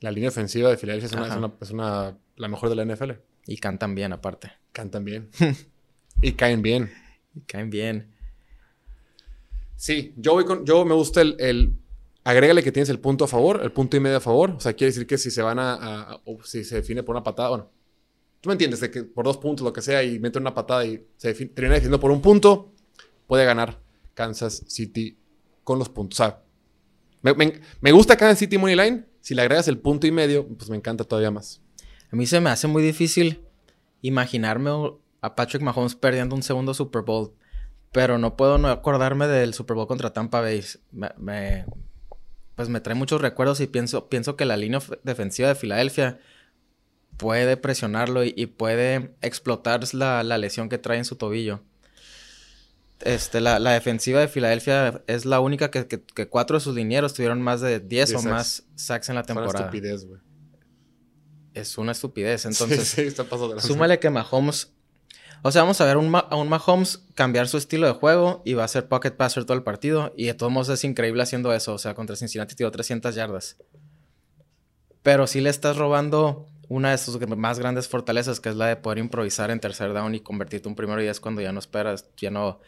La 0.00 0.10
línea 0.10 0.28
ofensiva 0.28 0.68
de 0.68 0.76
Filadelfia 0.76 1.06
es, 1.06 1.70
una, 1.70 2.18
la 2.36 2.48
mejor 2.48 2.68
de 2.68 2.76
la 2.76 2.84
NFL. 2.84 3.12
Y 3.46 3.56
cantan 3.56 3.94
bien, 3.94 4.12
aparte. 4.12 4.52
Cantan 4.72 5.04
bien. 5.04 5.30
y 6.20 6.32
caen 6.32 6.60
bien. 6.60 6.92
Y 7.34 7.40
caen 7.40 7.70
bien. 7.70 8.12
Sí, 9.76 10.12
yo 10.18 10.34
voy 10.34 10.44
con, 10.44 10.66
yo 10.66 10.84
me 10.84 10.94
gusta 10.94 11.22
el, 11.22 11.36
el, 11.38 11.72
agrégale 12.22 12.62
que 12.62 12.70
tienes 12.70 12.90
el 12.90 12.98
punto 12.98 13.24
a 13.24 13.28
favor, 13.28 13.60
el 13.62 13.72
punto 13.72 13.96
y 13.96 14.00
medio 14.00 14.18
a 14.18 14.20
favor. 14.20 14.50
O 14.50 14.60
sea, 14.60 14.74
quiere 14.74 14.92
decir 14.92 15.06
que 15.06 15.16
si 15.16 15.30
se 15.30 15.40
van 15.40 15.58
a, 15.58 16.20
o 16.26 16.42
si 16.44 16.64
se 16.64 16.76
define 16.76 17.02
por 17.02 17.16
una 17.16 17.22
patada, 17.22 17.48
bueno, 17.48 17.70
tú 18.42 18.50
me 18.50 18.52
entiendes, 18.52 18.80
de 18.80 18.90
que 18.90 19.04
por 19.04 19.24
dos 19.24 19.38
puntos, 19.38 19.64
lo 19.64 19.72
que 19.72 19.80
sea, 19.80 20.02
y 20.02 20.18
mete 20.18 20.38
una 20.38 20.54
patada 20.54 20.84
y 20.84 21.06
se 21.16 21.32
termina 21.32 21.76
definiendo 21.76 21.98
por 21.98 22.10
un 22.10 22.20
punto, 22.20 22.74
puede 23.26 23.46
ganar 23.46 23.80
Kansas 24.12 24.64
City 24.68 25.16
con 25.64 25.78
los 25.78 25.88
puntos. 25.88 26.20
O 26.20 26.34
me, 27.80 27.92
gusta 27.92 28.16
Kansas 28.16 28.40
City 28.40 28.58
Money 28.58 28.76
Line. 28.76 29.06
Si 29.22 29.34
le 29.34 29.40
agregas 29.40 29.68
el 29.68 29.78
punto 29.78 30.06
y 30.06 30.10
medio, 30.10 30.46
pues 30.46 30.68
me 30.68 30.76
encanta 30.76 31.04
todavía 31.04 31.30
más. 31.30 31.62
A 32.10 32.16
mí 32.16 32.26
se 32.26 32.40
me 32.40 32.50
hace 32.50 32.66
muy 32.66 32.82
difícil 32.82 33.46
imaginarme 34.02 34.70
a 35.22 35.34
Patrick 35.34 35.62
Mahomes 35.62 35.94
perdiendo 35.94 36.34
un 36.36 36.42
segundo 36.42 36.74
Super 36.74 37.02
Bowl 37.02 37.32
pero 37.92 38.18
no 38.18 38.36
puedo 38.36 38.58
no 38.58 38.68
acordarme 38.68 39.28
del 39.28 39.54
Super 39.54 39.76
Bowl 39.76 39.86
contra 39.86 40.12
Tampa 40.12 40.40
Bay. 40.40 40.64
Me, 40.90 41.66
pues 42.56 42.68
me 42.70 42.80
trae 42.80 42.96
muchos 42.96 43.20
recuerdos 43.20 43.60
y 43.60 43.66
pienso, 43.66 44.08
pienso 44.08 44.34
que 44.34 44.46
la 44.46 44.56
línea 44.56 44.80
defensiva 45.04 45.48
de 45.48 45.54
Filadelfia 45.54 46.18
puede 47.16 47.56
presionarlo 47.56 48.24
y, 48.24 48.46
puede 48.46 49.14
explotar 49.20 49.82
la, 49.94 50.22
lesión 50.38 50.68
que 50.68 50.78
trae 50.78 50.98
en 50.98 51.04
su 51.04 51.16
tobillo. 51.16 51.60
este, 53.00 53.40
la, 53.40 53.58
la 53.58 53.72
defensiva 53.72 54.20
de 54.20 54.28
Filadelfia 54.28 55.02
es 55.06 55.24
la 55.24 55.40
única 55.40 55.70
que, 55.70 55.86
que- 55.86 56.02
que 56.02 56.28
cuatro 56.28 56.56
de 56.56 56.60
sus 56.64 56.74
linieros 56.74 57.14
tuvieron 57.14 57.40
más 57.42 57.60
de 57.60 57.80
10 57.80 58.10
o 58.14 58.18
sacks. 58.18 58.24
más 58.24 58.62
sacks 58.76 59.08
en 59.08 59.14
la 59.16 59.20
Es 59.22 59.26
una 59.30 59.34
temporada. 59.40 59.64
estupidez, 59.66 60.04
güey. 60.06 60.20
Es 61.54 61.76
una 61.78 61.92
estupidez. 61.92 62.46
Entonces, 62.46 62.88
sí, 62.88 63.02
sí, 63.02 63.08
está 63.08 63.24
pasando 63.24 63.48
de 63.48 63.54
lanza. 63.56 63.68
súmale 63.68 63.98
que 63.98 64.08
Mahomes. 64.10 64.72
O 65.42 65.50
sea, 65.50 65.62
vamos 65.62 65.80
a 65.80 65.84
ver 65.84 65.96
un 65.96 66.14
a 66.14 66.36
un 66.36 66.48
Mahomes 66.48 67.00
cambiar 67.14 67.48
su 67.48 67.58
estilo 67.58 67.86
de 67.88 67.92
juego 67.94 68.42
y 68.44 68.54
va 68.54 68.62
a 68.64 68.68
ser 68.68 68.86
pocket 68.88 69.10
passer 69.10 69.44
todo 69.44 69.56
el 69.56 69.64
partido. 69.64 70.12
Y 70.16 70.26
de 70.26 70.34
todos 70.34 70.52
modos 70.52 70.68
es 70.68 70.84
increíble 70.84 71.22
haciendo 71.24 71.52
eso. 71.52 71.74
O 71.74 71.78
sea, 71.78 71.94
contra 71.94 72.14
Cincinnati 72.16 72.54
tiró 72.54 72.70
300 72.70 73.14
yardas. 73.16 73.56
Pero 75.02 75.26
sí 75.26 75.40
le 75.40 75.50
estás 75.50 75.76
robando 75.76 76.46
una 76.68 76.90
de 76.90 76.98
sus 76.98 77.18
más 77.36 77.58
grandes 77.58 77.88
fortalezas, 77.88 78.40
que 78.40 78.48
es 78.48 78.56
la 78.56 78.66
de 78.66 78.76
poder 78.76 78.98
improvisar 78.98 79.50
en 79.50 79.60
tercer 79.60 79.92
down 79.92 80.14
y 80.14 80.20
convertirte 80.20 80.68
un 80.68 80.74
primero 80.74 81.02
y 81.02 81.06
es 81.06 81.20
cuando 81.20 81.40
ya 81.40 81.52
no 81.52 81.58
esperas, 81.58 82.08
ya 82.16 82.30
no, 82.30 82.60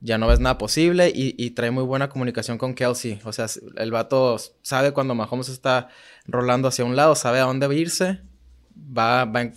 ya 0.00 0.18
no 0.18 0.28
ves 0.28 0.40
nada 0.40 0.58
posible 0.58 1.10
y, 1.14 1.34
y 1.38 1.50
trae 1.50 1.70
muy 1.70 1.84
buena 1.84 2.08
comunicación 2.08 2.58
con 2.58 2.74
Kelsey. 2.74 3.20
O 3.24 3.32
sea, 3.32 3.46
el 3.76 3.90
vato 3.90 4.36
sabe 4.62 4.92
cuando 4.92 5.14
Mahomes 5.14 5.48
está 5.48 5.88
rolando 6.26 6.68
hacia 6.68 6.84
un 6.84 6.96
lado, 6.96 7.14
sabe 7.14 7.40
a 7.40 7.44
dónde 7.44 7.74
irse, 7.74 8.20
va, 8.76 9.24
va, 9.24 9.50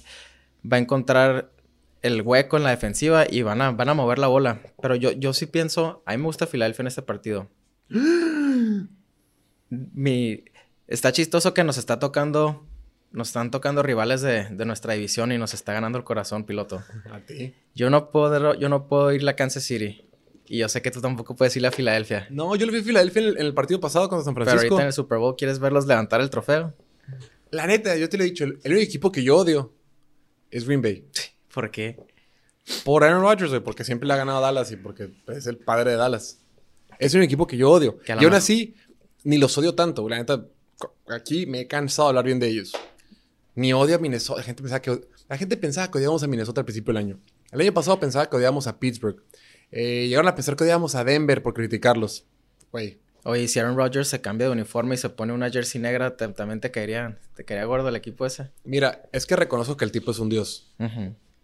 va 0.71 0.77
a 0.77 0.79
encontrar 0.79 1.53
el 2.03 2.21
hueco 2.21 2.57
en 2.57 2.63
la 2.63 2.69
defensiva 2.69 3.25
y 3.27 3.41
van 3.41 3.61
a, 3.61 3.71
van 3.71 3.89
a 3.89 3.93
mover 3.93 4.19
la 4.19 4.27
bola. 4.27 4.61
Pero 4.81 4.95
yo, 4.95 5.11
yo 5.11 5.33
sí 5.33 5.45
pienso, 5.45 6.03
a 6.05 6.11
mí 6.11 6.17
me 6.17 6.25
gusta 6.25 6.45
Filadelfia 6.45 6.83
en 6.83 6.87
este 6.87 7.01
partido. 7.01 7.49
Mi, 9.69 10.43
está 10.87 11.11
chistoso 11.11 11.53
que 11.53 11.63
nos 11.63 11.77
está 11.77 11.97
tocando, 11.99 12.67
nos 13.13 13.29
están 13.29 13.51
tocando 13.51 13.81
rivales 13.83 14.21
de, 14.21 14.49
de 14.49 14.65
nuestra 14.65 14.93
división 14.93 15.31
y 15.31 15.37
nos 15.37 15.53
está 15.53 15.71
ganando 15.73 15.97
el 15.97 16.03
corazón, 16.03 16.43
piloto. 16.45 16.83
A 17.11 17.19
ti. 17.19 17.53
Yo 17.73 17.89
no 17.89 18.11
puedo, 18.11 18.55
yo 18.55 18.67
no 18.69 18.87
puedo 18.87 19.11
irle 19.13 19.31
a 19.31 19.35
Kansas 19.35 19.63
City. 19.63 20.05
Y 20.45 20.57
yo 20.57 20.67
sé 20.67 20.81
que 20.81 20.91
tú 20.91 20.99
tampoco 20.99 21.35
puedes 21.35 21.55
irle 21.55 21.69
a 21.69 21.71
Filadelfia. 21.71 22.27
No, 22.29 22.55
yo 22.55 22.65
le 22.65 22.71
vi 22.73 22.79
a 22.79 22.83
Filadelfia 22.83 23.21
en 23.21 23.27
el, 23.29 23.37
en 23.37 23.45
el 23.45 23.53
partido 23.53 23.79
pasado 23.79 24.09
contra 24.09 24.25
San 24.25 24.33
Pero 24.33 24.45
Francisco. 24.45 24.73
ahorita 24.75 24.83
en 24.83 24.87
el 24.87 24.93
Super 24.93 25.17
Bowl 25.19 25.35
quieres 25.37 25.59
verlos 25.59 25.85
levantar 25.87 26.19
el 26.21 26.29
trofeo. 26.29 26.73
La 27.51 27.65
neta, 27.67 27.95
yo 27.95 28.09
te 28.09 28.17
lo 28.17 28.23
he 28.23 28.27
dicho, 28.27 28.43
el, 28.43 28.59
el 28.63 28.71
único 28.73 28.85
equipo 28.87 29.11
que 29.11 29.23
yo 29.23 29.37
odio 29.37 29.73
es 30.51 30.65
Green 30.65 30.81
Bay. 30.81 31.07
¿Por 31.53 31.71
qué? 31.71 31.97
Por 32.83 33.03
Aaron 33.03 33.21
Rodgers, 33.21 33.49
güey, 33.51 33.61
porque 33.63 33.83
siempre 33.83 34.07
le 34.07 34.13
ha 34.13 34.17
ganado 34.17 34.39
a 34.39 34.41
Dallas 34.41 34.71
y 34.71 34.75
porque 34.75 35.11
es 35.27 35.47
el 35.47 35.57
padre 35.57 35.91
de 35.91 35.97
Dallas. 35.97 36.39
Es 36.99 37.13
un 37.13 37.21
equipo 37.21 37.45
que 37.47 37.57
yo 37.57 37.69
odio. 37.69 37.99
Que 37.99 38.13
Y 38.13 38.15
lo 38.15 38.21
aún 38.23 38.33
así, 38.33 38.75
ni 39.23 39.37
los 39.37 39.57
odio 39.57 39.75
tanto. 39.75 40.07
La 40.09 40.17
neta, 40.17 40.45
aquí 41.07 41.45
me 41.45 41.61
he 41.61 41.67
cansado 41.67 42.07
de 42.07 42.09
hablar 42.11 42.25
bien 42.25 42.39
de 42.39 42.47
ellos. 42.47 42.73
Ni 43.55 43.73
odio 43.73 43.95
a 43.95 43.99
Minnesota. 43.99 44.39
La 44.39 44.43
gente 44.43 44.61
pensaba 44.63 44.81
que, 44.81 45.01
la 45.29 45.37
gente 45.37 45.57
pensaba 45.57 45.91
que 45.91 45.97
odiábamos 45.99 46.23
a 46.23 46.27
Minnesota 46.27 46.61
al 46.61 46.65
principio 46.65 46.93
del 46.93 46.97
año. 47.03 47.19
El 47.51 47.61
año 47.61 47.73
pasado 47.73 47.99
pensaba 47.99 48.29
que 48.29 48.35
odiábamos 48.35 48.67
a 48.67 48.79
Pittsburgh. 48.79 49.21
Eh, 49.71 50.07
llegaron 50.07 50.27
a 50.27 50.35
pensar 50.35 50.55
que 50.55 50.63
odiábamos 50.63 50.95
a 50.95 51.03
Denver 51.03 51.41
por 51.43 51.53
criticarlos. 51.53 52.25
Güey, 52.71 52.99
Oye, 53.25 53.47
si 53.47 53.57
Aaron 53.57 53.77
Rodgers 53.77 54.09
se 54.09 54.19
cambia 54.19 54.47
de 54.47 54.51
uniforme 54.53 54.95
y 54.95 54.97
se 54.97 55.09
pone 55.09 55.31
una 55.31 55.49
jersey 55.49 55.79
negra, 55.79 56.17
te- 56.17 56.27
también 56.27 56.59
te 56.59 56.71
caería, 56.71 57.19
te 57.37 57.45
caería 57.45 57.63
gordo 57.65 57.87
el 57.87 57.95
equipo 57.95 58.25
ese. 58.25 58.51
mira, 58.65 59.03
es 59.13 59.25
que 59.25 59.37
reconozco 59.37 59.77
que 59.77 59.85
el 59.85 59.93
tipo 59.93 60.11
es 60.11 60.19
un 60.19 60.27
dios. 60.27 60.75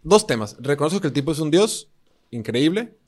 Dos 0.02 0.26
temas. 0.26 0.56
Reconozco 0.60 1.00
que 1.00 1.06
el 1.06 1.14
tipo 1.14 1.32
es 1.32 1.38
un 1.38 1.50
dios, 1.50 1.90
increíble, 2.30 2.98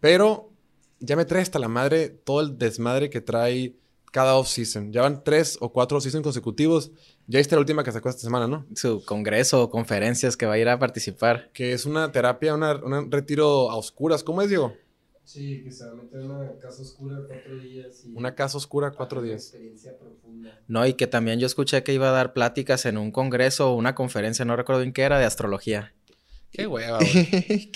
pero 0.00 0.50
ya 0.98 1.14
me 1.14 1.24
trae 1.24 1.40
hasta 1.42 1.60
la 1.60 1.68
madre 1.68 2.08
todo 2.08 2.40
el 2.40 2.58
desmadre 2.58 3.10
que 3.10 3.20
trae 3.20 3.76
cada 4.16 4.34
off-season. 4.36 4.92
Ya 4.94 5.02
van 5.02 5.22
tres 5.22 5.58
o 5.60 5.70
cuatro 5.70 5.98
off-season 5.98 6.22
consecutivos. 6.22 6.90
Ya 7.26 7.38
esta 7.38 7.50
es 7.54 7.56
la 7.58 7.60
última 7.60 7.84
que 7.84 7.92
sacó 7.92 8.08
esta 8.08 8.22
semana, 8.22 8.46
¿no? 8.48 8.64
Su 8.74 9.04
congreso 9.04 9.62
o 9.62 9.68
conferencias 9.70 10.38
que 10.38 10.46
va 10.46 10.54
a 10.54 10.58
ir 10.58 10.70
a 10.70 10.78
participar. 10.78 11.50
Que 11.52 11.72
es 11.74 11.84
una 11.84 12.10
terapia, 12.12 12.54
una- 12.54 12.76
un 12.82 13.12
retiro 13.12 13.70
a 13.70 13.76
oscuras. 13.76 14.24
¿Cómo 14.24 14.40
es, 14.40 14.48
Diego? 14.48 14.72
Sí, 15.24 15.62
que 15.64 15.70
se 15.70 15.84
va 15.84 15.90
a 15.92 15.94
meter 15.96 16.20
en 16.20 16.30
una 16.30 16.58
casa 16.58 16.80
oscura 16.80 17.18
cuatro 17.28 17.58
días. 17.58 18.04
Y 18.06 18.14
Una 18.16 18.34
casa 18.34 18.56
oscura, 18.56 18.92
cuatro 18.92 19.18
Una 19.18 19.28
días. 19.28 19.42
experiencia 19.42 19.98
profunda. 19.98 20.60
No, 20.66 20.86
y 20.86 20.94
que 20.94 21.06
también 21.06 21.38
yo 21.38 21.46
escuché 21.46 21.82
que 21.82 21.92
iba 21.92 22.08
a 22.08 22.12
dar 22.12 22.32
pláticas 22.32 22.86
en 22.86 22.96
un 22.96 23.10
congreso 23.10 23.70
o 23.70 23.74
una 23.76 23.94
conferencia, 23.94 24.44
no 24.46 24.56
recuerdo 24.56 24.80
bien 24.80 24.92
qué 24.94 25.02
era, 25.02 25.18
de 25.18 25.26
astrología. 25.26 25.92
Qué 26.52 26.66
hueva, 26.66 26.98
güey. 27.00 27.70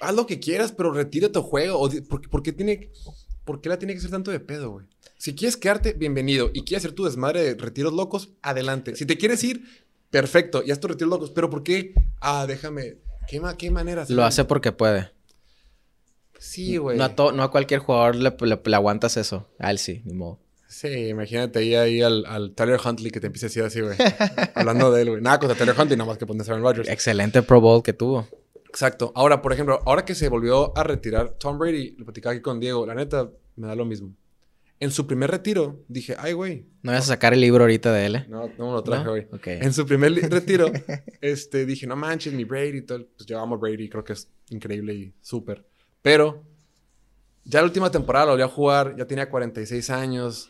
Haz 0.00 0.14
lo 0.14 0.26
que 0.26 0.40
quieras, 0.40 0.72
pero 0.72 0.92
retira 0.92 1.30
tu 1.30 1.42
juego. 1.42 1.88
¿Por, 2.08 2.20
qué- 2.20 2.28
por 2.28 2.42
qué 2.42 2.52
tiene, 2.52 2.90
¿Por 3.44 3.60
qué 3.60 3.68
la 3.70 3.78
tiene 3.78 3.94
que 3.94 4.00
ser 4.00 4.10
tanto 4.10 4.30
de 4.30 4.40
pedo, 4.40 4.70
güey? 4.72 4.86
Si 5.18 5.34
quieres 5.34 5.56
quedarte, 5.56 5.92
bienvenido. 5.94 6.50
Y 6.54 6.62
quieres 6.62 6.84
hacer 6.84 6.94
tu 6.94 7.04
desmadre 7.04 7.42
de 7.42 7.54
retiros 7.60 7.92
locos, 7.92 8.30
adelante. 8.40 8.94
Si 8.96 9.04
te 9.04 9.18
quieres 9.18 9.42
ir, 9.42 9.62
perfecto. 10.10 10.62
Y 10.64 10.70
haz 10.70 10.78
tus 10.80 10.90
retiros 10.92 11.10
locos. 11.10 11.30
Pero 11.30 11.50
¿por 11.50 11.62
qué? 11.64 11.92
Ah, 12.20 12.46
déjame. 12.46 12.98
¿Qué, 13.28 13.40
ma- 13.40 13.56
qué 13.56 13.70
manera? 13.70 14.06
Lo 14.08 14.24
hace 14.24 14.44
porque 14.44 14.70
puede. 14.72 15.10
Sí, 16.38 16.76
güey. 16.76 16.96
No 16.96 17.08
no 17.32 17.42
a 17.42 17.50
cualquier 17.50 17.80
jugador 17.80 18.14
le, 18.14 18.34
le- 18.40 18.60
le 18.64 18.76
aguantas 18.76 19.16
eso. 19.16 19.48
A 19.58 19.70
él 19.72 19.78
sí, 19.78 20.02
ni 20.04 20.14
modo. 20.14 20.38
Sí, 20.68 20.88
imagínate 21.08 21.58
ahí, 21.60 21.74
ahí 21.74 22.02
al, 22.02 22.24
al 22.26 22.54
Tyler 22.54 22.78
Huntley 22.84 23.10
que 23.10 23.20
te 23.20 23.26
empiece 23.26 23.46
a 23.46 23.48
decir 23.48 23.64
así, 23.64 23.80
güey. 23.80 23.96
Hablando 24.54 24.92
de 24.92 25.02
él, 25.02 25.10
güey. 25.10 25.22
Nada 25.22 25.38
contra 25.40 25.56
Tyler 25.58 25.74
Huntley, 25.78 25.96
nada 25.96 26.08
más 26.08 26.18
que 26.18 26.26
pones 26.26 26.48
a 26.48 26.52
Aaron 26.52 26.62
Rodgers. 26.64 26.88
Excelente 26.88 27.42
Pro 27.42 27.60
Bowl 27.60 27.82
que 27.82 27.92
tuvo. 27.92 28.28
Exacto. 28.68 29.10
Ahora, 29.16 29.42
por 29.42 29.52
ejemplo, 29.52 29.80
ahora 29.86 30.04
que 30.04 30.14
se 30.14 30.28
volvió 30.28 30.76
a 30.78 30.84
retirar 30.84 31.30
Tom 31.38 31.58
Brady, 31.58 31.96
lo 31.98 32.04
platicaba 32.04 32.34
aquí 32.34 32.42
con 32.42 32.60
Diego, 32.60 32.86
la 32.86 32.94
neta, 32.94 33.30
me 33.56 33.66
da 33.66 33.74
lo 33.74 33.84
mismo. 33.86 34.14
En 34.80 34.92
su 34.92 35.06
primer 35.08 35.30
retiro, 35.30 35.84
dije, 35.88 36.14
ay, 36.18 36.34
güey. 36.34 36.66
No 36.82 36.92
vas 36.92 37.02
a 37.04 37.06
sacar 37.14 37.32
el 37.34 37.40
libro 37.40 37.64
ahorita 37.64 37.92
de 37.92 38.06
él, 38.06 38.14
¿eh? 38.16 38.26
No, 38.28 38.48
no 38.58 38.66
me 38.66 38.72
lo 38.74 38.82
traje 38.84 39.04
¿No? 39.04 39.12
hoy. 39.12 39.26
Ok. 39.32 39.46
En 39.48 39.72
su 39.72 39.84
primer 39.86 40.12
retiro, 40.30 40.70
este, 41.20 41.66
dije, 41.66 41.86
no 41.88 41.96
manches, 41.96 42.32
mi 42.32 42.44
Brady 42.44 42.78
y 42.78 42.82
todo. 42.82 43.04
Pues 43.16 43.26
yo 43.26 43.40
amo 43.40 43.58
Brady, 43.58 43.88
creo 43.88 44.04
que 44.04 44.12
es 44.12 44.28
increíble 44.50 44.94
y 44.94 45.14
súper. 45.20 45.66
Pero, 46.00 46.44
ya 47.44 47.60
la 47.60 47.64
última 47.66 47.90
temporada 47.90 48.26
lo 48.26 48.32
volví 48.32 48.42
a 48.44 48.48
jugar, 48.48 48.94
ya 48.96 49.04
tenía 49.04 49.28
46 49.28 49.90
años. 49.90 50.48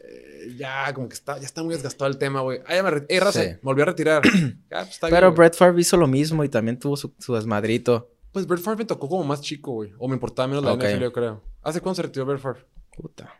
eh, 0.00 0.54
ya, 0.56 0.92
como 0.94 1.06
que 1.08 1.14
está, 1.14 1.36
ya 1.38 1.44
está 1.44 1.62
muy 1.62 1.74
desgastado 1.74 2.10
el 2.10 2.16
tema, 2.16 2.40
güey. 2.40 2.60
Ah, 2.66 2.74
ya 2.74 2.82
me 2.82 2.90
retiré. 2.90 3.20
raza, 3.20 3.42
Sí. 3.42 3.48
me 3.50 3.58
volví 3.62 3.82
a 3.82 3.84
retirar. 3.84 4.22
Ya, 4.70 4.84
pues, 4.84 4.98
bien, 5.00 5.10
Pero 5.10 5.26
güey. 5.28 5.36
Brett 5.36 5.54
Favre 5.56 5.80
hizo 5.82 5.96
lo 5.98 6.06
mismo 6.06 6.42
y 6.42 6.48
también 6.48 6.78
tuvo 6.78 6.96
su, 6.96 7.12
su 7.18 7.34
desmadrito. 7.34 8.10
Pues 8.32 8.46
Brett 8.46 8.62
Favre 8.62 8.78
me 8.78 8.84
tocó 8.86 9.08
como 9.10 9.24
más 9.24 9.42
chico, 9.42 9.72
güey. 9.72 9.92
O 9.98 10.08
me 10.08 10.14
importaba 10.14 10.46
menos 10.48 10.64
la 10.64 10.72
Ok. 10.72 10.84
NFL, 10.84 11.00
yo 11.02 11.12
creo. 11.12 11.42
¿Hace 11.62 11.80
cuándo 11.82 11.96
se 11.96 12.02
retiró 12.02 12.24
Brett 12.24 12.40
Favre? 12.40 12.64
Puta. 12.96 13.30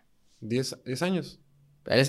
10, 0.40 0.78
10 0.84 1.02
años. 1.02 1.38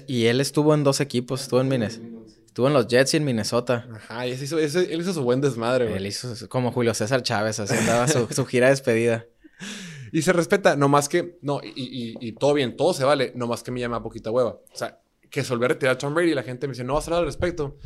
Y 0.08 0.26
él 0.26 0.42
estuvo 0.42 0.74
en 0.74 0.84
dos 0.84 1.00
equipos, 1.00 1.42
estuvo 1.42 1.62
en 1.62 1.68
Minnesota. 1.70 2.06
Estuvo 2.46 2.68
en 2.68 2.74
los 2.74 2.88
Jets 2.88 3.14
y 3.14 3.18
en 3.18 3.24
Minnesota. 3.26 3.88
Ajá, 3.94 4.28
y 4.28 4.32
ese 4.32 4.44
hizo, 4.44 4.60
ese- 4.60 4.92
él 4.94 5.00
hizo 5.02 5.14
su 5.14 5.24
buen 5.24 5.40
desmadre, 5.40 5.86
güey. 5.86 5.98
Él 5.98 6.08
hizo 6.08 6.36
su- 6.36 6.50
como 6.50 6.72
Julio 6.72 6.94
César 6.94 7.24
Chávez, 7.24 7.60
así 7.60 7.74
andaba 7.76 8.08
su, 8.08 8.28
su 8.34 8.46
gira 8.46 8.68
de 8.68 8.72
despedida. 8.74 9.26
Y 10.12 10.24
se 10.24 10.34
respeta, 10.34 10.76
no 10.76 10.90
más 10.90 11.08
que, 11.08 11.38
no, 11.44 11.62
y, 11.64 11.70
y- 11.76 12.16
y 12.20 12.32
todo 12.32 12.56
bien, 12.56 12.76
todo 12.76 12.96
se 12.96 13.04
vale, 13.04 13.32
no 13.36 13.46
más 13.46 13.62
que 13.62 13.70
me 13.70 13.80
llama 13.80 14.02
poquita 14.02 14.32
hueva. 14.32 14.54
O 14.54 14.76
sea, 14.76 15.00
que 15.30 15.44
se 15.44 15.50
volvió 15.52 15.66
a 15.66 15.68
retirar 15.70 16.00
Tom 16.00 16.16
Brady 16.16 16.32
y 16.32 16.34
la 16.34 16.42
gente 16.42 16.66
me 16.68 16.74
dice, 16.74 16.84
no 16.84 16.96
vas 16.96 17.04
a 17.04 17.08
hablar 17.12 17.20
al 17.20 17.26
respecto. 17.28 17.78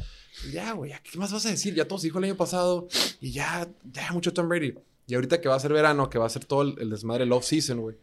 Y 0.48 0.54
ya, 0.54 0.72
güey, 0.72 0.94
¿qué 1.04 1.20
más 1.20 1.34
vas 1.34 1.46
a 1.46 1.50
decir? 1.50 1.76
Ya 1.76 1.86
todo 1.86 2.00
se 2.00 2.08
dijo 2.08 2.20
el 2.20 2.24
año 2.24 2.38
pasado 2.38 2.88
y 3.20 3.32
ya, 3.34 3.68
ya 3.92 4.14
mucho 4.14 4.32
Tom 4.32 4.48
Brady. 4.48 4.74
Y 5.06 5.16
ahorita 5.16 5.42
que 5.42 5.50
va 5.50 5.56
a 5.56 5.60
ser 5.60 5.74
verano, 5.74 6.10
que 6.10 6.18
va 6.18 6.26
a 6.26 6.30
ser 6.30 6.46
todo 6.46 6.62
el, 6.62 6.76
el 6.80 6.90
desmadre, 6.92 7.26
el 7.26 7.32
off-season, 7.34 7.82
güey. 7.82 7.98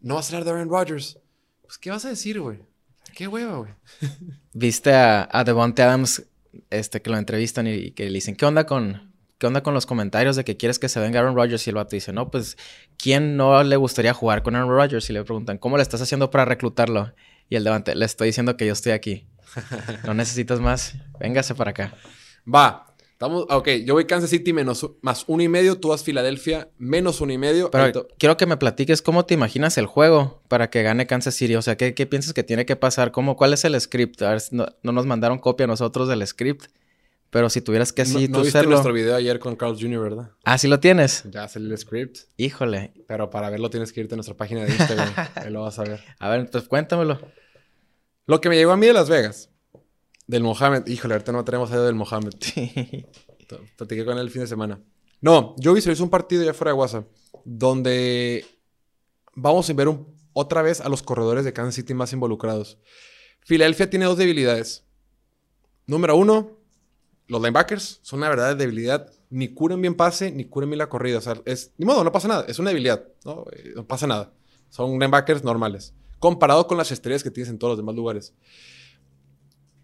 No 0.00 0.14
vas 0.14 0.26
a 0.32 0.36
hablar 0.36 0.44
de 0.44 0.50
Aaron 0.52 0.68
Rodgers. 0.70 1.18
Pues, 1.66 1.78
¿qué 1.78 1.90
vas 1.90 2.04
a 2.04 2.08
decir, 2.08 2.40
güey? 2.40 2.60
Qué 3.14 3.28
hueva, 3.28 3.58
güey. 3.58 3.72
Viste 4.52 4.92
a, 4.94 5.28
a 5.30 5.44
Devontae 5.44 5.84
Adams, 5.84 6.24
este, 6.70 7.02
que 7.02 7.10
lo 7.10 7.18
entrevistan 7.18 7.66
y, 7.66 7.72
y 7.72 7.90
que 7.92 8.06
le 8.06 8.12
dicen, 8.14 8.36
¿qué 8.36 8.46
onda 8.46 8.66
con, 8.66 9.14
qué 9.38 9.46
onda 9.46 9.62
con 9.62 9.74
los 9.74 9.86
comentarios 9.86 10.36
de 10.36 10.44
que 10.44 10.56
quieres 10.56 10.78
que 10.78 10.88
se 10.88 11.00
venga 11.00 11.20
Aaron 11.20 11.34
Rodgers? 11.36 11.66
Y 11.66 11.70
el 11.70 11.76
vato 11.76 11.96
dice, 11.96 12.12
no, 12.12 12.30
pues, 12.30 12.56
¿quién 12.96 13.36
no 13.36 13.62
le 13.62 13.76
gustaría 13.76 14.14
jugar 14.14 14.42
con 14.42 14.54
Aaron 14.54 14.70
Rodgers? 14.70 15.08
Y 15.10 15.12
le 15.12 15.24
preguntan, 15.24 15.58
¿cómo 15.58 15.76
le 15.76 15.82
estás 15.82 16.00
haciendo 16.00 16.30
para 16.30 16.44
reclutarlo? 16.44 17.14
Y 17.48 17.56
el 17.56 17.64
Devontae, 17.64 17.94
le 17.94 18.04
estoy 18.04 18.28
diciendo 18.28 18.56
que 18.56 18.66
yo 18.66 18.72
estoy 18.72 18.92
aquí. 18.92 19.26
No 20.04 20.14
necesitas 20.14 20.60
más. 20.60 20.94
Véngase 21.20 21.54
para 21.54 21.70
acá. 21.70 21.94
Va. 22.52 22.85
Estamos, 23.16 23.46
ok, 23.48 23.68
yo 23.86 23.94
voy 23.94 24.04
Kansas 24.04 24.28
City 24.28 24.52
menos, 24.52 24.90
más 25.00 25.24
uno 25.26 25.42
y 25.42 25.48
medio, 25.48 25.80
tú 25.80 25.88
vas 25.88 26.04
Filadelfia 26.04 26.68
menos 26.76 27.22
uno 27.22 27.32
y 27.32 27.38
medio. 27.38 27.70
Pero 27.70 28.08
quiero 28.18 28.36
que 28.36 28.44
me 28.44 28.58
platiques 28.58 29.00
cómo 29.00 29.24
te 29.24 29.32
imaginas 29.32 29.78
el 29.78 29.86
juego 29.86 30.42
para 30.48 30.68
que 30.68 30.82
gane 30.82 31.06
Kansas 31.06 31.34
City. 31.34 31.56
O 31.56 31.62
sea, 31.62 31.78
¿qué, 31.78 31.94
qué 31.94 32.04
piensas 32.04 32.34
que 32.34 32.42
tiene 32.42 32.66
que 32.66 32.76
pasar? 32.76 33.12
¿Cómo, 33.12 33.34
¿Cuál 33.34 33.54
es 33.54 33.64
el 33.64 33.80
script? 33.80 34.20
A 34.20 34.32
ver, 34.32 34.42
no, 34.50 34.66
no 34.82 34.92
nos 34.92 35.06
mandaron 35.06 35.38
copia 35.38 35.64
a 35.64 35.66
nosotros 35.66 36.08
del 36.08 36.26
script. 36.26 36.66
Pero 37.30 37.48
si 37.48 37.62
tuvieras 37.62 37.94
que 37.94 38.02
no, 38.02 38.18
así 38.18 38.28
no 38.28 38.38
tú 38.38 38.44
viste 38.44 38.62
nuestro 38.64 38.92
video 38.92 39.16
ayer 39.16 39.38
con 39.38 39.56
Carl 39.56 39.78
Jr., 39.80 39.98
¿verdad? 39.98 40.30
Ah, 40.44 40.58
sí 40.58 40.68
lo 40.68 40.78
tienes. 40.78 41.24
Ya 41.30 41.48
salió 41.48 41.70
el 41.70 41.78
script. 41.78 42.18
Híjole. 42.36 42.92
Pero 43.08 43.30
para 43.30 43.48
verlo 43.48 43.70
tienes 43.70 43.94
que 43.94 44.00
irte 44.02 44.14
a 44.14 44.16
nuestra 44.16 44.36
página 44.36 44.62
de 44.62 44.72
Instagram. 44.72 45.08
Ahí 45.36 45.50
lo 45.50 45.62
vas 45.62 45.78
a 45.78 45.84
ver. 45.84 46.00
A 46.18 46.28
ver, 46.28 46.50
pues 46.50 46.68
cuéntamelo. 46.68 47.18
Lo 48.26 48.42
que 48.42 48.50
me 48.50 48.56
llegó 48.56 48.72
a 48.72 48.76
mí 48.76 48.86
de 48.86 48.92
Las 48.92 49.08
Vegas. 49.08 49.48
Del 50.26 50.42
Mohamed. 50.42 50.86
Híjole, 50.86 51.14
ahorita 51.14 51.32
no 51.32 51.44
tenemos 51.44 51.70
algo 51.72 51.84
del 51.84 51.94
Mohamed. 51.94 52.32
Platiqué 53.76 54.04
con 54.04 54.14
él 54.18 54.24
el 54.24 54.30
fin 54.30 54.42
de 54.42 54.48
semana. 54.48 54.80
No, 55.20 55.54
yo 55.58 55.72
visualizo 55.72 56.02
un 56.04 56.10
partido 56.10 56.42
ya 56.44 56.52
fuera 56.54 56.72
de 56.72 56.78
WhatsApp. 56.78 57.06
Donde 57.44 58.44
vamos 59.34 59.68
a 59.70 59.72
ver 59.72 59.88
un- 59.88 60.14
otra 60.32 60.62
vez 60.62 60.80
a 60.80 60.88
los 60.88 61.02
corredores 61.02 61.44
de 61.44 61.52
Kansas 61.52 61.76
City 61.76 61.94
más 61.94 62.12
involucrados. 62.12 62.78
Filadelfia 63.40 63.88
tiene 63.88 64.04
dos 64.06 64.18
debilidades. 64.18 64.84
Número 65.86 66.16
uno, 66.16 66.58
los 67.28 67.40
linebackers 67.40 68.00
son 68.02 68.18
una 68.18 68.28
verdadera 68.28 68.54
debilidad. 68.56 69.12
ni 69.30 69.48
curan 69.48 69.80
bien 69.80 69.94
pase, 69.96 70.30
ni 70.30 70.44
curan 70.44 70.70
bien 70.70 70.78
la 70.78 70.88
corrida. 70.88 71.18
O 71.18 71.20
sea, 71.20 71.40
es, 71.46 71.72
ni 71.78 71.84
modo, 71.86 72.04
no 72.04 72.12
pasa 72.12 72.28
nada. 72.28 72.44
Es 72.48 72.58
una 72.58 72.70
debilidad, 72.70 73.04
¿no? 73.24 73.44
Eh, 73.52 73.72
no 73.74 73.84
pasa 73.86 74.06
nada. 74.06 74.32
Son 74.70 74.90
linebackers 74.92 75.42
normales. 75.44 75.94
Comparado 76.20 76.66
con 76.66 76.76
las 76.78 76.90
estrellas 76.92 77.22
que 77.24 77.30
tienes 77.30 77.50
en 77.50 77.58
todos 77.58 77.72
los 77.72 77.78
demás 77.78 77.94
lugares. 77.96 78.34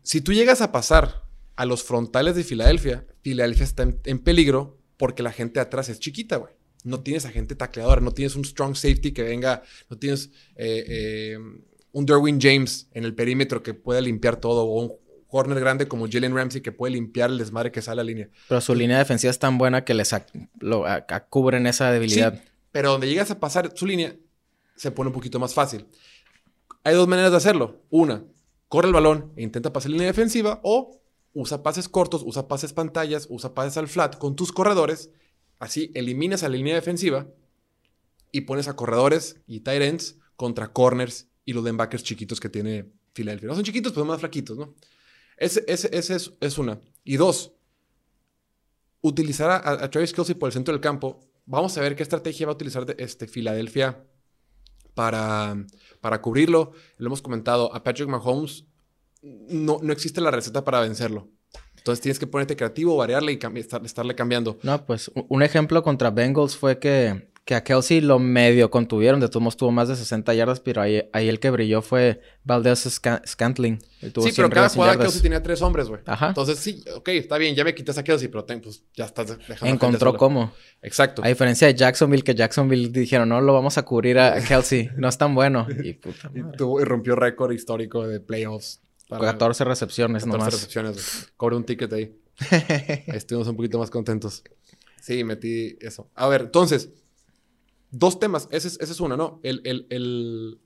Si 0.03 0.21
tú 0.21 0.33
llegas 0.33 0.61
a 0.61 0.73
pasar 0.73 1.23
a 1.57 1.65
los 1.65 1.85
frontales 1.85 2.35
de 2.35 2.45
Filadelfia, 2.45 3.07
Filadelfia 3.23 3.65
está 3.65 3.83
en, 3.83 4.01
en 4.05 4.19
peligro 4.19 4.79
porque 4.97 5.23
la 5.23 5.33
gente 5.33 5.61
atrás 5.61 5.89
es 5.89 5.99
chiquita, 5.99 6.37
güey. 6.37 6.53
No 6.85 7.01
tienes 7.01 7.27
a 7.27 7.31
gente 7.31 7.55
tacleadora, 7.55 8.01
no 8.01 8.13
tienes 8.13 8.35
un 8.35 8.45
strong 8.45 8.75
safety 8.75 9.13
que 9.13 9.23
venga, 9.23 9.63
no 9.89 9.99
tienes 9.99 10.31
eh, 10.57 10.85
eh, 10.89 11.39
un 11.93 12.07
Derwin 12.07 12.41
James 12.41 12.89
en 12.93 13.05
el 13.05 13.15
perímetro 13.15 13.63
que 13.63 13.75
pueda 13.75 14.01
limpiar 14.01 14.37
todo 14.37 14.65
o 14.65 14.81
un 14.81 14.93
corner 15.29 15.59
grande 15.61 15.89
como 15.89 16.07
Jalen 16.11 16.35
Ramsey 16.35 16.61
que 16.61 16.73
puede 16.73 16.93
limpiar 16.93 17.31
el 17.31 17.39
desmadre 17.39 17.73
que 17.73 17.81
sale 17.83 18.01
a 18.01 18.05
la 18.05 18.09
línea. 18.09 18.29
Pero 18.49 18.61
su 18.61 18.75
línea 18.75 18.99
defensiva 18.99 19.31
es 19.31 19.39
tan 19.39 19.59
buena 19.59 19.85
que 19.85 19.95
les 19.95 20.15
lo, 20.61 20.85
cubren 21.31 21.67
esa 21.67 21.91
debilidad. 21.91 22.35
Sí, 22.35 22.41
pero 22.71 22.93
donde 22.93 23.09
llegas 23.09 23.31
a 23.31 23.41
pasar 23.41 23.73
su 23.75 23.87
línea, 23.87 24.15
se 24.77 24.91
pone 24.91 25.09
un 25.09 25.15
poquito 25.15 25.39
más 25.39 25.55
fácil. 25.55 25.87
Hay 26.85 26.95
dos 26.95 27.09
maneras 27.09 27.31
de 27.31 27.37
hacerlo. 27.37 27.83
Una, 27.91 28.25
corre 28.73 28.89
el 28.89 28.95
balón 28.95 29.35
e 29.37 29.43
intenta 29.43 29.71
pasar 29.71 29.91
línea 29.91 30.07
defensiva 30.07 30.59
o 30.63 30.99
usa 31.35 31.63
pases 31.63 31.91
cortos, 31.91 32.23
usa 32.25 32.49
pases 32.49 32.73
pantallas, 32.73 33.27
usa 33.29 33.53
pases 33.53 33.77
al 33.77 33.87
flat 33.87 34.17
con 34.17 34.35
tus 34.35 34.51
corredores. 34.51 35.11
Así 35.59 35.91
eliminas 35.95 36.43
a 36.43 36.49
la 36.49 36.57
línea 36.57 36.75
defensiva 36.75 37.29
y 38.31 38.41
pones 38.43 38.69
a 38.69 38.75
corredores 38.75 39.37
y 39.47 39.61
tight 39.61 39.83
ends 39.83 40.17
contra 40.37 40.73
corners 40.73 41.29
y 41.45 41.53
los 41.53 41.63
linebackers 41.65 42.03
chiquitos 42.03 42.41
que 42.41 42.49
tiene 42.49 42.91
Filadelfia. 43.13 43.49
No 43.49 43.55
son 43.55 43.65
chiquitos, 43.65 43.93
pero 43.93 44.07
más 44.07 44.21
flaquitos, 44.21 44.57
¿no? 44.57 44.75
Ese 45.37 45.63
es, 45.69 46.57
una. 46.59 46.81
Y 47.05 47.19
dos, 47.19 47.53
utilizar 49.03 49.51
a, 49.51 49.57
a 49.85 49.91
Travis 49.91 50.15
Kelsey 50.15 50.35
por 50.35 50.49
el 50.49 50.55
centro 50.55 50.73
del 50.73 50.81
campo. 50.81 51.21
Vamos 51.45 51.77
a 51.77 51.83
ver 51.83 51.95
qué 51.95 52.03
estrategia 52.03 52.47
va 52.47 52.53
a 52.53 52.55
utilizar 52.55 52.87
de- 52.87 52.97
este, 52.97 53.27
Filadelfia 53.27 54.03
para, 54.95 55.57
para 56.01 56.21
cubrirlo. 56.21 56.73
Lo 56.97 57.07
hemos 57.07 57.23
comentado. 57.23 57.75
A 57.75 57.83
Patrick 57.83 58.09
Mahomes 58.09 58.67
no, 59.23 59.79
no 59.83 59.93
existe 59.93 60.21
la 60.21 60.31
receta 60.31 60.65
para 60.65 60.81
vencerlo. 60.81 61.29
Entonces 61.77 62.01
tienes 62.01 62.19
que 62.19 62.27
ponerte 62.29 62.57
creativo, 62.57 62.97
variarle 62.97 63.33
y 63.33 63.39
estarle 63.59 64.15
cambiando. 64.15 64.59
No, 64.63 64.87
pues 64.87 65.11
un 65.15 65.43
ejemplo 65.43 65.83
contra 65.83 66.11
Bengals 66.11 66.57
fue 66.57 66.79
que, 66.79 67.32
que 67.45 67.57
a 67.57 67.65
Kelsey 67.65 68.01
lo 68.01 68.21
medio 68.21 68.71
contuvieron. 68.71 69.19
De 69.19 69.27
todos 69.29 69.43
modos 69.43 69.57
tuvo 69.57 69.73
más 69.73 69.89
de 69.89 69.97
60 69.97 70.33
yardas, 70.35 70.61
pero 70.61 70.81
ahí, 70.81 71.03
ahí 71.13 71.29
el 71.29 71.41
que 71.41 71.51
brilló 71.51 71.83
fue 71.83 72.21
Valdez 72.45 72.87
Sca- 72.87 73.21
Scantling. 73.27 73.79
Tuvo 74.13 74.25
Sí, 74.27 74.33
pero 74.37 74.47
100 74.47 74.51
cada 74.51 74.69
jugada 74.69 74.93
yardas. 74.93 75.07
Kelsey 75.07 75.23
tenía 75.23 75.43
tres 75.43 75.61
hombres, 75.61 75.89
güey. 75.89 76.03
Ajá. 76.07 76.29
Entonces 76.29 76.59
sí, 76.61 76.85
ok, 76.95 77.09
está 77.09 77.39
bien, 77.39 77.57
ya 77.57 77.65
me 77.65 77.75
quitas 77.75 77.99
a 77.99 78.05
Kelsey, 78.05 78.29
pero 78.29 78.45
ten, 78.45 78.61
pues 78.61 78.85
ya 78.95 79.07
estás 79.07 79.37
dejando. 79.49 79.67
Encontró 79.75 80.17
cómo. 80.17 80.53
Exacto. 80.83 81.23
A 81.25 81.29
diferencia 81.29 81.67
de 81.67 81.75
Jacksonville, 81.75 82.23
que 82.23 82.35
Jacksonville 82.37 82.91
dijeron, 82.93 83.29
no, 83.29 83.41
lo 83.41 83.53
vamos 83.53 83.77
a 83.77 83.83
cubrir 83.85 84.21
a 84.21 84.41
Kelsey. 84.49 84.91
No 84.97 85.09
es 85.09 85.19
tan 85.19 85.35
bueno. 85.35 85.67
Y 85.83 85.95
puta 85.95 86.31
Y, 86.35 86.43
madre. 86.43 86.57
tuvo- 86.57 86.81
y 86.81 86.85
rompió 86.85 87.17
récord 87.17 87.51
histórico 87.53 88.07
de 88.07 88.21
playoffs. 88.21 88.81
para- 89.09 89.33
14 89.33 89.65
recepciones 89.65 90.23
14 90.25 90.39
nomás. 90.39 90.55
recepciones, 90.55 90.95
güey. 90.95 91.33
Cobré 91.37 91.57
un 91.57 91.65
ticket 91.65 91.93
ahí. 91.93 92.17
Ahí 92.53 93.03
estuvimos 93.17 93.49
un 93.49 93.57
poquito 93.57 93.79
más 93.81 93.91
contentos. 93.91 94.45
Sí, 95.01 95.25
metí 95.25 95.77
eso. 95.81 96.09
A 96.15 96.29
ver, 96.29 96.43
entonces, 96.43 96.91
dos 97.93 98.19
temas. 98.19 98.49
Ese 98.51 98.67
es, 98.69 98.79
ese 98.81 98.93
es 98.93 98.99
uno, 99.01 99.17
¿no? 99.17 99.39
El, 99.45 99.61
el- 99.65 99.87
el 99.91 100.59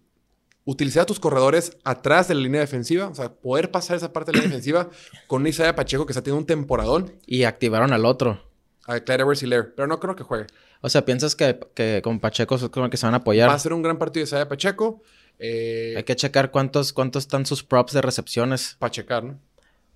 utilizar 0.65 1.03
a 1.03 1.07
tus 1.07 1.21
corredores 1.21 1.77
atrás 1.85 2.27
de 2.29 2.35
la 2.35 2.41
línea 2.41 2.61
defensiva, 2.61 3.07
o 3.09 3.15
sea, 3.15 3.33
poder 3.35 3.71
pasar 3.71 3.97
esa 3.97 4.13
parte 4.13 4.33
de 4.33 4.39
la 4.39 4.43
línea 4.45 4.57
defensiva 4.57 4.89
con 5.29 5.43
un 5.43 5.47
Isaiah 5.49 5.77
Pacheco 5.77 6.07
que 6.07 6.13
está 6.13 6.23
teniendo 6.23 6.41
un 6.41 6.47
temporadón 6.47 7.13
Y 7.27 7.45
activaron 7.45 7.93
al 7.93 8.05
otro. 8.07 8.43
a 8.87 8.99
Clyde 9.01 9.23
Edwards 9.23 9.43
Hilaire, 9.43 9.65
pero 9.77 9.87
no 9.87 10.01
creo 10.01 10.17
que 10.17 10.25
juegue. 10.25 10.47
O 10.81 10.89
sea, 10.89 11.05
¿piensas 11.05 11.37
que, 11.37 11.59
que 11.75 12.01
con 12.03 12.19
Pacheco 12.21 12.57
el 12.57 12.91
que 12.91 12.97
se 12.97 13.07
van 13.07 13.15
a 13.15 13.19
apoyar? 13.19 13.49
Va 13.49 13.55
a 13.55 13.59
ser 13.59 13.73
un 13.75 13.83
gran 13.83 13.99
partido 13.99 14.23
de 14.25 14.29
Isaiah 14.29 14.49
Pacheco. 14.49 15.03
Eh, 15.39 15.95
Hay 15.97 16.05
que 16.05 16.17
checar 16.17 16.51
cuántos, 16.51 16.93
cuántos 16.93 17.25
están 17.25 17.45
sus 17.47 17.63
props 17.63 17.93
de 17.93 18.03
recepciones. 18.03 18.77
Para 18.79 18.91
checar, 18.91 19.23
¿no? 19.25 19.39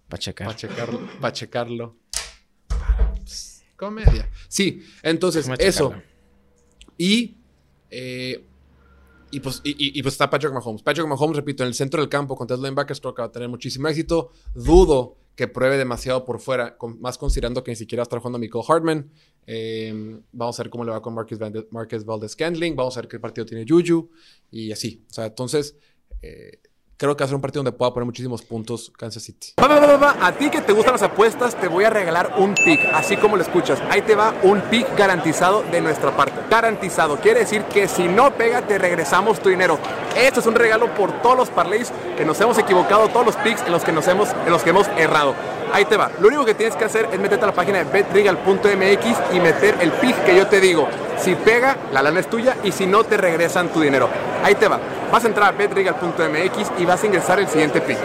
Para 0.09 0.21
checar. 0.21 0.47
Para 0.47 0.57
checarlo. 0.59 1.01
Para 1.21 1.33
checarlo. 1.33 1.97
Comedia. 3.77 4.29
Sí, 4.49 4.83
entonces, 5.03 5.49
eso. 5.59 5.89
checarlo. 5.91 6.10
Y, 7.03 7.39
eh, 7.91 8.45
pues, 9.43 9.63
y, 9.65 9.71
y- 9.71 9.99
y, 9.99 10.03
pues 10.03 10.15
está 10.15 10.29
Patrick 10.29 10.53
Mahomes. 10.53 10.83
Patrick 10.83 11.07
Mahomes, 11.07 11.37
repito, 11.37 11.63
en 11.63 11.69
el 11.69 11.75
centro 11.75 12.01
del 12.03 12.11
campo 12.11 12.37
contra 12.37 12.57
los 12.57 12.63
linebackers 12.65 13.01
creo 13.01 13.15
que 13.15 13.23
va 13.23 13.29
a 13.29 13.33
tener 13.33 13.49
muchísimo 13.49 13.89
éxito. 13.89 14.33
Dudo 14.55 15.17
que 15.35 15.49
pruebe 15.49 15.79
demasiado 15.79 16.27
por 16.27 16.41
fuera, 16.41 16.77
más 16.99 17.17
considerando 17.17 17.65
que 17.65 17.71
ni 17.71 17.77
siquiera 17.77 18.03
a 18.03 18.05
estar 18.05 18.19
jugando 18.19 18.39
Michael 18.39 18.65
Hartman. 18.69 19.11
Eh, 19.47 20.21
vamos 20.33 20.61
a 20.61 20.63
ver 20.63 20.69
cómo 20.71 20.85
le 20.85 20.91
va 20.91 21.01
con 21.01 21.15
Marcus, 21.15 21.39
Vande- 21.39 21.67
Marcus 21.71 22.05
Valdez 22.05 22.33
Scandling. 22.33 22.77
Vamos 22.77 22.97
a 22.99 23.01
ver 23.01 23.09
qué 23.09 23.19
partido 23.19 23.47
tiene 23.47 23.65
Juju. 23.67 24.11
Y 24.51 24.71
así. 24.73 25.07
O 25.11 25.15
sea, 25.15 25.25
entonces, 25.27 25.79
eh, 26.21 26.61
creo 27.01 27.17
que 27.17 27.25
va 27.25 27.25
a 27.25 27.29
ser 27.29 27.35
un 27.35 27.41
partido 27.41 27.63
donde 27.63 27.77
pueda 27.77 27.95
poner 27.95 28.05
muchísimos 28.05 28.43
puntos 28.43 28.93
Kansas 28.95 29.23
City. 29.23 29.55
A 29.57 30.33
ti 30.33 30.51
que 30.51 30.61
te 30.61 30.75
gustan 30.75 30.93
las 30.93 31.03
apuestas, 31.03 31.59
te 31.59 31.67
voy 31.67 31.85
a 31.85 31.91
regalar 31.91 32.35
un 32.37 32.55
pick, 32.55 32.79
así 32.93 33.17
como 33.17 33.37
lo 33.37 33.43
escuchas. 33.43 33.83
Ahí 33.89 34.03
te 34.03 34.15
va 34.15 34.35
un 34.43 34.61
pick 34.63 34.87
garantizado 34.99 35.63
de 35.63 35.81
nuestra 35.81 36.15
parte. 36.15 36.35
Garantizado. 36.51 37.17
Quiere 37.17 37.41
decir 37.41 37.63
que 37.65 37.89
si 37.89 38.07
no 38.07 38.33
pega, 38.33 38.67
te 38.67 38.77
regresamos 38.77 39.41
tu 39.41 39.49
dinero. 39.49 39.79
Esto 40.17 40.41
es 40.41 40.47
un 40.47 40.55
regalo 40.55 40.95
por 40.95 41.13
todos 41.23 41.37
los 41.37 41.51
parlays 41.51 41.93
que 42.17 42.25
nos 42.25 42.41
hemos 42.41 42.59
equivocado, 42.59 43.09
todos 43.09 43.27
los 43.27 43.37
picks 43.37 43.63
en 43.63 43.73
los 43.73 43.85
que 43.85 43.93
nos 43.93 44.07
hemos, 44.09 44.29
en 44.45 44.51
los 44.51 44.63
que 44.63 44.71
hemos 44.71 44.89
errado. 44.97 45.35
Ahí 45.73 45.85
te 45.85 45.97
va. 45.97 46.11
Lo 46.21 46.29
único 46.29 46.45
que 46.45 46.55
tienes 46.55 46.75
que 46.75 46.85
hacer 46.85 47.09
es 47.13 47.19
meterte 47.21 47.45
a 47.45 47.49
la 47.49 47.55
página 47.55 47.79
de 47.79 47.85
betregal.mx 47.85 49.35
y 49.35 49.41
meter 49.41 49.77
el 49.81 49.93
pick 49.93 50.25
que 50.25 50.37
yo 50.37 50.47
te 50.47 50.61
digo. 50.61 50.89
Si 51.19 51.35
pega, 51.35 51.77
la 51.93 52.03
lana 52.03 52.21
es 52.21 52.29
tuya 52.29 52.57
y 52.65 52.73
si 52.73 52.87
no, 52.87 53.05
te 53.05 53.17
regresan 53.17 53.69
tu 53.69 53.81
dinero. 53.81 54.09
Ahí 54.43 54.55
te 54.55 54.69
va. 54.69 54.81
Vas 55.13 55.25
a 55.25 55.29
entrar 55.29 55.55
a 55.55 55.57
betregal.mx 55.57 56.73
y 56.79 56.85
vas 56.85 57.03
a 57.03 57.07
ingresar 57.07 57.39
el 57.39 57.49
siguiente 57.49 57.81
pick 57.81 57.99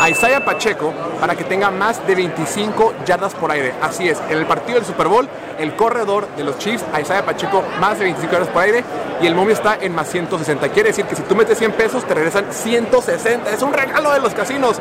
a 0.00 0.10
Isaiah 0.10 0.44
Pacheco 0.44 0.92
para 1.20 1.34
que 1.34 1.44
tenga 1.44 1.70
más 1.70 2.06
de 2.06 2.14
25 2.14 2.94
yardas 3.04 3.34
por 3.34 3.50
aire. 3.50 3.74
Así 3.82 4.08
es, 4.08 4.18
en 4.28 4.38
el 4.38 4.46
partido 4.46 4.78
del 4.78 4.86
Super 4.86 5.08
Bowl, 5.08 5.28
el 5.58 5.74
corredor 5.74 6.28
de 6.36 6.44
los 6.44 6.58
Chiefs, 6.58 6.84
a 6.92 7.00
Isaiah 7.00 7.24
Pacheco, 7.24 7.62
más 7.80 7.98
de 7.98 8.04
25 8.04 8.32
yardas 8.32 8.48
por 8.48 8.62
aire 8.62 8.84
y 9.20 9.26
el 9.26 9.34
momio 9.34 9.54
está 9.54 9.76
en 9.80 9.94
más 9.94 10.08
160. 10.08 10.68
Quiere 10.68 10.90
decir 10.90 11.04
que 11.04 11.16
si 11.16 11.22
tú 11.22 11.34
metes 11.34 11.58
100 11.58 11.72
pesos, 11.72 12.04
te 12.04 12.14
regresan 12.14 12.46
160. 12.52 13.50
Es 13.50 13.62
un 13.62 13.72
regalo 13.72 14.12
de 14.12 14.20
los 14.20 14.34
casinos. 14.34 14.78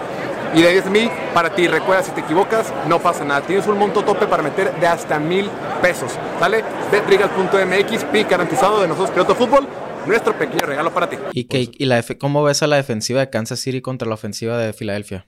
Y 0.54 0.62
de 0.62 0.72
10 0.72 0.86
mil 0.92 1.12
para 1.34 1.50
ti. 1.50 1.68
Recuerda, 1.68 2.04
si 2.04 2.12
te 2.12 2.22
equivocas, 2.22 2.72
no 2.88 3.00
pasa 3.00 3.26
nada. 3.26 3.42
Tienes 3.42 3.68
un 3.68 3.78
monto 3.78 4.04
tope 4.04 4.28
para 4.28 4.42
meter 4.42 4.74
de 4.80 4.88
hasta 4.88 5.20
mil 5.20 5.50
pesos. 5.82 6.12
¿Sale? 6.40 6.64
Betregal.mx, 6.90 8.04
pick 8.06 8.30
garantizado 8.30 8.82
de 8.82 8.88
nosotros, 8.88 9.12
Piloto 9.12 9.36
Fútbol. 9.36 9.68
Nuestro 10.08 10.38
pequeño 10.38 10.66
regalo 10.66 10.94
para 10.94 11.10
ti. 11.10 11.18
¿Y, 11.34 11.46
qué- 11.46 11.70
y 11.72 11.86
la 11.86 12.04
cómo 12.20 12.44
ves 12.44 12.64
a 12.64 12.68
la 12.68 12.78
defensiva 12.78 13.20
de 13.20 13.30
Kansas 13.30 13.60
City 13.60 13.82
contra 13.82 14.08
la 14.08 14.14
ofensiva 14.16 14.58
de 14.58 14.74
Filadelfia? 14.74 15.28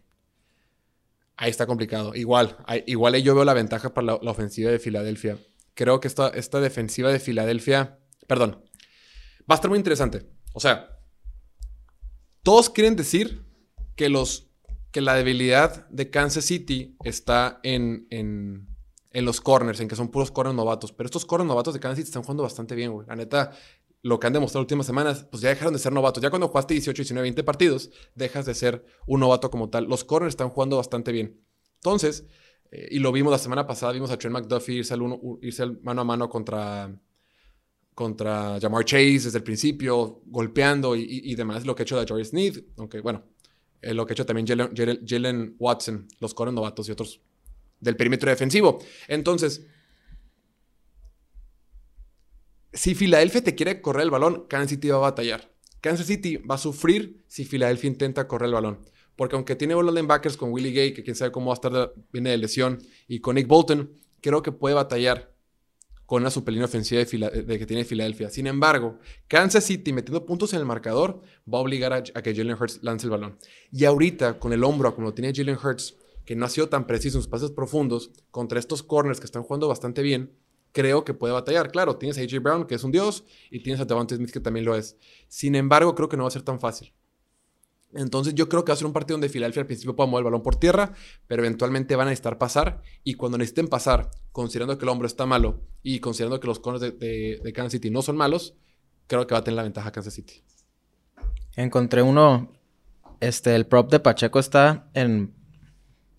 Ahí 1.37 1.49
está 1.51 1.65
complicado. 1.65 2.15
Igual, 2.15 2.57
ahí- 2.65 2.83
igual 2.87 3.13
ahí 3.13 3.23
yo 3.23 3.35
veo 3.35 3.45
la 3.45 3.53
ventaja 3.53 3.93
para 3.93 4.05
la, 4.07 4.19
la 4.21 4.31
ofensiva 4.31 4.71
de 4.71 4.79
Filadelfia. 4.79 5.37
Creo 5.73 5.99
que 5.99 6.07
esta, 6.07 6.29
esta 6.29 6.59
defensiva 6.59 7.11
de 7.11 7.19
Filadelfia, 7.19 7.99
perdón, 8.27 8.63
va 9.49 9.53
a 9.53 9.55
estar 9.55 9.69
muy 9.69 9.77
interesante. 9.77 10.25
O 10.53 10.59
sea, 10.59 10.97
todos 12.43 12.69
quieren 12.69 12.95
decir 12.95 13.45
que, 13.95 14.09
los, 14.09 14.49
que 14.91 15.01
la 15.01 15.15
debilidad 15.15 15.87
de 15.89 16.09
Kansas 16.09 16.45
City 16.45 16.95
está 17.03 17.59
en, 17.63 18.07
en, 18.09 18.67
en 19.11 19.25
los 19.25 19.39
corners, 19.41 19.79
en 19.79 19.87
que 19.87 19.95
son 19.95 20.09
puros 20.09 20.31
corners 20.31 20.55
novatos. 20.55 20.91
Pero 20.91 21.05
estos 21.07 21.25
corners 21.25 21.47
novatos 21.47 21.73
de 21.73 21.79
Kansas 21.79 21.97
City 21.97 22.07
están 22.09 22.23
jugando 22.23 22.43
bastante 22.43 22.75
bien, 22.75 22.91
güey. 22.91 23.07
La 23.07 23.15
neta, 23.15 23.51
lo 24.01 24.19
que 24.19 24.27
han 24.27 24.33
demostrado 24.33 24.61
últimas 24.61 24.85
semanas, 24.85 25.25
pues 25.29 25.41
ya 25.41 25.49
dejaron 25.49 25.73
de 25.73 25.79
ser 25.79 25.91
novatos. 25.91 26.23
Ya 26.23 26.29
cuando 26.29 26.47
jugaste 26.47 26.73
18, 26.73 27.01
19, 27.01 27.23
20 27.23 27.43
partidos, 27.43 27.91
dejas 28.15 28.45
de 28.45 28.53
ser 28.53 28.85
un 29.05 29.19
novato 29.19 29.51
como 29.51 29.69
tal. 29.69 29.85
Los 29.85 30.03
corners 30.03 30.33
están 30.33 30.49
jugando 30.49 30.77
bastante 30.77 31.11
bien. 31.11 31.41
Entonces, 31.75 32.25
eh, 32.71 32.87
y 32.91 32.99
lo 32.99 33.11
vimos 33.11 33.31
la 33.31 33.37
semana 33.37 33.67
pasada, 33.67 33.91
vimos 33.91 34.11
a 34.11 34.17
Trent 34.17 34.33
McDuffie 34.33 34.77
irse 34.77 34.93
al, 34.93 35.01
uno, 35.01 35.19
irse 35.41 35.63
al 35.63 35.81
mano 35.81 36.01
a 36.01 36.03
mano 36.03 36.29
contra, 36.29 36.93
contra 37.93 38.57
Jamar 38.61 38.85
Chase 38.85 39.25
desde 39.25 39.37
el 39.37 39.43
principio, 39.43 40.21
golpeando 40.25 40.95
y, 40.95 41.35
demás. 41.35 41.65
Lo 41.65 41.75
que 41.75 41.83
ha 41.83 41.85
hecho 41.85 41.99
de 41.99 42.05
Joris 42.07 42.29
Sneed, 42.29 42.63
aunque 42.77 43.01
bueno, 43.01 43.25
eh, 43.81 43.93
lo 43.93 44.05
que 44.05 44.13
ha 44.13 44.15
hecho 44.15 44.25
también 44.25 44.47
Jalen 44.47 45.55
Watson, 45.59 46.07
los 46.19 46.33
corners 46.33 46.55
novatos 46.55 46.87
y 46.87 46.91
otros 46.91 47.21
del 47.81 47.95
perímetro 47.95 48.29
defensivo. 48.29 48.79
Entonces, 49.07 49.65
si 52.73 52.95
Filadelfia 52.95 53.43
te 53.43 53.55
quiere 53.55 53.81
correr 53.81 54.03
el 54.03 54.11
balón, 54.11 54.45
Kansas 54.47 54.69
City 54.69 54.89
va 54.89 54.97
a 54.97 54.99
batallar. 54.99 55.51
Kansas 55.81 56.07
City 56.07 56.37
va 56.37 56.55
a 56.55 56.59
sufrir 56.59 57.23
si 57.27 57.45
Filadelfia 57.45 57.89
intenta 57.89 58.27
correr 58.27 58.47
el 58.47 58.53
balón. 58.53 58.79
Porque 59.15 59.35
aunque 59.35 59.55
tiene 59.55 59.75
buenos 59.75 59.93
linebackers 59.93 60.37
con 60.37 60.51
Willie 60.51 60.71
Gay, 60.71 60.93
que 60.93 61.03
quién 61.03 61.15
sabe 61.15 61.31
cómo 61.31 61.47
va 61.47 61.53
a 61.53 61.55
estar, 61.55 61.93
viene 62.11 62.29
de 62.29 62.37
lesión, 62.37 62.79
y 63.07 63.19
con 63.19 63.35
Nick 63.35 63.47
Bolton, 63.47 63.91
creo 64.21 64.41
que 64.41 64.51
puede 64.51 64.75
batallar 64.75 65.33
con 66.05 66.23
la 66.23 66.31
superlínea 66.31 66.65
ofensiva 66.65 67.03
de, 67.03 67.59
que 67.59 67.65
tiene 67.65 67.85
Filadelfia. 67.85 68.29
Sin 68.29 68.47
embargo, 68.47 68.97
Kansas 69.27 69.63
City 69.63 69.93
metiendo 69.93 70.25
puntos 70.25 70.53
en 70.53 70.59
el 70.59 70.65
marcador 70.65 71.21
va 71.51 71.59
a 71.59 71.61
obligar 71.61 71.93
a, 71.93 71.97
a 71.97 72.21
que 72.21 72.33
Jalen 72.33 72.57
Hurts 72.59 72.79
lance 72.81 73.05
el 73.05 73.11
balón. 73.11 73.37
Y 73.71 73.85
ahorita, 73.85 74.39
con 74.39 74.51
el 74.53 74.63
hombro, 74.63 74.95
como 74.95 75.09
lo 75.09 75.13
tiene 75.13 75.33
Jalen 75.35 75.57
Hurts, 75.63 75.95
que 76.25 76.35
no 76.35 76.45
ha 76.45 76.49
sido 76.49 76.69
tan 76.69 76.87
preciso 76.87 77.17
en 77.17 77.21
sus 77.21 77.29
pases 77.29 77.51
profundos, 77.51 78.11
contra 78.31 78.57
estos 78.57 78.83
corners 78.83 79.19
que 79.19 79.25
están 79.25 79.43
jugando 79.43 79.67
bastante 79.67 80.01
bien, 80.01 80.31
creo 80.71 81.03
que 81.03 81.13
puede 81.13 81.33
batallar. 81.33 81.71
Claro, 81.71 81.97
tienes 81.97 82.17
a 82.17 82.21
AJ 82.21 82.41
Brown, 82.41 82.65
que 82.67 82.75
es 82.75 82.83
un 82.83 82.91
dios, 82.91 83.23
y 83.49 83.61
tienes 83.61 83.79
a 83.81 83.85
Devontae 83.85 84.17
Smith, 84.17 84.31
que 84.31 84.39
también 84.39 84.65
lo 84.65 84.75
es. 84.75 84.97
Sin 85.27 85.55
embargo, 85.55 85.95
creo 85.95 86.09
que 86.09 86.17
no 86.17 86.23
va 86.23 86.27
a 86.29 86.31
ser 86.31 86.43
tan 86.43 86.59
fácil. 86.59 86.93
Entonces 87.93 88.35
yo 88.35 88.47
creo 88.49 88.63
que 88.63 88.69
va 88.71 88.75
a 88.75 88.77
ser 88.77 88.85
un 88.85 88.93
partido 88.93 89.15
donde 89.15 89.29
Filadelfia 89.29 89.61
al 89.61 89.65
principio 89.65 89.95
pueda 89.95 90.07
mover 90.07 90.21
el 90.21 90.25
balón 90.25 90.43
por 90.43 90.55
tierra, 90.57 90.93
pero 91.25 91.41
eventualmente 91.43 91.95
van 91.95 92.05
a 92.07 92.11
necesitar 92.11 92.37
pasar. 92.37 92.83
Y 93.03 93.15
cuando 93.15 93.37
necesiten 93.39 93.67
pasar, 93.67 94.11
considerando 94.31 94.77
que 94.77 94.85
el 94.85 94.89
hombro 94.89 95.07
está 95.07 95.25
malo 95.25 95.61
y 95.81 95.99
considerando 95.99 96.39
que 96.39 96.45
los 96.47 96.61
de, 96.79 96.91
de- 96.91 97.39
de 97.43 97.53
Kansas 97.53 97.71
City 97.73 97.89
no 97.89 98.03
son 98.03 98.15
malos, 98.15 98.55
creo 99.07 99.25
que 99.25 99.33
va 99.33 99.39
a 99.39 99.43
tener 99.43 99.55
la 99.55 99.63
ventaja 99.63 99.91
Kansas 99.91 100.13
City. 100.13 100.43
Encontré 101.55 102.01
uno. 102.03 102.53
Este, 103.21 103.55
el 103.55 103.65
prop 103.65 103.91
de 103.91 103.99
Pacheco 103.99 104.37
está 104.39 104.89
en, 104.93 105.33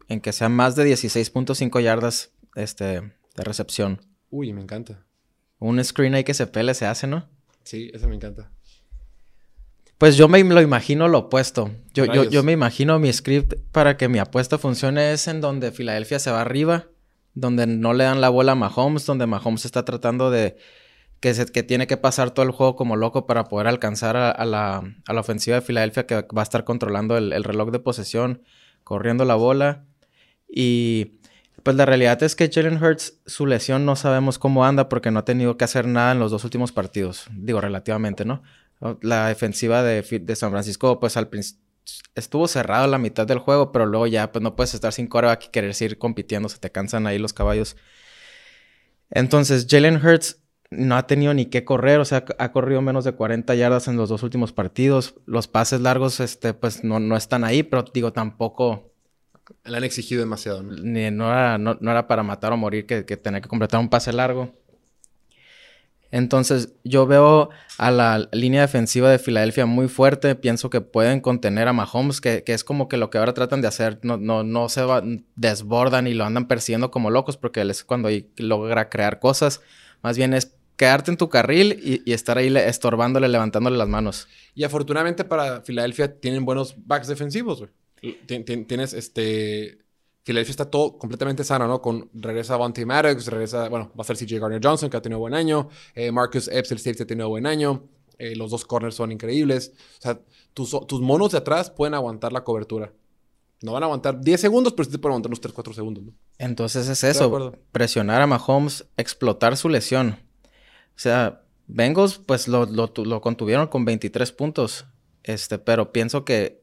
en 0.09 0.21
que 0.21 0.33
sea 0.33 0.49
más 0.49 0.75
de 0.77 0.85
16.5 0.93 1.81
yardas 1.81 2.33
este, 2.57 2.85
de 2.85 3.45
recepción. 3.45 4.01
Uy, 4.31 4.53
me 4.53 4.63
encanta. 4.63 5.05
Un 5.59 5.83
screen 5.85 6.15
ahí 6.15 6.25
que 6.25 6.35
se 6.35 6.47
pele 6.47 6.75
se 6.75 6.87
hace, 6.87 7.07
¿no? 7.07 7.29
Sí, 7.65 7.91
ese 7.93 8.07
me 8.07 8.15
encanta. 8.15 8.51
Pues 9.99 10.17
yo 10.17 10.29
me 10.29 10.43
lo 10.43 10.63
imagino 10.63 11.09
lo 11.09 11.19
opuesto. 11.19 11.71
Yo, 11.93 12.07
yo, 12.07 12.25
yo 12.31 12.43
me 12.43 12.53
imagino 12.53 12.99
mi 12.99 13.13
script 13.13 13.55
para 13.71 13.97
que 13.99 14.09
mi 14.09 14.19
apuesta 14.19 14.57
funcione 14.57 15.13
es 15.13 15.29
en 15.29 15.41
donde 15.43 15.73
Filadelfia 15.73 16.19
se 16.19 16.31
va 16.31 16.41
arriba, 16.41 16.87
donde 17.35 17.67
no 17.67 17.93
le 17.93 18.05
dan 18.05 18.23
la 18.23 18.31
bola 18.31 18.53
a 18.53 18.55
Mahomes, 18.55 19.05
donde 19.05 19.27
Mahomes 19.27 19.67
está 19.67 19.85
tratando 19.85 20.31
de 20.31 20.57
que, 21.21 21.35
se- 21.35 21.45
que 21.47 21.63
tiene 21.63 21.87
que 21.87 21.99
pasar 21.99 22.31
todo 22.31 22.47
el 22.47 22.51
juego 22.53 22.77
como 22.77 22.97
loco 22.97 23.27
para 23.27 23.45
poder 23.45 23.67
alcanzar 23.67 24.17
a, 24.17 24.31
a 24.31 24.47
la, 24.47 24.95
a 25.07 25.13
la 25.13 25.21
ofensiva 25.21 25.57
de 25.57 25.63
Filadelfia 25.63 26.07
que 26.07 26.15
va 26.15 26.41
a 26.41 26.43
estar 26.45 26.65
controlando 26.65 27.19
el, 27.19 27.35
el 27.35 27.45
reloj 27.45 27.71
de 27.71 27.79
posesión, 27.81 28.43
corriendo 28.85 29.27
la 29.27 29.35
bola. 29.35 29.85
Y 30.49 31.20
pues 31.63 31.77
la 31.77 31.87
realidad 31.87 32.23
es 32.23 32.37
que 32.37 32.51
Jalen 32.53 32.83
Hurts, 32.83 33.21
su 33.27 33.47
lesión 33.47 33.85
no 33.85 33.97
sabemos 33.97 34.39
cómo 34.39 34.65
anda 34.65 34.89
porque 34.89 35.11
no 35.11 35.21
ha 35.21 35.25
tenido 35.25 35.57
que 35.57 35.65
hacer 35.65 35.87
nada 35.87 36.13
en 36.13 36.19
los 36.19 36.31
dos 36.31 36.45
últimos 36.45 36.73
partidos. 36.73 37.27
Digo, 37.33 37.61
relativamente, 37.61 38.25
¿no? 38.25 38.43
La 39.03 39.29
defensiva 39.29 39.83
de, 39.83 40.03
San 40.37 40.51
Francisco, 40.51 41.01
pues 41.01 41.17
al 41.17 41.29
principio 41.29 41.65
estuvo 42.15 42.47
cerrado 42.47 42.87
la 42.87 42.99
mitad 42.99 43.27
del 43.27 43.39
juego, 43.39 43.73
pero 43.73 43.87
luego 43.87 44.07
ya, 44.07 44.31
pues 44.33 44.43
no 44.43 44.55
puedes 44.55 44.75
estar 44.75 44.93
sin 44.93 45.07
coreback 45.07 45.47
y 45.47 45.49
querer 45.49 45.75
seguir 45.75 45.99
compitiendo, 45.99 46.49
se 46.49 46.59
te 46.59 46.71
cansan 46.71 47.07
ahí 47.07 47.19
los 47.19 47.33
caballos. 47.33 47.77
Entonces, 49.11 49.67
Jalen 49.69 49.97
Hurts 49.97 50.43
no 50.71 50.97
ha 50.97 51.07
tenido 51.07 51.35
ni 51.35 51.47
qué 51.47 51.65
correr, 51.65 51.99
o 51.99 52.05
sea, 52.05 52.25
ha 52.39 52.53
corrido 52.53 52.81
menos 52.81 53.05
de 53.05 53.13
40 53.13 53.55
yardas 53.55 53.89
en 53.89 53.97
los 53.97 54.09
dos 54.09 54.23
últimos 54.23 54.53
partidos. 54.53 55.15
Los 55.27 55.49
pases 55.49 55.81
largos, 55.81 56.21
este, 56.21 56.55
pues 56.55 56.85
no, 56.85 57.01
no 57.01 57.17
están 57.17 57.45
ahí, 57.45 57.63
pero 57.63 57.85
digo, 57.93 58.13
tampoco 58.13 58.90
Le 59.65 59.77
han 59.77 59.85
exigido 59.85 60.21
demasiado, 60.21 60.63
¿no? 60.63 60.73
ni- 60.77 61.11
no, 61.11 61.31
era, 61.31 61.59
no, 61.59 61.77
no 61.81 61.91
era 61.91 62.07
para 62.07 62.23
matar 62.23 62.53
o 62.53 62.57
morir 62.57 62.87
que, 62.87 63.05
que 63.05 63.17
tener 63.17 63.43
que 63.43 63.49
completar 63.49 63.81
un 63.81 63.89
pase 63.89 64.13
largo. 64.13 64.53
Entonces, 66.13 66.73
yo 66.83 67.07
veo 67.07 67.51
a 67.79 67.91
la 67.93 68.29
línea 68.33 68.63
defensiva 68.63 69.09
de 69.11 69.21
Filadelfia 69.21 69.65
muy 69.67 69.87
fuerte. 69.87 70.35
Pienso 70.35 70.69
que 70.69 70.81
pueden 70.81 71.21
contener 71.21 71.69
a 71.69 71.73
Mahomes, 71.73 72.21
que, 72.21 72.43
que 72.43 72.53
es 72.53 72.65
como 72.65 72.89
que 72.89 72.97
lo 72.97 73.11
que 73.11 73.19
ahora 73.19 73.33
tratan 73.33 73.61
de 73.61 73.69
hacer. 73.69 74.01
No, 74.03 74.17
no, 74.17 74.43
no 74.43 74.69
se 74.69 74.83
va- 74.83 75.05
desbordan 75.37 76.09
y 76.09 76.15
lo 76.15 76.25
andan 76.25 76.49
persiguiendo 76.49 76.91
como 76.91 77.11
locos, 77.11 77.37
porque 77.37 77.61
él 77.61 77.71
es 77.71 77.85
cuando 77.85 78.09
ahí 78.09 78.29
logra 78.39 78.89
crear 78.89 79.21
cosas. 79.21 79.61
Más 80.03 80.17
bien 80.17 80.35
es 80.35 80.53
quedarte 80.77 81.13
en 81.13 81.17
tu 81.17 81.29
carril 81.29 81.79
y, 81.81 82.03
y 82.05 82.13
estar 82.13 82.39
ahí 82.39 82.51
le- 82.51 82.69
estorbándole, 82.69 83.29
levantándole 83.29 83.77
las 83.79 83.89
manos. 83.89 84.27
Y 84.57 84.65
afortunadamente 84.65 85.23
para 85.25 85.61
Filadelfia 85.61 86.19
tienen 86.19 86.45
buenos 86.45 86.75
backs 86.87 87.07
defensivos, 87.07 87.61
güey. 87.61 87.71
Tien- 88.03 88.45
tien- 88.45 88.67
Tienes 88.67 88.93
este. 88.95 89.79
Filadelfia 90.23 90.51
está 90.51 90.71
todo 90.71 90.99
completamente 90.99 91.43
sano, 91.45 91.67
¿no? 91.67 91.81
Con 91.81 92.11
regresa 92.13 92.57
Bonte 92.57 92.85
Maddox, 92.85 93.27
regresa, 93.29 93.69
bueno, 93.71 93.91
va 93.99 94.03
a 94.03 94.05
ser 94.05 94.17
CJ 94.19 94.39
Gardner 94.39 94.61
Johnson, 94.63 94.91
que 94.91 94.97
ha 94.99 95.03
tenido 95.03 95.19
buen 95.19 95.33
año. 95.35 95.69
eh, 95.95 96.13
Marcus 96.13 96.47
Epps, 96.49 96.71
el 96.73 96.79
safety, 96.79 97.03
ha 97.05 97.07
tenido 97.07 97.29
buen 97.29 97.47
año. 97.47 97.89
eh, 98.19 98.37
los 98.37 98.51
dos 98.51 98.67
corners 98.67 98.95
son 98.95 99.13
increíbles. 99.13 99.73
O 99.99 100.03
sea, 100.03 100.21
tus, 100.53 100.77
tus 100.87 101.01
monos 101.01 101.33
de 101.33 101.39
atrás 101.39 101.71
pueden 101.71 101.95
aguantar 101.95 102.33
la 102.35 102.45
cobertura. 102.45 102.93
No 103.63 103.73
van 103.73 103.83
a 103.83 103.87
aguantar 103.87 104.21
10 104.21 104.39
segundos, 104.41 104.75
pero 104.75 104.85
sí 104.85 104.91
te 104.91 104.99
pueden 104.99 105.13
aguantar 105.13 105.31
unos 105.31 105.41
3, 105.41 105.55
4 105.55 105.73
segundos, 105.73 106.05
¿no? 106.05 106.13
Entonces 106.37 106.87
es 106.89 107.03
eso, 107.03 107.31
presionar 107.73 108.21
a 108.21 108.27
Mahomes, 108.27 108.85
explotar 108.99 109.57
su 109.57 109.71
lesión. 109.71 110.19
O 110.95 110.99
sea, 110.99 111.43
Bengals 111.67 112.19
pues 112.19 112.47
lo, 112.47 112.67
lo, 112.67 112.93
lo 113.05 113.21
contuvieron 113.23 113.69
con 113.69 113.87
23 113.87 114.33
puntos, 114.33 114.85
este, 115.23 115.59
pero 115.59 115.91
pienso 115.93 116.25
que 116.27 116.60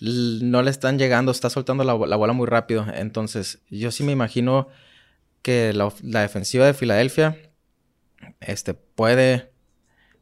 no 0.00 0.62
le 0.62 0.70
están 0.70 0.98
llegando, 0.98 1.30
está 1.32 1.50
soltando 1.50 1.84
la, 1.84 1.92
bo- 1.94 2.06
la 2.06 2.16
bola 2.16 2.32
muy 2.32 2.46
rápido. 2.46 2.86
Entonces, 2.94 3.60
yo 3.70 3.90
sí 3.90 4.02
me 4.02 4.12
imagino 4.12 4.68
que 5.42 5.72
la, 5.72 5.92
defensiva 6.22 6.66
de 6.66 6.74
Filadelfia 6.74 7.36
este, 8.40 8.74
puede 8.74 9.50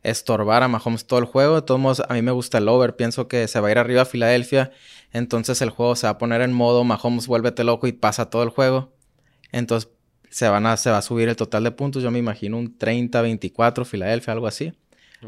estorbar 0.03 0.63
a 0.63 0.69
Mahomes 0.69 1.07
todo 1.07 1.21
el 1.21 1.25
juego. 1.27 1.57
De 1.57 1.63
todos 1.63 1.81
modos, 1.81 2.03
a 2.09 2.15
mí 2.15 2.23
me 2.23 2.33
gusta 2.33 2.59
el 2.59 2.69
over. 2.69 2.97
Pienso 2.97 3.29
que 3.29 3.47
se 3.49 3.61
va 3.61 3.69
a 3.69 3.71
ir 3.71 3.79
arriba 3.79 4.03
a 4.03 4.07
Filadelfia. 4.07 4.73
Entonces 5.13 5.63
el 5.63 5.71
juego 5.71 5.95
se 5.97 6.07
va 6.07 6.13
a 6.13 6.19
poner 6.19 6.41
en 6.41 6.53
modo 6.53 6.85
Mahomes 6.85 7.27
vuélvete 7.27 7.65
loco 7.65 7.87
y 7.87 7.93
pasa 7.93 8.31
todo 8.31 8.43
el 8.43 8.49
juego. 8.51 8.93
Entonces 9.53 9.91
se, 10.31 10.49
van 10.49 10.67
a, 10.67 10.77
se 10.77 10.91
va 10.91 10.99
a 10.99 11.03
subir 11.03 11.29
el 11.29 11.37
total 11.37 11.65
de 11.65 11.71
puntos. 11.71 12.03
Yo 12.03 12.11
me 12.11 12.19
imagino 12.19 12.57
un 12.59 12.77
30, 12.77 13.23
24 13.23 13.85
Filadelfia, 13.85 14.33
algo 14.33 14.47
así. 14.47 14.73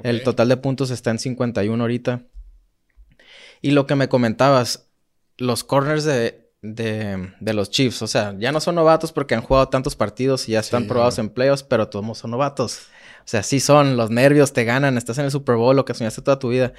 El 0.02 0.22
total 0.24 0.48
de 0.48 0.56
puntos 0.56 0.90
está 0.90 1.10
en 1.12 1.18
51 1.20 1.84
ahorita. 1.84 2.22
Y 3.64 3.70
lo 3.70 3.86
que 3.86 3.94
me 3.94 4.08
comentabas, 4.10 4.90
los 5.38 5.64
corners 5.64 6.04
de, 6.04 6.50
de, 6.60 7.32
de 7.40 7.54
los 7.54 7.70
Chiefs, 7.70 8.02
o 8.02 8.06
sea, 8.06 8.34
ya 8.38 8.52
no 8.52 8.60
son 8.60 8.74
novatos 8.74 9.10
porque 9.12 9.34
han 9.34 9.40
jugado 9.40 9.68
tantos 9.70 9.96
partidos 9.96 10.48
y 10.48 10.52
ya 10.52 10.60
están 10.60 10.82
Sí, 10.82 10.88
probados 10.88 11.14
claro. 11.14 11.28
en 11.28 11.34
playoffs, 11.34 11.62
pero 11.62 11.88
todos 11.88 12.18
son 12.18 12.30
novatos. 12.32 12.80
O 13.20 13.26
sea, 13.28 13.42
sí 13.42 13.60
son, 13.60 13.96
los 13.96 14.10
nervios 14.10 14.52
te 14.52 14.64
ganan, 14.64 14.98
estás 14.98 15.16
en 15.16 15.24
el 15.24 15.30
Super 15.30 15.56
Bowl, 15.56 15.74
lo 15.74 15.86
que 15.86 15.94
soñaste 15.94 16.20
toda 16.20 16.38
tu 16.38 16.50
vida. 16.50 16.74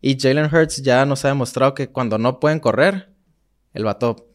Y 0.00 0.18
Jalen 0.18 0.46
Hurts 0.46 0.82
ya 0.82 1.04
nos 1.04 1.26
ha 1.26 1.28
demostrado 1.28 1.74
que 1.74 1.90
cuando 1.90 2.16
no 2.16 2.40
pueden 2.40 2.58
correr, 2.58 3.10
el 3.74 3.84
vato 3.84 4.26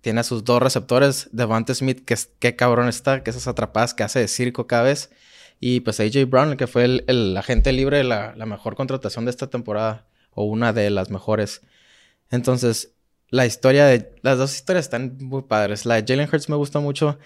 tiene 0.00 0.20
a 0.20 0.24
sus 0.24 0.42
dos 0.42 0.60
receptores, 0.60 1.28
Devante 1.30 1.72
Smith, 1.74 2.04
que 2.04 2.14
es, 2.14 2.30
qué 2.40 2.56
cabrón 2.56 2.88
está, 2.88 3.22
que 3.22 3.30
esas 3.30 3.46
atrapadas 3.46 3.94
que 3.94 4.02
hace 4.02 4.18
de 4.18 4.26
circo 4.28 4.66
cada 4.66 4.82
vez. 4.82 5.10
Y 5.60 5.80
pues 5.80 6.00
AJ 6.00 6.28
Brown, 6.28 6.50
el 6.50 6.56
que 6.56 6.66
fue 6.66 6.84
el, 6.84 7.04
el 7.06 7.36
agente 7.36 7.72
libre, 7.72 8.02
la, 8.02 8.34
la 8.36 8.44
mejor 8.44 8.74
contratación 8.74 9.24
de 9.24 9.30
esta 9.30 9.46
temporada, 9.48 10.08
o 10.34 10.44
una 10.44 10.72
de 10.72 10.90
las 10.90 11.10
mejores. 11.10 11.62
Entonces, 12.30 12.92
la 13.30 13.46
historia 13.46 13.86
de. 13.86 14.14
Las 14.22 14.38
dos 14.38 14.54
historias 14.54 14.86
están 14.86 15.18
muy 15.20 15.42
padres. 15.42 15.86
La 15.86 16.00
de 16.00 16.04
Jalen 16.06 16.28
Hurts 16.32 16.48
me 16.48 16.56
gusta 16.56 16.80
mucho, 16.80 17.18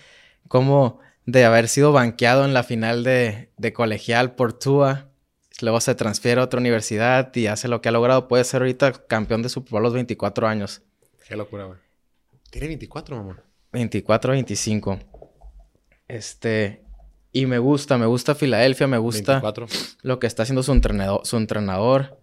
como 0.49 1.01
de 1.27 1.45
haber 1.45 1.69
sido 1.69 1.93
banqueado 1.93 2.45
en 2.45 2.55
la 2.55 2.63
final 2.63 3.05
de, 3.05 3.51
de 3.57 3.73
colegial 3.73 4.35
por 4.35 4.53
Tua. 4.53 5.09
Luego 5.61 5.81
se 5.81 5.95
transfiere 5.95 6.41
a 6.41 6.45
otra 6.45 6.61
universidad 6.61 7.35
y 7.35 7.49
hace 7.49 7.69
lo 7.69 7.81
que 7.81 7.89
ha 7.89 7.93
logrado. 7.93 8.29
Puede 8.29 8.45
ser 8.45 8.63
ahorita 8.63 8.93
campeón 8.93 9.43
de 9.43 9.49
Super 9.49 9.73
Bowl 9.73 9.83
a 9.83 9.85
los 9.85 9.95
24 9.95 10.47
años. 10.47 10.83
Qué 11.27 11.37
locura, 11.37 11.65
güey. 11.65 11.79
Tiene 12.51 12.69
24, 12.69 13.17
mamá. 13.17 13.43
24, 13.73 14.33
25. 14.33 14.99
Este. 16.07 16.83
Y 17.33 17.47
me 17.47 17.59
gusta, 17.59 17.99
me 17.99 18.07
gusta 18.07 18.35
Filadelfia, 18.35 18.87
me 18.87 18.97
gusta 18.97 19.41
24. 19.41 19.67
lo 20.03 20.19
que 20.19 20.27
está 20.27 20.45
haciendo 20.45 20.63
su 20.63 20.73
entrenador. 20.73 21.21
Su 21.25 21.37
entrenador. 21.37 22.18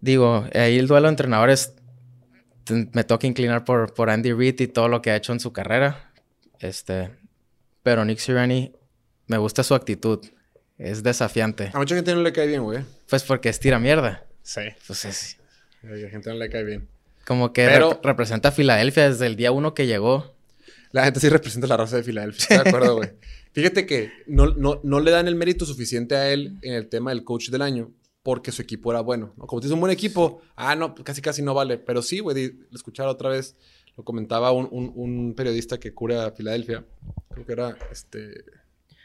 Digo, 0.00 0.46
ahí 0.54 0.78
el 0.78 0.86
duelo 0.86 1.06
de 1.08 1.12
entrenadores 1.12 1.74
me 2.92 3.04
toca 3.04 3.26
inclinar 3.26 3.64
por, 3.64 3.94
por 3.94 4.10
Andy 4.10 4.32
Reid 4.32 4.60
y 4.60 4.66
todo 4.68 4.88
lo 4.88 5.00
que 5.02 5.10
ha 5.10 5.16
hecho 5.16 5.32
en 5.32 5.40
su 5.40 5.52
carrera. 5.52 6.12
Este. 6.60 7.10
Pero 7.82 8.04
Nick 8.04 8.18
Sirianni, 8.18 8.72
me 9.26 9.38
gusta 9.38 9.62
su 9.62 9.74
actitud. 9.74 10.24
Es 10.76 11.02
desafiante. 11.02 11.70
A 11.72 11.78
mucha 11.78 11.94
gente 11.94 12.14
no 12.14 12.22
le 12.22 12.32
cae 12.32 12.46
bien, 12.46 12.62
güey. 12.62 12.84
Pues 13.08 13.22
porque 13.24 13.48
estira 13.48 13.78
mierda. 13.78 14.26
Sí. 14.42 14.60
Pues 14.86 15.04
es 15.04 15.36
A 15.82 15.86
la 15.88 16.08
gente 16.10 16.30
no 16.30 16.36
le 16.36 16.48
cae 16.50 16.64
bien. 16.64 16.88
como 17.26 17.52
que 17.52 17.66
Pero- 17.66 17.90
rep- 17.92 18.00
representa 18.04 18.50
a 18.50 18.52
Filadelfia 18.52 19.08
desde 19.10 19.26
el 19.26 19.36
día 19.36 19.50
uno 19.50 19.74
que 19.74 19.86
llegó. 19.86 20.34
La 20.92 21.04
gente 21.04 21.20
sí 21.20 21.28
representa 21.28 21.66
la 21.66 21.76
raza 21.76 21.96
de 21.96 22.02
Filadelfia. 22.04 22.42
Estoy 22.42 22.56
de 22.58 22.68
acuerdo, 22.68 22.96
güey. 22.96 23.10
Fíjate 23.52 23.86
que 23.86 24.10
no, 24.26 24.46
no, 24.54 24.80
no 24.84 25.00
le 25.00 25.10
dan 25.10 25.26
el 25.26 25.34
mérito 25.34 25.66
suficiente 25.66 26.14
a 26.16 26.30
él 26.30 26.58
en 26.62 26.74
el 26.74 26.88
tema 26.88 27.10
del 27.10 27.24
coach 27.24 27.48
del 27.48 27.62
año 27.62 27.90
porque 28.28 28.52
su 28.52 28.60
equipo 28.60 28.90
era 28.90 29.00
bueno. 29.00 29.32
¿no? 29.38 29.46
Como 29.46 29.58
tienes 29.62 29.72
un 29.72 29.80
buen 29.80 29.90
equipo, 29.90 30.42
ah, 30.54 30.76
no, 30.76 30.94
casi 30.94 31.22
casi 31.22 31.40
no 31.40 31.54
vale. 31.54 31.78
Pero 31.78 32.02
sí, 32.02 32.18
güey, 32.18 32.58
escuchaba 32.74 33.10
otra 33.10 33.30
vez, 33.30 33.56
lo 33.96 34.04
comentaba 34.04 34.52
un, 34.52 34.68
un- 34.70 34.92
un 34.94 35.32
periodista 35.34 35.80
que 35.80 35.94
cura 35.94 36.30
Filadelfia. 36.32 36.84
Creo 37.30 37.46
que 37.46 37.52
era 37.52 37.78
este. 37.90 38.44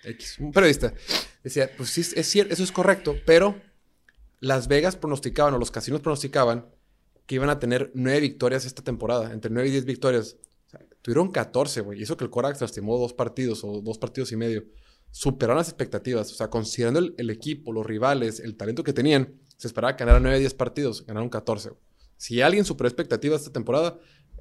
X, 0.03 0.39
un 0.39 0.51
periodista. 0.51 0.93
Decía, 1.41 1.71
pues 1.77 1.89
sí, 1.91 2.01
es 2.01 2.27
cierto, 2.27 2.53
eso 2.53 2.63
es 2.63 2.73
correcto, 2.73 3.15
pero 3.25 3.55
Las 4.41 4.67
Vegas 4.67 4.97
pronosticaban 4.97 5.53
o 5.53 5.57
los 5.57 5.71
casinos 5.71 6.01
pronosticaban 6.01 6.65
que 7.25 7.35
iban 7.35 7.49
a 7.49 7.59
tener 7.59 7.91
nueve 7.93 8.19
victorias 8.19 8.65
esta 8.65 8.83
temporada, 8.83 9.31
entre 9.31 9.49
nueve 9.51 9.69
y 9.69 9.71
diez 9.71 9.85
victorias. 9.85 10.35
O 10.67 10.69
sea, 10.69 10.81
tuvieron 11.01 11.31
14, 11.31 11.79
güey. 11.79 11.99
Y 12.01 12.03
eso 12.03 12.17
que 12.17 12.25
el 12.25 12.29
Corax 12.29 12.59
lastimó 12.59 12.97
dos 12.97 13.13
partidos 13.13 13.63
o 13.63 13.79
dos 13.79 13.97
partidos 13.97 14.33
y 14.33 14.35
medio. 14.35 14.65
Superaron 15.13 15.57
las 15.57 15.69
expectativas. 15.69 16.31
O 16.31 16.35
sea, 16.35 16.49
considerando 16.49 16.99
el, 17.17 17.29
equipo, 17.29 17.71
los 17.71 17.85
rivales, 17.85 18.39
el 18.39 18.57
talento 18.57 18.83
que 18.83 18.91
tenían, 18.91 19.33
se 19.55 19.67
esperaba 19.67 19.95
que 19.95 20.03
ganaran 20.03 20.23
9 20.23 20.39
10 20.39 20.53
partidos. 20.55 21.05
Ganaron 21.05 21.29
14. 21.29 21.69
güey. 21.69 21.81
Si 22.17 22.41
alguien 22.41 22.65
superó 22.65 22.87
expectativas 22.87 23.41
esta 23.41 23.53
temporada, 23.53 23.99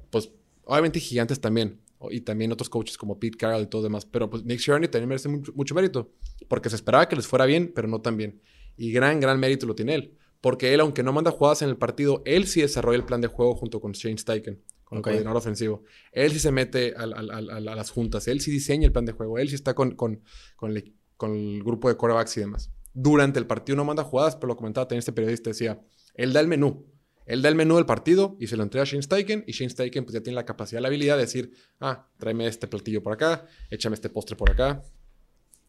pues 0.09 0.29
Obviamente 0.65 0.99
gigantes 0.99 1.39
también. 1.39 1.79
Y 2.09 2.21
también 2.21 2.51
otros 2.51 2.69
coaches 2.69 2.97
como 2.97 3.17
Pete 3.17 3.37
Carroll 3.37 3.63
y 3.63 3.67
todo 3.67 3.81
demás. 3.83 4.05
Pero 4.05 4.29
pues 4.29 4.43
Nick 4.43 4.59
Sirianni 4.59 4.87
también 4.87 5.09
merece 5.09 5.29
mucho, 5.29 5.53
mucho 5.55 5.73
mérito. 5.73 6.11
Porque 6.47 6.69
se 6.69 6.75
esperaba 6.75 7.07
que 7.07 7.15
les 7.15 7.27
fuera 7.27 7.45
bien, 7.45 7.71
pero 7.73 7.87
no 7.87 8.01
tan 8.01 8.17
bien. 8.17 8.41
Y 8.75 8.91
gran, 8.91 9.19
gran 9.19 9.39
mérito 9.39 9.65
lo 9.65 9.75
tiene 9.75 9.95
él. 9.95 10.17
Porque 10.41 10.73
él, 10.73 10.81
aunque 10.81 11.03
no 11.03 11.13
manda 11.13 11.31
jugadas 11.31 11.61
en 11.61 11.69
el 11.69 11.77
partido, 11.77 12.21
él 12.25 12.47
sí 12.47 12.61
desarrolla 12.61 12.97
el 12.97 13.05
plan 13.05 13.21
de 13.21 13.27
juego 13.27 13.55
junto 13.55 13.79
con 13.79 13.93
Shane 13.93 14.17
Steichen, 14.17 14.61
con 14.93 14.99
Ok. 14.99 15.07
el 15.07 15.13
coordinador 15.13 15.37
ofensivo. 15.37 15.83
Él 16.11 16.31
sí 16.31 16.39
se 16.39 16.51
mete 16.51 16.93
a 16.95 17.05
las 17.05 17.89
juntas. 17.89 18.27
Él 18.27 18.41
sí 18.41 18.51
diseña 18.51 18.85
el 18.85 18.91
plan 18.91 19.05
de 19.05 19.11
juego. 19.13 19.37
Él 19.39 19.49
sí 19.49 19.55
está 19.55 19.73
con, 19.73 19.95
con, 19.95 20.21
con 20.55 20.71
el, 20.71 20.95
con 21.17 21.35
el 21.35 21.63
grupo 21.63 21.89
de 21.89 21.95
quarterbacks 21.95 22.37
y 22.37 22.41
demás. 22.41 22.71
Durante 22.93 23.39
el 23.39 23.47
partido 23.47 23.75
no 23.75 23.85
manda 23.85 24.03
jugadas, 24.03 24.35
pero 24.35 24.47
lo 24.49 24.55
comentaba 24.55 24.87
también 24.87 24.99
este 24.99 25.11
periodista. 25.13 25.49
Decía, 25.49 25.81
él 26.13 26.31
da 26.33 26.39
el 26.39 26.47
menú. 26.47 26.85
Él 27.25 27.41
da 27.41 27.49
el 27.49 27.55
menú 27.55 27.77
del 27.77 27.85
partido 27.85 28.35
y 28.39 28.47
se 28.47 28.57
lo 28.57 28.63
entrega 28.63 28.83
a 28.83 28.85
Shane 28.85 29.01
Steichen. 29.01 29.43
Y 29.47 29.53
Shane 29.53 29.69
Steichen 29.69 30.03
pues 30.03 30.13
ya 30.13 30.21
tiene 30.21 30.35
la 30.35 30.45
capacidad, 30.45 30.81
la 30.81 30.89
habilidad 30.89 31.15
de 31.15 31.21
decir, 31.21 31.51
ah, 31.79 32.09
tráeme 32.17 32.45
este 32.47 32.67
platillo 32.67 33.01
por 33.01 33.13
acá, 33.13 33.45
échame 33.69 33.95
este 33.95 34.09
postre 34.09 34.35
por 34.35 34.51
acá 34.51 34.83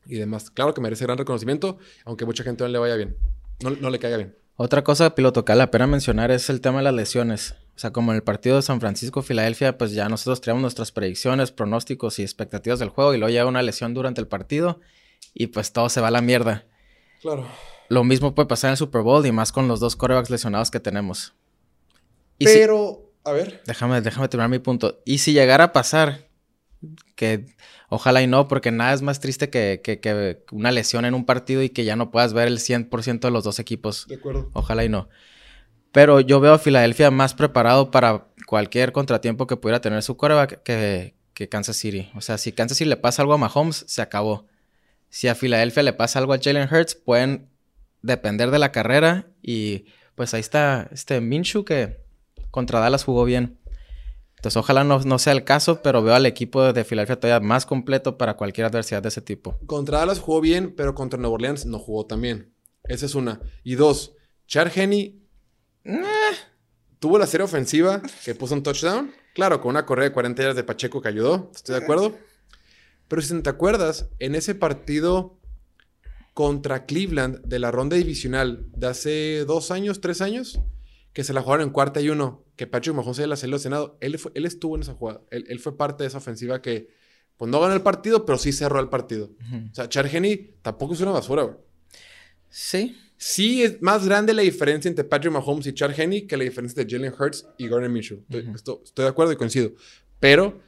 y 0.06 0.16
demás. 0.16 0.50
Claro 0.50 0.74
que 0.74 0.80
merece 0.80 1.04
gran 1.04 1.16
reconocimiento, 1.16 1.78
aunque 2.04 2.24
mucha 2.26 2.44
gente 2.44 2.64
no 2.64 2.68
le 2.68 2.78
vaya 2.78 2.96
bien. 2.96 3.16
No, 3.62 3.70
no 3.70 3.88
le 3.90 3.98
caiga 3.98 4.16
bien. 4.16 4.36
Otra 4.56 4.84
cosa, 4.84 5.14
piloto, 5.14 5.44
que 5.44 5.54
la 5.54 5.70
pena 5.70 5.86
mencionar 5.86 6.30
es 6.30 6.50
el 6.50 6.60
tema 6.60 6.78
de 6.78 6.84
las 6.84 6.94
lesiones. 6.94 7.54
O 7.76 7.78
sea, 7.78 7.92
como 7.92 8.12
en 8.12 8.16
el 8.16 8.22
partido 8.22 8.56
de 8.56 8.62
San 8.62 8.80
Francisco-Filadelfia, 8.80 9.76
pues 9.78 9.92
ya 9.92 10.08
nosotros 10.08 10.40
traíamos 10.40 10.62
nuestras 10.62 10.92
predicciones, 10.92 11.50
pronósticos 11.50 12.18
y 12.18 12.22
expectativas 12.22 12.78
del 12.78 12.88
juego 12.90 13.14
y 13.14 13.18
luego 13.18 13.30
llega 13.32 13.46
una 13.46 13.62
lesión 13.62 13.94
durante 13.94 14.20
el 14.20 14.28
partido 14.28 14.80
y 15.34 15.48
pues 15.48 15.72
todo 15.72 15.88
se 15.88 16.00
va 16.00 16.08
a 16.08 16.12
la 16.12 16.20
mierda. 16.20 16.66
Claro. 17.20 17.46
Lo 17.88 18.04
mismo 18.04 18.34
puede 18.34 18.46
pasar 18.48 18.68
en 18.68 18.72
el 18.72 18.76
Super 18.78 19.02
Bowl 19.02 19.26
y 19.26 19.32
más 19.32 19.50
con 19.50 19.66
los 19.66 19.80
dos 19.80 19.96
corebacks 19.96 20.30
lesionados 20.30 20.70
que 20.70 20.78
tenemos. 20.80 21.34
Y 22.38 22.46
si- 22.46 22.54
Pero, 22.54 23.10
a 23.24 23.32
ver. 23.32 23.62
déjame, 23.66 24.00
déjame 24.00 24.28
terminar 24.28 24.50
mi 24.50 24.58
punto. 24.60 25.00
Y 25.04 25.18
si 25.18 25.32
llegara 25.32 25.64
a 25.64 25.72
pasar, 25.72 26.28
que 27.16 27.46
ojalá 27.88 28.22
y 28.22 28.26
no, 28.26 28.46
porque 28.46 28.70
nada 28.70 28.92
es 28.94 29.02
más 29.02 29.18
triste 29.20 29.50
que, 29.50 29.80
que- 29.82 29.98
que 30.00 30.44
una 30.52 30.70
lesión 30.70 31.04
en 31.04 31.14
un 31.14 31.24
partido 31.26 31.62
y 31.62 31.70
que 31.70 31.84
ya 31.84 31.96
no 31.96 32.10
puedas 32.12 32.32
ver 32.34 32.46
el 32.48 32.58
100% 32.60 33.26
de 33.28 33.32
los 33.32 33.42
dos 33.44 33.58
equipos. 33.58 34.06
De 34.08 34.14
acuerdo. 34.16 34.50
Ojalá 34.52 34.84
y 34.84 34.88
no. 34.88 35.08
Pero 35.94 36.18
yo 36.18 36.40
veo 36.40 36.54
a 36.54 36.58
Filadelfia 36.58 37.12
más 37.12 37.34
preparado 37.34 37.92
para 37.92 38.26
cualquier 38.48 38.90
contratiempo 38.90 39.46
que 39.46 39.56
pudiera 39.56 39.80
tener 39.80 40.02
su 40.02 40.16
coreback 40.16 40.60
que, 40.64 41.14
que 41.34 41.48
Kansas 41.48 41.76
City. 41.76 42.10
O 42.16 42.20
sea, 42.20 42.36
si 42.36 42.50
Kansas 42.50 42.78
City 42.78 42.90
le 42.90 42.96
pasa 42.96 43.22
algo 43.22 43.32
a 43.32 43.38
Mahomes, 43.38 43.84
se 43.86 44.02
acabó. 44.02 44.44
Si 45.08 45.28
a 45.28 45.36
Filadelfia 45.36 45.84
le 45.84 45.92
pasa 45.92 46.18
algo 46.18 46.32
a 46.32 46.38
Jalen 46.42 46.68
Hurts, 46.68 46.96
pueden 46.96 47.48
depender 48.02 48.50
de 48.50 48.58
la 48.58 48.72
carrera. 48.72 49.28
Y 49.40 49.84
pues 50.16 50.34
ahí 50.34 50.40
está 50.40 50.88
este 50.90 51.20
Minshew 51.20 51.64
que 51.64 52.00
contra 52.50 52.80
Dallas 52.80 53.04
jugó 53.04 53.24
bien. 53.24 53.60
Entonces 54.34 54.56
ojalá 54.56 54.82
no, 54.82 54.98
no 54.98 55.20
sea 55.20 55.32
el 55.32 55.44
caso, 55.44 55.80
pero 55.80 56.02
veo 56.02 56.16
al 56.16 56.26
equipo 56.26 56.72
de 56.72 56.82
Filadelfia 56.82 57.20
todavía 57.20 57.46
más 57.46 57.66
completo 57.66 58.18
para 58.18 58.34
cualquier 58.34 58.66
adversidad 58.66 59.00
de 59.00 59.10
ese 59.10 59.20
tipo. 59.20 59.60
Contra 59.66 59.98
Dallas 59.98 60.18
jugó 60.18 60.40
bien, 60.40 60.74
pero 60.76 60.96
contra 60.96 61.20
Nueva 61.20 61.34
Orleans 61.34 61.66
no 61.66 61.78
jugó 61.78 62.04
tan 62.04 62.20
bien. 62.20 62.52
Esa 62.82 63.06
es 63.06 63.14
una. 63.14 63.40
Y 63.62 63.76
dos, 63.76 64.16
Char 64.48 64.70
Tuvo 66.98 67.18
la 67.18 67.26
serie 67.26 67.44
ofensiva 67.44 68.00
que 68.24 68.34
puso 68.34 68.54
un 68.54 68.62
touchdown. 68.62 69.12
Claro, 69.34 69.60
con 69.60 69.70
una 69.70 69.84
correa 69.84 70.08
de 70.08 70.12
40 70.12 70.42
yardas 70.42 70.56
de 70.56 70.64
Pacheco 70.64 71.02
que 71.02 71.08
ayudó. 71.08 71.50
Estoy 71.54 71.74
de 71.78 71.82
acuerdo. 71.82 72.16
Pero 73.08 73.20
si 73.22 73.40
te 73.42 73.50
acuerdas, 73.50 74.08
en 74.18 74.34
ese 74.34 74.54
partido 74.54 75.38
contra 76.32 76.86
Cleveland 76.86 77.42
de 77.44 77.58
la 77.58 77.70
ronda 77.70 77.96
divisional 77.96 78.66
de 78.74 78.86
hace 78.86 79.44
dos 79.44 79.70
años, 79.70 80.00
tres 80.00 80.20
años, 80.20 80.60
que 81.12 81.22
se 81.24 81.32
la 81.32 81.42
jugaron 81.42 81.66
en 81.66 81.70
cuarta 81.72 82.00
y 82.00 82.08
uno, 82.08 82.44
que 82.56 82.66
Patrick 82.66 82.94
Mahomes 82.94 83.16
se 83.18 83.26
la 83.26 83.36
salió 83.36 83.58
Senado, 83.58 83.98
él, 84.00 84.18
fue- 84.18 84.32
él 84.34 84.46
estuvo 84.46 84.74
en 84.76 84.82
esa 84.82 84.94
jugada. 84.94 85.20
Él, 85.30 85.44
él 85.48 85.60
fue 85.60 85.76
parte 85.76 86.02
de 86.04 86.08
esa 86.08 86.18
ofensiva 86.18 86.62
que, 86.62 86.88
pues 87.36 87.50
no 87.50 87.60
ganó 87.60 87.74
el 87.74 87.82
partido, 87.82 88.24
pero 88.24 88.38
sí 88.38 88.52
cerró 88.52 88.80
el 88.80 88.88
partido. 88.88 89.30
O 89.70 89.74
sea, 89.74 89.88
Char 89.88 90.06
Henney 90.06 90.56
tampoco 90.62 90.94
es 90.94 91.00
una 91.00 91.10
basura, 91.12 91.42
güey. 91.42 91.56
Sí. 92.48 92.96
Sí 93.16 93.62
es 93.62 93.80
más 93.80 94.04
grande 94.06 94.34
la 94.34 94.42
diferencia 94.42 94.88
entre 94.88 95.04
Patrick 95.04 95.32
Mahomes 95.32 95.66
y 95.66 95.72
Char 95.72 95.98
Henney 95.98 96.26
que 96.26 96.36
la 96.36 96.44
diferencia 96.44 96.84
de 96.84 96.90
Jalen 96.90 97.14
Hurts 97.18 97.46
y 97.58 97.68
Gardner 97.68 97.90
Minshew. 97.90 98.22
Estoy, 98.28 98.50
estoy- 98.54 98.78
estoy 98.84 99.02
de 99.04 99.08
acuerdo 99.08 99.32
y 99.32 99.36
coincido. 99.36 99.72
Pero 100.20 100.60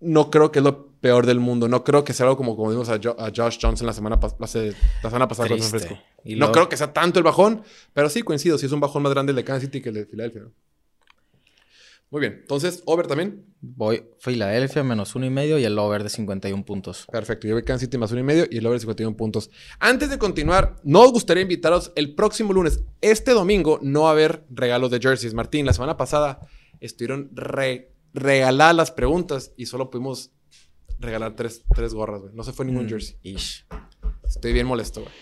no 0.00 0.30
creo 0.30 0.52
que 0.52 0.58
es 0.60 0.64
lo 0.64 0.88
peor 1.00 1.24
del 1.26 1.40
mundo. 1.40 1.68
No 1.68 1.82
creo 1.82 2.04
que 2.04 2.12
sea 2.12 2.26
algo 2.26 2.36
como, 2.36 2.56
como 2.56 2.70
vimos 2.70 2.88
a, 2.88 2.98
Jo- 3.02 3.16
a 3.18 3.32
Josh 3.34 3.58
Johnson 3.60 3.86
la 3.86 3.92
semana, 3.92 4.16
la 4.16 5.28
pasada 5.28 5.48
con 5.48 5.58
San. 5.60 5.70
Francisco. 5.70 5.98
Y 6.24 6.36
No 6.36 6.46
creo 6.52 6.68
que 6.68 6.76
sea 6.76 6.92
tanto 6.92 7.18
el 7.18 7.24
bajón, 7.24 7.62
pero 7.92 8.08
sí 8.10 8.22
coincido. 8.22 8.58
Sí 8.58 8.66
es 8.66 8.72
un 8.72 8.80
bajón 8.80 9.02
más 9.02 9.12
grande 9.12 9.30
el 9.30 9.36
de 9.36 9.44
Kansas 9.44 9.62
City 9.64 9.80
que 9.80 9.88
el 9.88 9.94
de 9.94 10.06
Filadelfia. 10.06 10.42
Muy 12.10 12.20
bien. 12.20 12.38
Entonces, 12.42 12.82
over 12.86 13.06
también. 13.06 13.44
Voy 13.74 14.04
Filadelfia 14.20 14.82
menos 14.84 15.14
uno 15.16 15.26
y 15.26 15.30
medio 15.30 15.58
y 15.58 15.64
el 15.64 15.78
over 15.78 16.02
de 16.02 16.08
51 16.08 16.64
puntos. 16.64 17.06
Perfecto, 17.10 17.48
yo 17.48 17.54
voy 17.54 17.64
Kansas 17.64 17.80
City 17.86 17.98
más 17.98 18.12
uno 18.12 18.20
y 18.20 18.24
medio 18.24 18.46
y 18.50 18.58
el 18.58 18.66
over 18.66 18.76
de 18.76 18.80
51 18.82 19.16
puntos. 19.16 19.50
Antes 19.80 20.08
de 20.10 20.18
continuar, 20.18 20.76
nos 20.84 21.10
gustaría 21.12 21.42
invitaros 21.42 21.92
el 21.96 22.14
próximo 22.14 22.52
lunes. 22.52 22.82
Este 23.00 23.32
domingo 23.32 23.78
no 23.82 24.02
va 24.02 24.08
a 24.10 24.12
haber 24.12 24.44
regalos 24.50 24.90
de 24.90 25.00
jerseys. 25.00 25.34
Martín, 25.34 25.66
la 25.66 25.72
semana 25.72 25.96
pasada 25.96 26.40
estuvieron 26.80 27.30
re- 27.34 27.90
regaladas 28.14 28.76
las 28.76 28.90
preguntas 28.92 29.52
y 29.56 29.66
solo 29.66 29.90
pudimos 29.90 30.30
regalar 30.98 31.34
tres, 31.36 31.64
tres 31.74 31.92
gorras, 31.92 32.22
güey. 32.22 32.34
No 32.34 32.42
se 32.44 32.52
fue 32.52 32.64
ningún 32.66 32.86
Mm, 32.86 32.88
jersey. 32.88 33.16
ish. 33.22 33.66
Estoy 34.24 34.52
bien 34.52 34.66
molesto, 34.66 35.00
güey. 35.02 35.12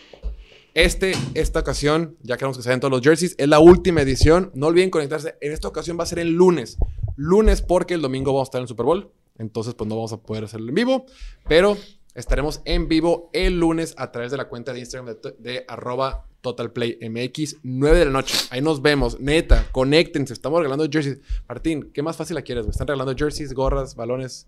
Este, 0.74 1.12
esta 1.34 1.60
ocasión, 1.60 2.16
ya 2.22 2.36
queremos 2.36 2.56
que 2.56 2.64
se 2.64 2.70
den 2.70 2.80
todos 2.80 2.90
los 2.90 3.00
jerseys, 3.00 3.36
es 3.38 3.48
la 3.48 3.60
última 3.60 4.00
edición. 4.02 4.50
No 4.54 4.66
olviden 4.66 4.90
conectarse. 4.90 5.36
En 5.40 5.52
esta 5.52 5.68
ocasión 5.68 5.96
va 5.98 6.02
a 6.02 6.06
ser 6.06 6.18
el 6.18 6.30
lunes. 6.32 6.76
Lunes 7.16 7.62
porque 7.62 7.94
el 7.94 8.02
domingo 8.02 8.32
vamos 8.32 8.46
a 8.46 8.48
estar 8.50 8.58
en 8.60 8.64
el 8.64 8.68
Super 8.68 8.86
Bowl. 8.86 9.10
Entonces, 9.38 9.74
pues 9.74 9.88
no 9.88 9.96
vamos 9.96 10.12
a 10.12 10.18
poder 10.18 10.44
hacerlo 10.44 10.68
en 10.68 10.74
vivo. 10.74 11.06
Pero 11.48 11.76
estaremos 12.14 12.60
en 12.64 12.88
vivo 12.88 13.30
el 13.32 13.58
lunes 13.58 13.94
a 13.98 14.12
través 14.12 14.30
de 14.30 14.36
la 14.36 14.48
cuenta 14.48 14.72
de 14.72 14.78
Instagram 14.80 15.16
de, 15.20 15.34
de 15.38 15.64
arroba 15.68 16.26
TotalPlayMX, 16.42 17.56
9 17.62 17.98
de 17.98 18.04
la 18.04 18.10
noche. 18.10 18.36
Ahí 18.50 18.60
nos 18.60 18.82
vemos. 18.82 19.18
Neta, 19.20 19.66
conéctense. 19.72 20.32
Estamos 20.32 20.58
regalando 20.60 20.86
jerseys. 20.90 21.18
Martín, 21.48 21.90
¿qué 21.92 22.02
más 22.02 22.16
fácil 22.16 22.34
la 22.34 22.42
quieres? 22.42 22.64
güey? 22.64 22.70
Están 22.72 22.86
regalando 22.86 23.14
jerseys, 23.16 23.52
gorras, 23.54 23.94
balones. 23.94 24.46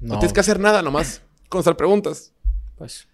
No, 0.00 0.14
No, 0.14 0.18
tienes 0.18 0.32
que 0.32 0.40
hacer 0.40 0.58
nada 0.60 0.82
nomás. 0.82 1.22
Contestar 1.48 1.76
preguntas. 1.76 2.32
pues 2.76 3.06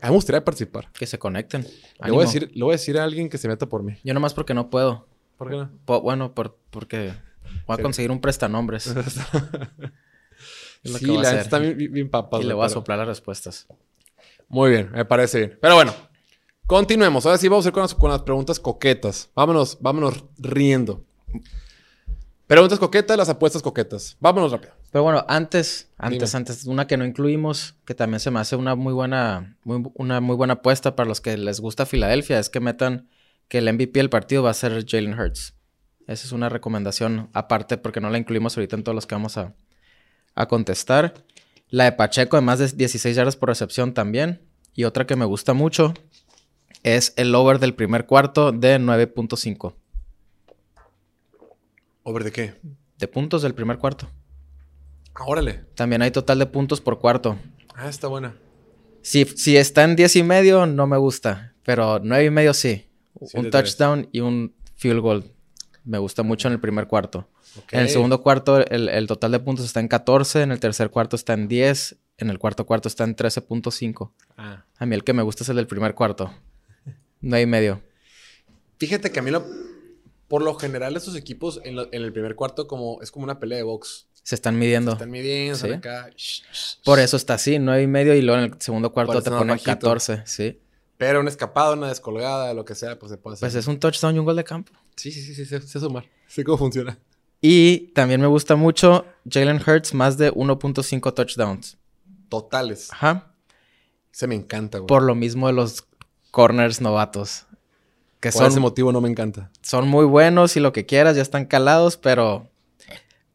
A 0.00 0.06
mí 0.06 0.10
me 0.10 0.16
gustaría 0.16 0.44
participar. 0.44 0.90
que 0.92 1.06
se 1.06 1.18
conecten. 1.18 1.66
Le 2.04 2.10
voy, 2.10 2.22
a 2.22 2.26
decir, 2.26 2.50
le 2.54 2.64
voy 2.64 2.72
a 2.72 2.76
decir 2.76 2.98
a 2.98 3.04
alguien 3.04 3.28
que 3.28 3.38
se 3.38 3.48
meta 3.48 3.66
por 3.66 3.82
mí. 3.82 3.94
Yo 4.04 4.14
nomás 4.14 4.34
porque 4.34 4.54
no 4.54 4.70
puedo. 4.70 5.06
¿Por 5.36 5.50
qué 5.50 5.56
no? 5.56 5.70
Po- 5.84 6.00
bueno, 6.00 6.34
por, 6.34 6.56
porque 6.70 7.12
voy 7.66 7.78
a 7.78 7.82
conseguir 7.82 8.10
un 8.10 8.20
prestanombres. 8.20 8.94
Es 10.84 10.92
lo 10.92 10.98
sí, 10.98 11.06
que 11.06 11.12
la 11.12 11.40
está 11.40 11.58
bien, 11.58 11.92
bien- 11.92 12.08
papas, 12.08 12.40
y 12.40 12.44
le 12.44 12.54
voy 12.54 12.64
a 12.64 12.68
soplar 12.68 12.98
las 12.98 13.08
respuestas. 13.08 13.66
Muy 14.48 14.70
bien, 14.70 14.90
me 14.92 15.04
parece 15.04 15.38
bien. 15.38 15.58
Pero 15.60 15.74
bueno, 15.74 15.92
continuemos. 16.68 17.26
Ahora 17.26 17.36
sí 17.36 17.48
vamos 17.48 17.66
a 17.66 17.68
ir 17.70 17.72
con 17.72 17.82
las, 17.82 17.94
con 17.96 18.10
las 18.12 18.22
preguntas 18.22 18.60
coquetas. 18.60 19.28
Vámonos, 19.34 19.76
vámonos 19.80 20.24
riendo. 20.38 21.04
Preguntas 22.46 22.78
coquetas, 22.78 23.16
las 23.18 23.28
apuestas 23.28 23.60
coquetas. 23.60 24.16
Vámonos 24.20 24.52
rápido. 24.52 24.72
Pero 24.90 25.02
bueno, 25.02 25.24
antes, 25.28 25.90
antes, 25.98 26.30
Dime. 26.30 26.38
antes, 26.38 26.64
una 26.64 26.86
que 26.86 26.96
no 26.96 27.04
incluimos, 27.04 27.74
que 27.84 27.94
también 27.94 28.20
se 28.20 28.30
me 28.30 28.38
hace 28.40 28.56
una 28.56 28.74
muy 28.74 28.92
buena, 28.94 29.56
muy, 29.64 29.82
una 29.96 30.20
muy 30.20 30.36
buena 30.36 30.54
apuesta 30.54 30.96
para 30.96 31.08
los 31.08 31.20
que 31.20 31.36
les 31.36 31.60
gusta 31.60 31.84
Filadelfia, 31.84 32.38
es 32.38 32.48
que 32.48 32.60
metan 32.60 33.08
que 33.48 33.58
el 33.58 33.70
MVP 33.70 33.98
del 33.98 34.08
partido 34.08 34.42
va 34.44 34.50
a 34.50 34.54
ser 34.54 34.86
Jalen 34.88 35.18
Hurts. 35.18 35.54
Esa 36.08 36.26
es 36.26 36.32
una 36.32 36.48
recomendación 36.48 37.28
aparte 37.34 37.76
porque 37.76 38.00
no 38.00 38.08
la 38.08 38.16
incluimos 38.16 38.56
ahorita 38.56 38.76
en 38.76 38.82
todos 38.82 38.94
los 38.94 39.06
que 39.06 39.14
vamos 39.14 39.36
a, 39.36 39.54
a 40.34 40.48
contestar. 40.48 41.12
La 41.68 41.84
de 41.84 41.92
Pacheco 41.92 42.36
de 42.36 42.40
más 42.40 42.58
de 42.58 42.68
16 42.68 43.14
yardas 43.14 43.36
por 43.36 43.50
recepción 43.50 43.92
también. 43.92 44.40
Y 44.72 44.84
otra 44.84 45.06
que 45.06 45.16
me 45.16 45.26
gusta 45.26 45.52
mucho 45.52 45.92
es 46.82 47.12
el 47.16 47.34
over 47.34 47.58
del 47.58 47.74
primer 47.74 48.06
cuarto 48.06 48.52
de 48.52 48.80
9.5. 48.80 49.74
¿Over 52.04 52.24
de 52.24 52.32
qué? 52.32 52.54
De 52.96 53.06
puntos 53.06 53.42
del 53.42 53.54
primer 53.54 53.76
cuarto. 53.76 54.08
Ah, 55.14 55.24
órale. 55.26 55.66
También 55.74 56.00
hay 56.00 56.10
total 56.10 56.38
de 56.38 56.46
puntos 56.46 56.80
por 56.80 56.98
cuarto. 57.00 57.38
Ah, 57.74 57.90
está 57.90 58.08
buena. 58.08 58.34
Si, 59.02 59.26
si 59.26 59.58
está 59.58 59.84
en 59.84 59.94
10 59.94 60.16
y 60.16 60.22
medio, 60.22 60.64
no 60.64 60.86
me 60.86 60.96
gusta. 60.96 61.54
Pero 61.64 62.00
9 62.02 62.24
y 62.24 62.30
medio 62.30 62.54
sí. 62.54 62.88
Sí, 63.26 63.36
un 63.36 63.50
touchdown 63.50 64.08
y 64.10 64.20
un 64.20 64.54
field 64.76 65.00
goal. 65.00 65.34
Me 65.84 65.98
gusta 65.98 66.22
mucho 66.22 66.48
en 66.48 66.54
el 66.54 66.60
primer 66.60 66.86
cuarto. 66.86 67.28
En 67.70 67.80
el 67.80 67.88
segundo 67.88 68.22
cuarto, 68.22 68.58
el, 68.66 68.88
el 68.88 69.06
total 69.06 69.32
de 69.32 69.38
puntos 69.40 69.64
está 69.64 69.80
en 69.80 69.88
14. 69.88 70.42
En 70.42 70.52
el 70.52 70.60
tercer 70.60 70.90
cuarto 70.90 71.16
está 71.16 71.32
en 71.32 71.48
10. 71.48 71.96
En 72.18 72.30
el 72.30 72.38
cuarto 72.38 72.66
cuarto 72.66 72.88
está 72.88 73.04
en 73.04 73.16
13.5. 73.16 74.10
Ah. 74.36 74.64
A 74.76 74.86
mí 74.86 74.94
el 74.94 75.04
que 75.04 75.12
me 75.12 75.22
gusta 75.22 75.44
es 75.44 75.48
el 75.48 75.56
del 75.56 75.66
primer 75.66 75.94
cuarto. 75.94 76.32
9 77.20 77.42
y 77.42 77.46
medio. 77.46 77.80
Fíjate 78.78 79.10
que 79.10 79.18
a 79.20 79.22
mí 79.22 79.30
lo... 79.30 79.44
Por 80.28 80.42
lo 80.42 80.54
general, 80.56 80.94
estos 80.96 81.16
equipos 81.16 81.58
en, 81.64 81.74
lo- 81.76 81.88
en 81.90 82.02
el 82.02 82.12
primer 82.12 82.34
cuarto 82.34 82.66
como, 82.66 83.00
es 83.00 83.10
como 83.10 83.24
una 83.24 83.38
pelea 83.40 83.56
de 83.58 83.64
box. 83.64 84.06
Se 84.22 84.34
están 84.34 84.58
midiendo. 84.58 84.92
Están 84.92 85.10
midiendo, 85.10 85.54
están 85.54 85.70
Sí. 85.70 85.76
acá. 85.76 86.10
shh, 86.14 86.42
shh, 86.52 86.76
Por 86.84 86.98
eso 86.98 87.16
está 87.16 87.34
así, 87.34 87.58
9 87.58 87.82
y 87.82 87.86
medio. 87.86 88.14
Y 88.14 88.20
luego 88.20 88.42
en 88.44 88.52
el 88.52 88.60
segundo 88.60 88.92
cuarto 88.92 89.22
te 89.22 89.30
ponen 89.30 89.48
bajito. 89.48 89.64
14. 89.70 90.22
Sí. 90.26 90.60
Pero 90.98 91.20
una 91.20 91.30
escapada, 91.30 91.72
una 91.72 91.88
descolgada, 91.88 92.52
lo 92.52 92.64
que 92.64 92.74
sea, 92.74 92.98
pues 92.98 93.10
se 93.10 93.16
puede 93.16 93.34
hacer. 93.34 93.46
Pues 93.46 93.54
es 93.54 93.66
un 93.66 93.78
touchdown 93.80 94.16
y 94.16 94.18
un 94.18 94.24
gol 94.26 94.36
de 94.36 94.44
campo. 94.44 94.72
Sí, 94.96 95.10
sí, 95.10 95.22
sí, 95.22 95.34
sí, 95.34 95.46
sé, 95.46 95.60
sé 95.62 95.80
sumar. 95.80 96.04
Sé 96.26 96.44
cómo 96.44 96.58
funciona. 96.58 96.98
Y 97.40 97.92
también 97.94 98.20
me 98.20 98.26
gusta 98.26 98.56
mucho 98.56 99.06
Jalen 99.30 99.62
Hurts 99.64 99.94
más 99.94 100.18
de 100.18 100.32
1.5 100.32 101.14
touchdowns. 101.14 101.78
Totales. 102.28 102.88
Ajá. 102.92 103.32
Se 104.10 104.26
me 104.26 104.34
encanta, 104.34 104.78
güey. 104.78 104.88
Por 104.88 105.04
lo 105.04 105.14
mismo 105.14 105.46
de 105.46 105.52
los 105.52 105.86
corners 106.32 106.80
novatos. 106.80 107.46
Que 108.18 108.32
Por 108.32 108.42
ese 108.42 108.50
son, 108.54 108.62
motivo 108.62 108.90
no 108.90 109.00
me 109.00 109.08
encanta. 109.08 109.52
son 109.62 109.86
muy 109.86 110.04
buenos 110.04 110.56
y 110.56 110.60
lo 110.60 110.72
que 110.72 110.84
quieras, 110.84 111.14
ya 111.14 111.22
están 111.22 111.46
calados, 111.46 111.96
pero 111.96 112.50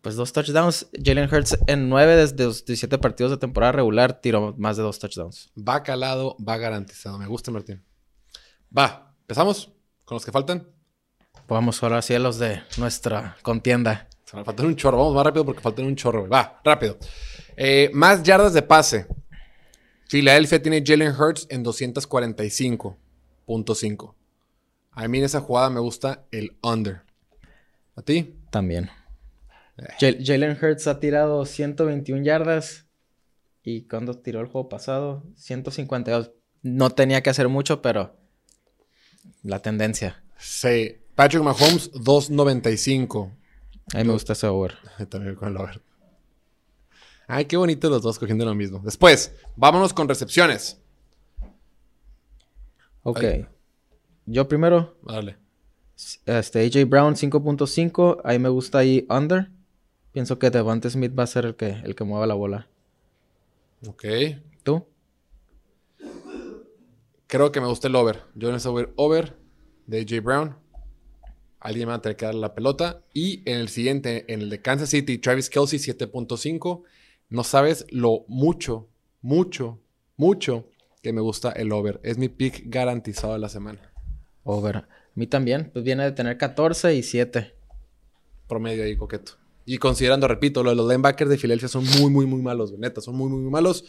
pues 0.04 0.16
dos 0.16 0.32
touchdowns. 0.34 0.88
Jalen 1.02 1.34
Hurts 1.34 1.58
en 1.66 1.88
9 1.88 2.18
desde 2.18 2.44
los 2.44 2.66
17 2.66 2.98
partidos 2.98 3.32
de 3.32 3.38
temporada 3.38 3.72
regular 3.72 4.20
tiró 4.20 4.54
más 4.58 4.76
de 4.76 4.84
dos 4.84 5.00
touchdowns. 5.00 5.50
Va 5.58 5.82
calado, 5.82 6.36
va 6.46 6.58
garantizado. 6.58 7.18
Me 7.18 7.26
gusta, 7.26 7.52
Martín. 7.52 7.82
Va, 8.78 9.16
empezamos 9.22 9.72
con 10.04 10.18
los 10.18 10.26
que 10.26 10.34
faltan. 10.34 10.68
Vamos 11.48 11.82
ahora 11.82 12.02
sí 12.02 12.14
a 12.14 12.20
los 12.20 12.38
de 12.38 12.62
nuestra 12.78 13.38
contienda. 13.44 14.10
Se 14.26 14.36
me 14.36 14.44
faltan 14.44 14.66
un 14.66 14.76
chorro. 14.76 14.98
Vamos 14.98 15.16
más 15.16 15.24
rápido 15.24 15.46
porque 15.46 15.62
faltan 15.62 15.86
un 15.86 15.96
chorro. 15.96 16.28
Va, 16.28 16.60
rápido. 16.66 16.98
Eh, 17.56 17.90
más 17.94 18.24
yardas 18.24 18.54
de 18.54 18.62
pase. 18.62 19.08
Filadelfia 20.10 20.62
tiene 20.62 20.84
Jalen 20.86 21.16
Hurts 21.18 21.48
en 21.50 21.64
245.5. 21.64 24.16
A 24.92 25.08
mí 25.08 25.20
en 25.20 25.24
esa 25.24 25.40
jugada 25.40 25.70
me 25.70 25.80
gusta 25.80 26.26
el 26.30 26.58
under. 26.62 27.04
¿A 27.96 28.02
ti? 28.02 28.36
También. 28.52 28.90
Jal- 30.00 30.18
Jalen 30.24 30.58
Hurts 30.62 30.88
ha 30.88 31.00
tirado 31.00 31.46
121 31.46 32.24
yardas. 32.24 32.86
Y 33.64 33.84
cuando 33.88 34.14
tiró 34.20 34.42
el 34.42 34.48
juego 34.48 34.68
pasado, 34.70 35.24
152. 35.36 36.32
No 36.64 36.90
tenía 36.90 37.22
que 37.24 37.30
hacer 37.30 37.48
mucho, 37.50 37.82
pero 37.82 38.16
la 39.42 39.60
tendencia. 39.60 40.24
Sí. 40.38 40.98
Patrick 41.16 41.44
Mahomes, 41.44 41.92
295. 41.94 43.32
A 43.94 43.98
mí 44.00 44.04
me 44.06 44.14
gusta 44.14 44.34
ese 44.34 44.48
over. 44.48 44.76
También 45.10 45.36
con 45.36 45.50
el 45.50 45.58
over. 45.58 45.82
Ay, 47.28 47.46
qué 47.46 47.56
bonito 47.56 47.90
los 47.90 48.02
dos 48.02 48.20
cogiendo 48.20 48.44
lo 48.46 48.54
mismo. 48.54 48.80
Después, 48.80 49.34
vámonos 49.56 49.94
con 49.94 50.10
recepciones. 50.10 50.80
Ok. 53.04 53.24
Ay. 53.24 53.46
Yo 54.26 54.48
primero, 54.48 54.98
Dale. 55.06 55.38
este 56.26 56.66
AJ 56.66 56.86
Brown 56.88 57.16
5.5. 57.16 58.22
Ahí 58.24 58.40
me 58.40 58.50
gusta 58.50 58.80
ahí 58.80 59.06
under. 59.10 59.50
Pienso 60.14 60.38
que 60.38 60.52
Devante 60.52 60.90
Smith 60.92 61.18
va 61.18 61.24
a 61.24 61.28
ser 61.28 61.46
el 61.46 61.56
que, 61.56 61.70
el 61.84 61.96
que 61.96 62.04
mueva 62.04 62.28
la 62.28 62.36
bola. 62.36 62.68
Ok. 63.88 64.06
¿Tú? 64.62 64.86
Creo 67.28 67.52
que 67.52 67.60
me 67.60 67.68
gusta 67.68 67.88
el 67.88 67.96
over. 67.96 68.22
Yo 68.36 68.54
a 68.54 68.80
ir 68.80 68.94
over 68.96 69.36
de 69.88 70.02
AJ 70.02 70.24
Brown. 70.24 70.56
Alguien 71.60 71.88
me 71.88 71.92
va 71.92 71.96
a 71.96 72.02
tener 72.02 72.16
que 72.16 72.26
dar 72.26 72.36
la 72.36 72.54
pelota. 72.54 73.02
Y 73.12 73.42
en 73.50 73.58
el 73.58 73.70
siguiente, 73.70 74.32
en 74.32 74.42
el 74.42 74.52
de 74.52 74.62
Kansas 74.62 74.90
City, 74.90 75.18
Travis 75.18 75.50
Kelsey 75.50 75.80
7.5. 75.80 76.84
No 77.30 77.44
sabes 77.44 77.88
lo 77.90 78.26
mucho, 78.28 78.88
mucho, 79.22 79.82
mucho 80.16 80.70
que 81.02 81.12
me 81.12 81.22
gusta 81.22 81.52
el 81.54 81.72
over. 81.72 82.00
Es 82.04 82.20
mi 82.20 82.30
pick 82.30 82.66
garantizado 82.68 83.34
de 83.34 83.40
la 83.40 83.50
semana. 83.50 83.92
Over. 84.44 84.78
A 84.78 84.88
mí 85.16 85.26
también. 85.26 85.72
Pues 85.74 85.84
viene 85.84 86.04
de 86.04 86.12
tener 86.12 86.38
14 86.38 86.94
y 86.94 87.02
7. 87.02 87.56
Promedio 88.48 88.84
ahí 88.84 88.96
coqueto. 88.96 89.43
Y 89.66 89.78
considerando, 89.78 90.28
repito, 90.28 90.64
lo 90.64 90.72
de 90.72 90.76
los 90.76 90.88
linebackers 90.88 91.30
de 91.30 91.38
Filadelfia 91.38 91.70
son 91.70 91.86
muy, 92.00 92.12
muy, 92.12 92.26
muy 92.26 92.42
malos. 92.42 92.72
Neta, 92.74 93.02
son 93.02 93.16
muy, 93.16 93.30
muy, 93.30 93.40
muy 93.40 93.52
malos. 93.52 93.86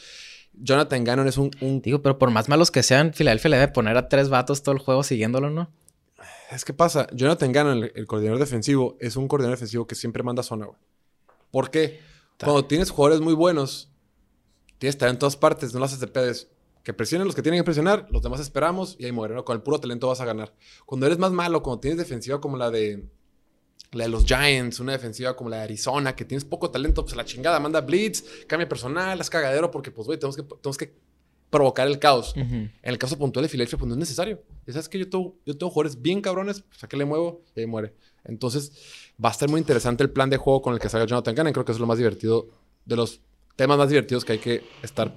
Jonathan 0.53 1.03
Gannon 1.03 1.27
es 1.27 1.37
un, 1.37 1.51
un 1.61 1.83
Digo, 1.83 2.01
pero 2.01 2.19
por 2.19 2.31
más 2.31 2.49
malos 2.49 2.71
que 2.71 2.83
sean, 2.83 3.13
Filadelfia 3.13 3.51
le 3.51 3.57
debe 3.59 3.73
poner 3.73 3.97
a 3.97 4.09
tres 4.09 4.29
vatos 4.29 4.63
todo 4.63 4.75
el 4.75 4.81
juego 4.81 5.03
siguiéndolo, 5.03 5.51
¿no? 5.51 5.71
Es 6.51 6.65
que 6.65 6.73
pasa, 6.73 7.09
Jonathan 7.13 7.51
Gannon, 7.51 7.79
el, 7.79 7.93
el 7.95 8.07
coordinador 8.07 8.39
defensivo, 8.39 8.97
es 9.01 9.17
un 9.17 9.27
coordinador 9.27 9.57
defensivo 9.57 9.87
que 9.87 9.97
siempre 9.97 10.23
manda 10.23 10.43
zona, 10.43 10.67
güey. 10.67 10.79
¿Por 11.51 11.71
qué? 11.71 12.01
Cuando 12.39 12.65
tienes 12.65 12.91
jugadores 12.91 13.21
muy 13.21 13.35
buenos, 13.35 13.91
tienes 14.79 14.95
que 14.95 14.99
estar 14.99 15.09
en 15.09 15.19
todas 15.19 15.37
partes, 15.37 15.73
no 15.73 15.79
lo 15.81 15.87
haces 15.87 16.01
de 16.01 16.09
pedes. 16.09 16.49
Que 16.83 16.93
presionen 16.93 17.27
los 17.27 17.35
que 17.35 17.43
tienen 17.43 17.61
que 17.61 17.65
presionar, 17.65 18.07
los 18.11 18.23
demás 18.23 18.41
esperamos 18.41 18.97
y 18.99 19.07
ahí 19.07 19.13
muere, 19.13 19.35
¿no? 19.35 19.45
Con 19.45 19.57
el 19.57 19.63
puro 19.63 19.79
talento 19.79 20.09
vas 20.09 20.21
a 20.21 20.25
ganar. 20.25 20.53
Cuando 20.85 21.07
eres 21.07 21.19
más 21.19 21.33
malo, 21.33 21.63
cuando 21.63 21.81
tienes 21.81 21.99
defensiva 21.99 22.41
como 22.41 22.57
la 22.57 22.71
de 22.71 23.09
la 23.93 24.05
de 24.05 24.11
los 24.11 24.25
Giants, 24.25 24.81
una 24.81 24.93
defensiva 24.93 25.37
como 25.37 25.51
la 25.51 25.59
de 25.59 25.63
Arizona, 25.65 26.15
que 26.17 26.25
tienes 26.25 26.45
poco 26.45 26.71
talento, 26.71 27.05
pues 27.05 27.17
la 27.17 27.25
chingada, 27.25 27.61
manda 27.61 27.81
blitz, 27.81 28.25
cambia 28.47 28.69
personal, 28.69 29.21
haz 29.21 29.31
cagadero, 29.31 29.71
porque 29.71 29.91
pues, 29.91 30.07
güey, 30.07 30.19
tenemos 30.19 30.37
que, 30.37 30.43
tenemos 30.43 30.77
que 30.77 30.95
provocar 31.51 31.87
el 31.87 32.01
caos. 32.01 32.35
En 32.35 32.73
el 32.83 32.99
caso 32.99 33.17
puntual 33.17 33.45
de 33.45 33.49
Filadelfia, 33.49 33.79
pues 33.79 33.89
no 33.89 33.95
es 33.95 34.01
necesario. 34.01 34.43
Y 34.67 34.73
sabes 34.73 34.89
que 34.89 34.99
yo 34.99 35.09
tengo, 35.09 35.37
yo 35.47 35.57
tengo 35.57 35.71
jugadores 35.71 36.03
bien 36.03 36.21
cabrones, 36.21 36.63
pues 36.63 36.83
a 36.83 36.89
qué 36.89 36.97
le 36.97 37.05
muevo 37.05 37.43
y 37.55 37.61
ahí 37.61 37.67
muere. 37.67 37.95
Entonces, 38.25 38.73
va 39.25 39.29
a 39.29 39.33
estar 39.33 39.49
muy 39.49 39.61
interesante 39.61 40.03
el 40.03 40.11
plan 40.11 40.31
de 40.31 40.37
juego 40.37 40.63
con 40.63 40.75
el 40.75 40.81
que 40.81 40.89
salga 40.89 41.07
Jonathan 41.07 41.35
Gannon. 41.35 41.53
Creo 41.53 41.65
que 41.65 41.71
eso 41.71 41.77
es 41.77 41.81
lo 41.81 41.87
más 41.87 41.99
divertido, 41.99 42.49
de 42.85 42.97
los 42.97 43.21
temas 43.55 43.79
más 43.79 43.89
divertidos 43.89 44.25
que 44.25 44.33
hay 44.33 44.39
que 44.39 44.65
estar 44.83 45.15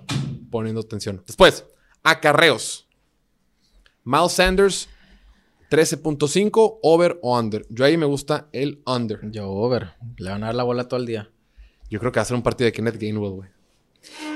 poniendo 0.51 0.81
atención. 0.81 1.23
Después, 1.25 1.65
acarreos. 2.03 2.87
Miles 4.03 4.31
Sanders, 4.31 4.89
13.5, 5.69 6.79
over 6.81 7.19
o 7.21 7.37
under. 7.37 7.65
Yo 7.69 7.85
ahí 7.85 7.97
me 7.97 8.05
gusta 8.05 8.47
el 8.51 8.81
under. 8.85 9.19
Yo 9.31 9.49
over. 9.49 9.91
Le 10.17 10.29
van 10.29 10.43
a 10.43 10.47
dar 10.47 10.55
la 10.55 10.63
bola 10.63 10.87
todo 10.87 10.99
el 10.99 11.05
día. 11.05 11.29
Yo 11.89 11.99
creo 11.99 12.11
que 12.11 12.19
va 12.19 12.23
a 12.23 12.25
ser 12.25 12.35
un 12.35 12.43
partido 12.43 12.65
de 12.65 12.71
Kenneth 12.73 12.99
Gainwell, 12.99 13.31
güey. 13.31 13.49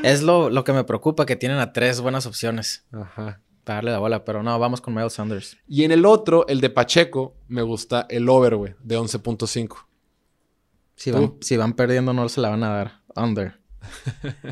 Es 0.03 0.21
lo, 0.21 0.49
lo 0.49 0.63
que 0.63 0.73
me 0.73 0.83
preocupa, 0.83 1.25
que 1.25 1.35
tienen 1.35 1.59
a 1.59 1.73
tres 1.73 2.01
buenas 2.01 2.25
opciones 2.25 2.85
Ajá. 2.91 3.41
para 3.63 3.77
darle 3.77 3.91
la 3.91 3.99
bola. 3.99 4.25
Pero 4.25 4.43
no, 4.43 4.57
vamos 4.59 4.81
con 4.81 4.93
Miles 4.93 5.13
Sanders. 5.13 5.57
Y 5.67 5.83
en 5.83 5.91
el 5.91 6.05
otro, 6.05 6.45
el 6.47 6.59
de 6.59 6.69
Pacheco, 6.69 7.35
me 7.47 7.61
gusta 7.61 8.05
el 8.09 8.27
over, 8.27 8.55
güey, 8.55 8.75
de 8.83 8.97
11.5. 8.97 9.85
Si 10.95 11.11
van, 11.11 11.35
si 11.41 11.57
van 11.57 11.73
perdiendo, 11.73 12.13
no 12.13 12.27
se 12.29 12.41
la 12.41 12.49
van 12.49 12.63
a 12.63 12.69
dar. 12.69 13.01
Under. 13.15 13.60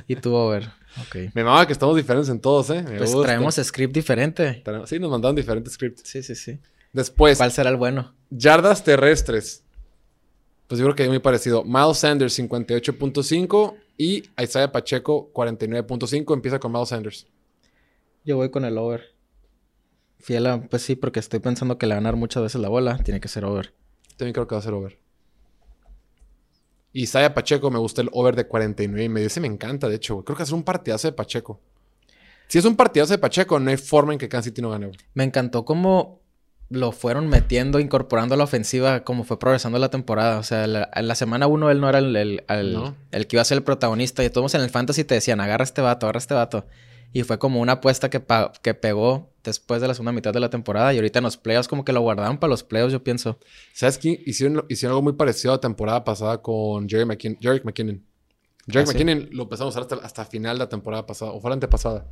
Y 0.08 0.16
tú 0.16 0.34
over. 0.34 0.70
Ok. 1.02 1.32
Me 1.34 1.44
mama 1.44 1.66
que 1.68 1.74
estamos 1.74 1.96
diferentes 1.96 2.30
en 2.30 2.40
todos, 2.40 2.70
¿eh? 2.72 2.82
Me 2.84 2.98
Pues 2.98 3.14
gusta. 3.14 3.28
traemos 3.28 3.56
script 3.56 3.94
diferente. 3.94 4.64
Sí, 4.86 5.00
nos 5.00 5.10
mandaron 5.12 5.36
diferentes 5.36 5.74
scripts. 5.74 6.02
Sí, 6.08 6.24
sí, 6.24 6.36
sí. 6.36 6.60
Después, 6.94 7.38
¿Cuál 7.38 7.52
será 7.52 7.70
el 7.70 7.76
bueno? 7.78 8.14
yardas 8.30 8.84
terrestres. 8.84 9.64
Pues 10.68 10.80
yo 10.80 10.86
creo 10.86 10.96
que 10.96 11.04
es 11.04 11.10
muy 11.10 11.20
parecido. 11.20 11.64
Miles 11.64 11.98
Sanders, 11.98 12.38
58.5 12.40 13.76
y 13.98 14.24
Isaiah 14.42 14.72
Pacheco, 14.72 15.32
49.5. 15.34 16.34
Empieza 16.34 16.60
con 16.60 16.72
Miles 16.72 16.90
Sanders. 16.90 17.28
Yo 18.24 18.38
voy 18.38 18.50
con 18.52 18.66
el 18.66 18.78
over. 18.78 19.16
Fiel 20.20 20.46
a, 20.48 20.62
pues 20.62 20.82
sí, 20.84 20.96
porque 20.96 21.20
estoy 21.20 21.40
pensando 21.40 21.78
que 21.78 21.88
le 21.88 21.96
van 21.96 22.06
a 22.06 22.10
dar 22.10 22.18
muchas 22.18 22.44
veces 22.44 22.62
la 22.62 22.70
bola. 22.70 22.98
Tiene 22.98 23.20
que 23.20 23.28
ser 23.28 23.46
over. 23.46 23.74
También 24.18 24.34
creo 24.34 24.48
que 24.48 24.56
va 24.56 24.60
a 24.60 24.64
ser 24.64 24.74
over. 24.74 25.00
Isaiah 26.94 27.34
Pacheco, 27.34 27.70
me 27.72 27.80
gusta 27.80 28.02
el 28.02 28.10
over 28.14 28.36
de 28.36 28.48
49 28.48 29.04
y 29.04 29.10
medio. 29.10 29.28
Ese 29.28 29.40
me 29.40 29.48
encanta, 29.48 29.88
de 29.88 29.96
hecho. 29.96 30.16
güey. 30.16 30.26
Creo 30.26 30.38
que 30.38 30.46
ser 30.46 30.56
un 30.56 30.64
partidazo 30.64 31.08
de 31.08 31.12
Pacheco. 31.14 31.60
Si 32.48 32.58
es 32.58 32.66
un 32.66 32.76
partidazo 32.76 33.14
de 33.14 33.20
Pacheco, 33.20 33.60
no 33.60 33.70
hay 33.70 33.78
forma 33.78 34.14
en 34.14 34.20
que 34.20 34.28
Kansas 34.28 34.46
City 34.46 34.62
no 34.62 34.72
gane. 34.72 34.88
güey. 34.88 34.98
Me 35.14 35.24
encantó 35.24 35.66
cómo 35.66 36.20
lo 36.72 36.92
fueron 36.92 37.28
metiendo, 37.28 37.80
incorporando 37.80 38.36
a 38.36 38.38
la 38.38 38.44
ofensiva, 38.44 39.04
como 39.04 39.24
fue 39.24 39.40
progresando 39.40 39.78
la 39.80 39.90
temporada. 39.90 40.40
O 40.40 40.44
sea, 40.44 40.66
la- 40.68 40.90
en 40.96 41.08
la 41.08 41.16
semana 41.16 41.48
uno 41.48 41.70
él 41.72 41.80
no 41.82 41.90
era 41.90 42.00
el, 42.00 42.16
el- 42.16 42.44
el- 42.48 42.74
No. 42.74 42.96
el 43.12 43.28
que 43.28 43.36
iba 43.36 43.42
a 43.42 43.46
ser 43.46 43.58
el 43.58 43.64
protagonista. 43.64 44.24
Y 44.24 44.30
todos 44.30 44.54
en 44.56 44.62
el 44.62 44.70
fantasy 44.70 45.04
te 45.04 45.16
decían, 45.16 45.42
agarra 45.42 45.64
este 45.64 45.82
vato, 45.82 46.06
agarra 46.08 46.18
este 46.20 46.34
vato. 46.34 46.66
Y 47.14 47.24
fue 47.24 47.40
como 47.40 47.60
una 47.60 47.74
apuesta 47.74 48.10
que, 48.10 48.22
que 48.62 48.74
pegó 48.76 49.29
después 49.44 49.82
de 49.82 49.88
la 49.88 49.94
segunda 49.94 50.12
mitad 50.12 50.34
de 50.34 50.40
la 50.40 50.50
temporada. 50.50 50.94
Y 50.94 50.98
ahorita 50.98 51.20
en 51.20 51.24
los 51.24 51.38
playoffs 51.38 51.68
como 51.68 51.84
que 51.86 51.94
lo 51.94 52.02
guardaban 52.02 52.40
para 52.40 52.50
los 52.52 52.64
playoffs, 52.64 52.92
yo 52.94 53.04
pienso. 53.04 53.40
¿Sabes 53.74 53.98
qué? 53.98 54.22
Hicieron, 54.26 54.66
hicieron 54.70 54.94
algo 54.94 55.02
muy 55.04 55.14
parecido 55.14 55.54
a 55.54 55.56
la 55.58 55.62
temporada 55.62 56.04
pasada 56.04 56.42
con 56.42 56.88
Jerry 56.90 57.06
McKin- 57.06 57.38
McKinnon. 57.64 58.04
Jerick 58.68 58.88
Ah, 58.90 58.92
sí. 58.92 58.98
McKinnon 58.98 59.30
lo 59.32 59.44
empezamos 59.44 59.76
a 59.76 59.80
usar 59.80 59.92
hasta, 59.94 60.06
hasta 60.06 60.26
final 60.26 60.58
de 60.58 60.66
la 60.66 60.70
temporada 60.70 61.06
pasada. 61.06 61.32
¿O 61.32 61.40
fue 61.42 61.50
la 61.50 61.56
antepasada? 61.56 62.06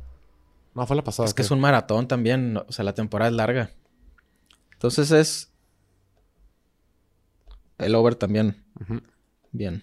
No, 0.74 0.86
fue 0.86 0.96
la 0.96 1.04
pasada. 1.04 1.26
Es 1.28 1.34
que 1.34 1.42
es 1.42 1.50
un 1.50 1.60
maratón 1.60 2.08
también. 2.08 2.56
O 2.56 2.72
sea, 2.72 2.84
la 2.84 2.94
temporada 2.94 3.30
es 3.30 3.36
larga. 3.36 3.70
Entonces 4.72 5.10
es... 5.10 5.52
El 7.78 7.94
over 7.94 8.14
también. 8.16 8.64
Bien. 9.52 9.82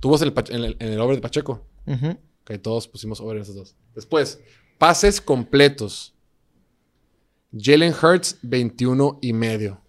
¿Tú 0.00 0.10
vas 0.10 0.22
en 0.22 0.28
el, 0.28 0.34
en 0.50 0.64
el- 0.64 0.76
en 0.78 0.92
el 0.92 1.00
over 1.00 1.16
de 1.16 1.22
Pacheco? 1.22 1.66
Ok, 1.86 2.60
todos 2.62 2.86
pusimos 2.86 3.20
over 3.20 3.36
en 3.36 3.42
esos 3.42 3.54
dos. 3.56 3.74
Después, 3.94 4.40
pases 4.78 5.20
completos. 5.20 6.14
Jalen 7.52 7.92
Hurts, 7.94 8.38
21 8.42 9.18
y 9.22 9.32
medio. 9.32 9.80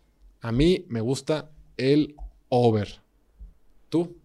A 0.41 0.51
mí 0.51 0.85
me 0.89 1.01
gusta 1.01 1.49
el 1.77 2.15
over. 2.49 3.01
¿Tú? 3.89 4.17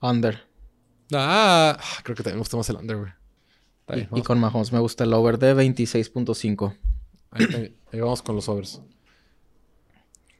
Under. 0.00 0.40
Ah, 1.14 1.78
creo 2.02 2.16
que 2.16 2.22
también 2.22 2.36
me 2.36 2.40
gusta 2.40 2.56
más 2.56 2.68
el 2.70 2.76
under, 2.76 2.96
güey. 2.96 3.12
Y 4.14 4.22
con 4.22 4.40
Mahomes 4.40 4.72
me 4.72 4.78
gusta 4.78 5.04
el 5.04 5.12
over 5.12 5.38
de 5.38 5.54
26.5. 5.54 6.74
ahí, 7.30 7.44
ahí- 7.54 7.76
ahí 7.92 8.00
vamos 8.00 8.22
con 8.22 8.36
los 8.36 8.48
overs. 8.48 8.80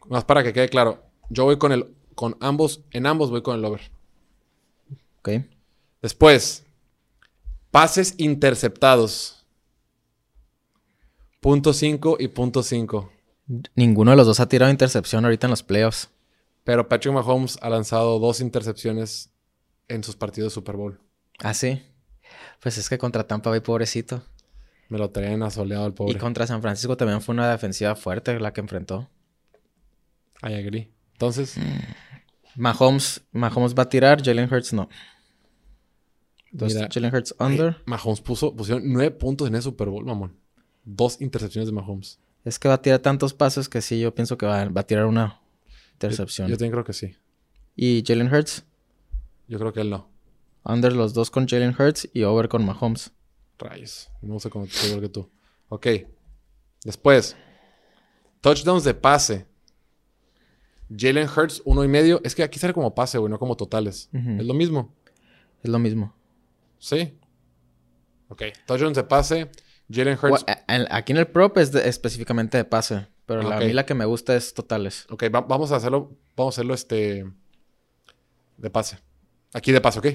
Más 0.09 0.25
para 0.25 0.43
que 0.43 0.53
quede 0.53 0.69
claro. 0.69 1.05
Yo 1.31 1.45
voy 1.45 1.59
con 1.59 1.73
el. 1.73 1.95
Con 2.15 2.37
ambos. 2.41 2.83
En 2.91 3.07
ambos 3.07 3.31
voy 3.31 3.43
con 3.43 3.59
el 3.59 3.65
over. 3.65 3.91
¿Ok? 5.21 5.31
Después, 6.03 6.65
pases 7.71 8.15
interceptados. 8.19 9.42
Punto 11.43 11.73
5 11.73 12.19
y 12.21 12.29
punto 12.29 12.63
5. 12.63 13.11
Ninguno 13.75 14.13
de 14.13 14.17
los 14.17 14.29
dos 14.29 14.39
ha 14.39 14.49
tirado 14.49 14.71
intercepción 14.71 15.25
ahorita 15.25 15.49
en 15.49 15.51
los 15.51 15.65
playoffs. 15.65 16.09
Pero 16.63 16.89
Patrick 16.89 17.13
Mahomes 17.13 17.59
ha 17.61 17.69
lanzado 17.69 18.21
dos 18.21 18.41
intercepciones 18.41 19.33
en 19.89 20.05
sus 20.05 20.15
partidos 20.15 20.53
de 20.53 20.55
Super 20.55 20.77
Bowl. 20.77 21.01
¿Ah, 21.41 21.53
sí? 21.53 21.83
Pues 22.61 22.79
es 22.79 22.89
que 22.89 22.97
contra 22.97 23.27
Tampa 23.27 23.51
Bay, 23.51 23.59
pobrecito. 23.59 24.23
Me 24.89 24.99
lo 24.99 25.11
traían 25.11 25.43
asoleado 25.43 25.85
el 25.85 25.95
pobre. 25.95 26.13
Y 26.13 26.17
contra 26.17 26.47
San 26.47 26.63
Francisco 26.63 26.97
también 26.97 27.21
fue 27.21 27.35
una 27.35 27.51
defensiva 27.51 27.97
fuerte 27.97 28.39
la 28.39 28.53
que 28.53 28.61
enfrentó. 28.61 29.11
I 30.45 30.55
agree. 30.55 30.93
Entonces, 31.15 31.57
Mahomes, 32.55 33.21
Mahomes 33.33 33.75
va 33.75 33.83
a 33.83 33.89
tirar, 33.89 34.25
Jalen 34.25 34.49
Hurts 34.49 34.75
no. 34.75 34.89
Entonces, 36.53 36.79
Mira, 36.79 36.89
Jalen 36.89 37.13
Hurts 37.13 37.35
under. 37.41 37.83
Mahomes 37.85 38.21
puso, 38.21 38.55
pusieron 38.55 38.85
nueve 38.93 39.11
puntos 39.11 39.49
en 39.49 39.57
el 39.57 39.63
Super 39.63 39.89
Bowl, 39.89 40.05
mamón. 40.05 40.41
Dos 40.85 41.21
intercepciones 41.21 41.67
de 41.69 41.73
Mahomes. 41.73 42.19
Es 42.45 42.59
que 42.59 42.69
va 42.69 42.75
a 42.75 42.83
tirar 42.83 42.99
tantos 42.99 43.35
pasos 43.35 43.69
que 43.69 43.81
sí, 43.81 44.01
yo 44.01 44.15
pienso 44.15 44.37
que 44.37 44.47
va, 44.47 44.65
va 44.69 44.81
a 44.81 44.87
tirar 44.87 45.07
una 45.07 45.41
intercepción. 45.93 46.49
yo 46.49 46.57
también 46.57 46.73
creo 46.73 46.85
que 46.85 46.93
sí. 46.93 47.17
Y 47.77 48.03
Jalen 48.07 48.33
Hurts, 48.33 48.65
Yo 49.49 49.59
creo 49.59 49.73
que 49.73 49.81
él 49.81 49.91
no. 49.91 50.09
under 50.65 50.93
los 50.93 51.15
dos 51.15 51.31
con 51.31 51.47
Jalen 51.47 51.75
Hurts 51.79 52.09
y 52.13 52.23
over 52.25 52.49
con 52.49 52.65
Mahomes. 52.67 53.13
Rayos. 53.59 54.11
No 54.21 54.41
sé 54.41 54.51
cómo 54.51 54.67
igual 54.87 55.01
que 55.01 55.09
tú. 55.09 55.31
Ok. 55.69 55.87
Después. 56.85 57.37
Touchdowns 58.41 58.83
de 58.85 58.95
pase. 58.95 59.47
Jalen 60.95 61.29
Hurts, 61.29 61.63
uno 61.65 61.85
y 61.85 61.89
medio. 61.89 62.21
Es 62.25 62.35
que 62.35 62.43
aquí 62.43 62.59
sale 62.59 62.75
como 62.75 62.95
pase, 62.95 63.19
güey, 63.19 63.31
no 63.31 63.39
como 63.39 63.57
totales. 63.57 64.11
Es 64.13 64.45
lo 64.45 64.53
mismo. 64.55 64.93
Es 65.63 65.71
lo 65.71 65.79
mismo. 65.79 66.13
Sí. 66.79 67.17
Ok. 68.29 68.43
Touchdowns 68.67 68.97
de 68.97 69.05
pase. 69.05 69.51
Jalen 69.93 70.19
Hurts. 70.21 70.45
Aquí 70.91 71.13
en 71.13 71.19
el 71.19 71.27
prop 71.29 71.59
es 71.59 71.73
de- 71.73 71.89
específicamente 71.89 72.57
de 72.57 72.65
pase. 72.65 73.07
Pero 73.27 73.43
la, 73.43 73.57
a 73.57 73.61
mí 73.61 73.73
la 73.73 73.87
que 73.87 73.95
me 73.95 74.05
gusta 74.05 74.35
es 74.35 74.55
totales. 74.55 75.07
Ok, 75.11 75.25
va- 75.35 75.43
vamos 75.43 75.71
a 75.73 75.77
hacerlo. 75.77 76.17
Vamos 76.37 76.55
a 76.55 76.61
hacerlo 76.61 76.75
este. 76.75 77.25
De 78.57 78.71
pase. 78.71 78.99
Aquí 79.55 79.73
de 79.73 79.81
pase, 79.81 79.99
¿ok? 79.99 80.07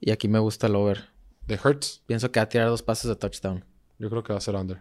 Y 0.00 0.10
aquí 0.10 0.28
me 0.28 0.38
gusta 0.38 0.66
el 0.66 0.76
over. 0.76 1.08
De 1.46 1.58
Hurts. 1.62 2.02
Pienso 2.06 2.30
que 2.32 2.40
va 2.40 2.44
a 2.44 2.48
tirar 2.48 2.68
dos 2.68 2.82
pases 2.82 3.08
de 3.08 3.16
touchdown. 3.16 3.64
Yo 3.98 4.08
creo 4.10 4.22
que 4.22 4.32
va 4.32 4.38
a 4.38 4.42
ser 4.42 4.54
under. 4.54 4.80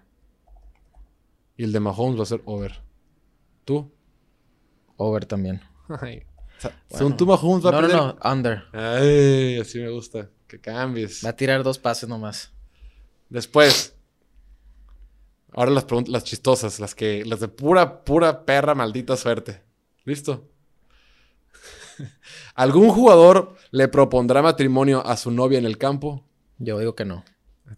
Y 1.58 1.64
el 1.66 1.72
de 1.72 1.80
Mahomes 1.80 2.18
va 2.20 2.24
a 2.24 2.28
ser 2.28 2.42
over. 2.46 2.80
¿Tú? 3.66 3.92
Over 4.98 5.26
también. 5.26 5.62
Ay. 6.02 6.24
O 6.58 6.62
sea, 6.62 6.82
según 6.90 7.18
tú, 7.18 7.26
Mahomes 7.26 7.66
va 7.66 7.72
No, 7.72 7.78
a 7.78 7.82
no, 7.82 7.88
perder. 7.88 8.02
no. 8.24 8.32
Under. 8.32 8.64
Ay, 8.72 9.60
así 9.60 9.80
me 9.80 9.90
gusta. 9.90 10.30
Que 10.48 10.60
cambies. 10.60 11.24
Va 11.26 11.30
a 11.30 11.36
tirar 11.36 11.64
dos 11.64 11.78
pases 11.80 12.08
nomás. 12.08 12.52
Después. 13.30 13.93
Ahora 15.56 15.72
las 15.72 15.86
preguntas, 15.86 16.12
las 16.12 16.24
chistosas, 16.24 16.80
las 16.80 16.96
que, 16.96 17.24
las 17.26 17.40
de 17.40 17.48
pura, 17.48 18.04
pura 18.04 18.46
perra 18.46 18.74
maldita 18.76 19.16
suerte. 19.16 19.62
¿Listo? 20.04 20.50
¿Algún 22.56 22.90
jugador 22.90 23.56
le 23.72 23.88
propondrá 23.88 24.42
matrimonio 24.42 25.06
a 25.06 25.16
su 25.16 25.32
novia 25.32 25.60
en 25.60 25.66
el 25.66 25.78
campo? 25.78 26.26
Yo 26.58 26.80
digo 26.80 26.96
que 26.96 27.06
no. 27.06 27.24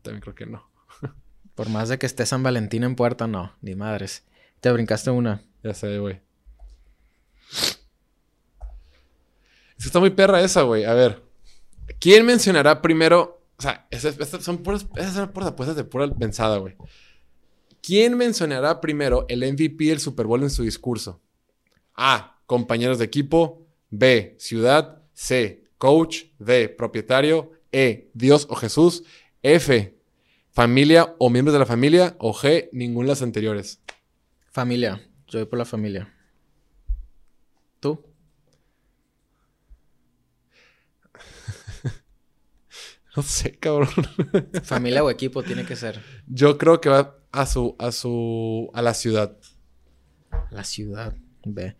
También 0.01 0.21
creo 0.21 0.35
que 0.35 0.45
no. 0.45 0.69
Por 1.55 1.69
más 1.69 1.89
de 1.89 1.97
que 1.99 2.05
esté 2.05 2.25
San 2.25 2.43
Valentín 2.43 2.83
en 2.83 2.95
puerta, 2.95 3.27
no. 3.27 3.53
Ni 3.61 3.75
madres. 3.75 4.23
Te 4.61 4.71
brincaste 4.71 5.11
una. 5.11 5.43
Ya 5.63 5.73
sé, 5.73 5.99
güey. 5.99 6.21
Está 9.77 9.99
muy 9.99 10.11
perra 10.11 10.41
esa, 10.41 10.61
güey. 10.61 10.85
A 10.85 10.93
ver. 10.93 11.23
¿Quién 11.99 12.25
mencionará 12.25 12.81
primero? 12.81 13.41
O 13.57 13.61
sea, 13.61 13.87
esas, 13.91 14.17
esas 14.19 14.43
son 14.43 14.57
puras, 14.59 14.85
esas 14.95 15.13
son 15.13 15.29
puras 15.29 15.49
apuestas 15.49 15.75
de 15.75 15.83
pura 15.83 16.07
pensada, 16.09 16.57
güey. 16.57 16.75
¿Quién 17.85 18.17
mencionará 18.17 18.81
primero 18.81 19.27
el 19.29 19.41
MVP 19.41 19.85
del 19.85 19.99
Super 19.99 20.25
Bowl 20.25 20.41
en 20.41 20.49
su 20.49 20.63
discurso? 20.63 21.21
A. 21.93 22.41
Compañeros 22.47 22.97
de 22.97 23.05
equipo. 23.05 23.67
B. 23.91 24.35
Ciudad. 24.39 25.03
C. 25.13 25.65
Coach. 25.77 26.23
D. 26.39 26.69
Propietario. 26.69 27.51
E. 27.71 28.09
Dios 28.15 28.47
o 28.49 28.55
Jesús. 28.55 29.03
F. 29.43 29.95
Familia 30.49 31.15
o 31.19 31.29
miembros 31.29 31.53
de 31.53 31.59
la 31.59 31.67
familia. 31.67 32.15
O 32.17 32.33
G. 32.33 32.69
Ninguna 32.71 33.05
de 33.05 33.09
las 33.09 33.21
anteriores. 33.21 33.79
Familia. 34.49 35.07
Yo 35.27 35.37
voy 35.37 35.45
por 35.45 35.59
la 35.59 35.65
familia. 35.65 36.11
¿Tú? 37.79 38.03
No 43.15 43.23
sé, 43.23 43.57
cabrón. 43.57 43.87
Familia 44.63 45.01
o 45.01 45.09
equipo 45.09 45.41
tiene 45.41 45.65
que 45.65 45.77
ser. 45.77 46.03
Yo 46.27 46.57
creo 46.57 46.81
que 46.81 46.89
va 46.89 47.24
a 47.41 47.45
su, 47.45 47.75
a 47.79 47.91
su, 47.91 48.69
a 48.73 48.81
la 48.81 48.93
ciudad. 48.93 49.37
La 50.51 50.63
ciudad. 50.63 51.15
Ve. 51.45 51.75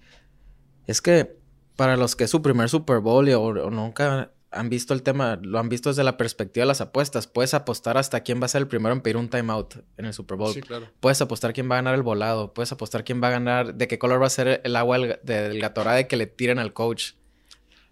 Es 0.88 1.02
que 1.02 1.38
para 1.76 1.98
los 1.98 2.16
que 2.16 2.26
es 2.26 2.30
su 2.30 2.42
primer 2.42 2.70
Super 2.70 3.00
Bowl 3.00 3.28
y- 3.28 3.34
o, 3.34 3.42
o 3.44 3.70
nunca 3.70 4.32
han 4.52 4.70
visto 4.70 4.94
el 4.94 5.04
tema, 5.04 5.38
lo 5.42 5.60
han 5.60 5.68
visto 5.68 5.90
desde 5.90 6.04
la 6.06 6.16
perspectiva 6.16 6.62
de 6.64 6.68
las 6.68 6.80
apuestas. 6.80 7.28
Puedes 7.28 7.54
apostar 7.54 7.98
hasta 7.98 8.22
quién 8.22 8.40
va 8.42 8.46
a 8.46 8.48
ser 8.48 8.62
el 8.62 8.68
primero 8.70 8.94
en 8.94 9.02
pedir 9.02 9.18
un 9.18 9.30
timeout 9.30 9.76
en 9.98 10.06
el 10.06 10.14
Super 10.14 10.38
Bowl. 10.38 10.54
Sí, 10.54 10.62
claro. 10.62 10.88
Puedes 11.02 11.20
apostar 11.22 11.52
quién 11.52 11.70
va 11.70 11.76
a 11.76 11.80
ganar 11.80 11.96
el 11.96 12.04
volado. 12.04 12.54
Puedes 12.54 12.72
apostar 12.72 13.04
quién 13.04 13.22
va 13.22 13.28
a 13.28 13.32
ganar, 13.32 13.76
de 13.76 13.88
qué 13.90 14.00
color 14.00 14.22
va 14.22 14.28
a 14.28 14.30
ser 14.30 14.62
el 14.64 14.76
agua 14.78 14.98
del, 15.00 15.20
del 15.24 15.60
Gatorade 15.60 16.08
que 16.08 16.16
le 16.16 16.28
tiren 16.28 16.60
al 16.60 16.72
coach. 16.72 17.14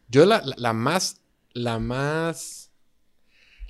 Yo 0.08 0.26
la, 0.26 0.42
la, 0.46 0.56
la 0.58 0.72
más, 0.74 1.22
la 1.54 1.80
más, 1.80 2.72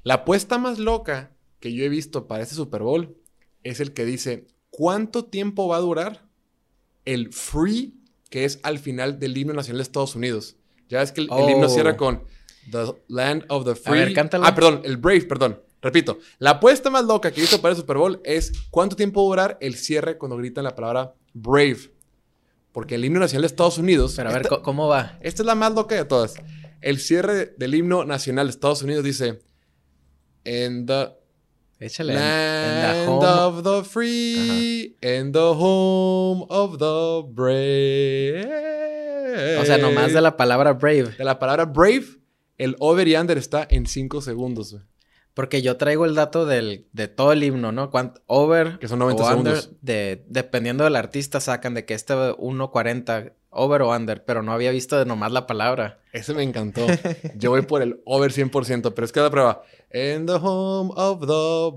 la 0.03 0.15
apuesta 0.15 0.59
más 0.59 0.77
loca 0.77 1.31
que 1.59 1.73
yo 1.73 1.83
he 1.85 1.89
visto 1.89 2.27
para 2.27 2.43
este 2.43 2.53
Super 2.55 2.83
Bowl 2.83 3.17
es 3.63 3.79
el 3.79 3.93
que 3.93 4.05
dice, 4.05 4.47
¿cuánto 4.69 5.25
tiempo 5.25 5.67
va 5.67 5.77
a 5.77 5.81
durar 5.81 6.25
el 7.05 7.31
free 7.33 7.93
que 8.29 8.45
es 8.45 8.59
al 8.63 8.79
final 8.79 9.19
del 9.19 9.37
himno 9.37 9.53
nacional 9.53 9.77
de 9.79 9.83
Estados 9.83 10.15
Unidos? 10.15 10.55
Ya 10.89 10.99
ves 10.99 11.11
que 11.11 11.21
el, 11.21 11.29
el 11.31 11.49
himno 11.49 11.67
Oh. 11.67 11.69
cierra 11.69 11.97
con 11.97 12.23
The 12.71 12.93
Land 13.07 13.45
of 13.49 13.65
the 13.65 13.75
Free. 13.75 13.99
ver, 13.99 14.13
cántalo. 14.13 14.45
Ah, 14.45 14.53
perdón, 14.55 14.81
el 14.83 14.97
Brave, 14.97 15.21
perdón. 15.23 15.61
Repito, 15.81 16.19
la 16.39 16.51
apuesta 16.51 16.89
más 16.89 17.03
loca 17.05 17.31
que 17.31 17.39
he 17.39 17.43
visto 17.43 17.59
para 17.61 17.73
el 17.73 17.77
Super 17.79 17.97
Bowl 17.97 18.21
es 18.23 18.53
cuánto 18.69 18.95
tiempo 18.95 19.21
va 19.21 19.25
a 19.25 19.29
durar 19.47 19.57
el 19.59 19.75
cierre 19.75 20.17
cuando 20.17 20.37
gritan 20.37 20.63
la 20.63 20.75
palabra 20.75 21.13
Brave. 21.33 21.91
Porque 22.71 22.95
el 22.95 23.03
himno 23.05 23.19
nacional 23.19 23.41
de 23.41 23.47
Estados 23.47 23.77
Unidos... 23.77 24.13
Pero 24.15 24.29
a 24.29 24.33
ver, 24.33 24.43
esta- 24.43 24.61
¿cómo 24.61 24.87
va? 24.87 25.17
esta 25.21 25.41
es 25.41 25.45
la 25.45 25.55
más 25.55 25.73
loca 25.73 25.95
de 25.95 26.05
todas. 26.05 26.35
El 26.81 26.99
cierre 26.99 27.53
del 27.57 27.75
himno 27.75 28.05
nacional 28.05 28.47
de 28.47 28.51
Estados 28.51 28.81
Unidos 28.81 29.03
dice: 29.03 29.39
En 30.43 30.85
the 30.85 31.09
Échale. 31.83 32.13
en- 32.13 32.19
en 32.19 32.23
la 32.81 32.93
land 32.93 33.09
home. 33.09 33.25
of 33.27 33.63
the 33.63 33.89
free, 33.89 34.97
in 35.01 35.31
the 35.31 35.39
home 35.39 36.45
of 36.49 36.77
the 36.77 37.27
brave. 38.43 39.59
O 39.61 39.65
sea, 39.65 39.77
nomás 39.77 40.13
de 40.13 40.21
la 40.21 40.37
palabra 40.37 40.73
brave. 40.73 41.11
De 41.17 41.23
la 41.23 41.39
palabra 41.39 41.65
brave, 41.65 42.05
el 42.57 42.75
over 42.79 43.07
y 43.07 43.15
under 43.15 43.37
está 43.37 43.67
en 43.69 43.85
5 43.87 44.21
segundos, 44.21 44.71
güey. 44.73 44.83
Porque 45.33 45.63
yo 45.63 45.77
traigo 45.77 46.05
el 46.05 46.13
dato 46.13 46.45
del, 46.45 46.87
de 46.93 47.07
todo 47.07 47.31
el 47.31 47.43
himno, 47.43 47.71
¿no? 47.71 47.89
Cuánto, 47.89 48.21
over 48.27 48.77
Que 48.77 48.87
son 48.87 48.99
90 48.99 49.23
o 49.23 49.35
under, 49.37 49.55
segundos. 49.57 49.81
De, 49.81 50.23
dependiendo 50.27 50.83
del 50.83 50.95
artista 50.95 51.39
sacan 51.39 51.73
de 51.73 51.85
que 51.85 51.95
este 51.95 52.13
1.40 52.13 53.33
over 53.55 53.81
o 53.83 53.95
under, 53.95 54.23
pero 54.25 54.41
no 54.43 54.51
había 54.53 54.71
visto 54.71 54.97
de 54.97 55.05
nomás 55.05 55.31
la 55.31 55.45
palabra. 55.47 55.99
Ese 56.11 56.33
me 56.33 56.43
encantó. 56.43 56.85
Yo 57.35 57.51
voy 57.51 57.61
por 57.63 57.81
el 57.81 58.01
over 58.05 58.31
100%, 58.31 58.93
pero 58.93 59.05
es 59.05 59.11
que 59.11 59.19
la 59.19 59.29
prueba. 59.29 59.63
In 59.93 60.25
the 60.25 60.33
home 60.41 60.91
of 60.95 61.21
the 61.21 61.71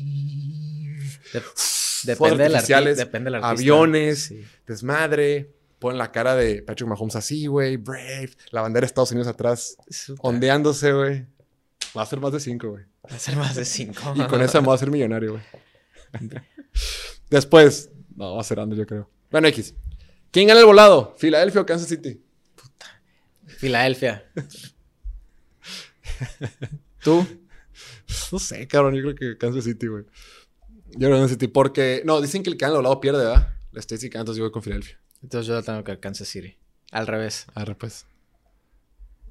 brave. 0.00 1.02
Depende 2.04 2.44
del 2.44 2.96
depende 2.96 3.24
del 3.30 3.34
artista. 3.36 3.48
aviones, 3.50 4.24
Sí. 4.24 4.44
desmadre. 4.66 5.50
Ponen 5.78 5.98
la 5.98 6.12
cara 6.12 6.34
de 6.36 6.62
Patrick 6.62 6.88
Mahomes 6.88 7.16
así, 7.16 7.46
güey. 7.46 7.76
Brave. 7.78 8.30
La 8.50 8.60
bandera 8.60 8.82
de 8.82 8.86
Estados 8.86 9.12
Unidos 9.12 9.28
atrás, 9.28 9.76
Súper. 9.88 10.20
ondeándose, 10.22 10.92
güey. 10.92 11.24
Va 11.96 12.02
a 12.02 12.06
ser 12.06 12.20
más 12.20 12.32
de 12.32 12.40
5, 12.40 12.68
güey. 12.68 12.84
Va 13.10 13.16
a 13.16 13.18
ser 13.18 13.36
más 13.36 13.54
de 13.56 13.64
5. 13.64 14.12
Y 14.16 14.22
con 14.24 14.42
esa 14.42 14.60
me 14.60 14.66
voy 14.66 14.72
a 14.72 14.76
hacer 14.76 14.90
millonario, 14.90 15.32
güey. 15.32 15.42
Después, 17.30 17.90
no, 18.16 18.34
va 18.34 18.40
a 18.40 18.44
ser 18.44 18.58
under, 18.58 18.78
yo 18.78 18.86
creo. 18.86 19.08
Bueno, 19.30 19.48
X. 19.48 19.74
¿Quién 20.30 20.48
gana 20.48 20.60
el 20.60 20.66
volado? 20.66 21.14
¿Filadelfia 21.16 21.60
o 21.60 21.66
Kansas 21.66 21.88
City? 21.88 22.20
Filadelfia. 23.46 24.24
¿Tú? 27.02 27.26
No 28.32 28.38
sé, 28.38 28.66
cabrón. 28.66 28.94
Yo 28.94 29.02
creo 29.02 29.14
que 29.14 29.38
Kansas 29.38 29.64
City, 29.64 29.86
güey. 29.86 30.04
Yo 30.92 30.98
creo 30.98 31.10
que 31.10 31.16
Kansas 31.16 31.30
City. 31.30 31.48
Porque, 31.48 32.02
no, 32.04 32.20
dicen 32.20 32.42
que 32.42 32.50
el 32.50 32.56
que 32.56 32.64
gana 32.64 32.72
el 32.72 32.78
volado 32.78 33.00
pierde, 33.00 33.24
¿verdad? 33.24 33.54
La 33.72 33.80
estadística, 33.80 34.18
entonces 34.18 34.38
yo 34.38 34.44
voy 34.44 34.52
con 34.52 34.62
Filadelfia. 34.62 35.00
Entonces 35.22 35.46
yo 35.46 35.54
la 35.54 35.62
tengo 35.62 35.84
que 35.84 35.98
Kansas 35.98 36.28
City. 36.28 36.56
Al 36.90 37.06
revés. 37.06 37.46
Arre, 37.54 37.76
pues. 37.76 38.06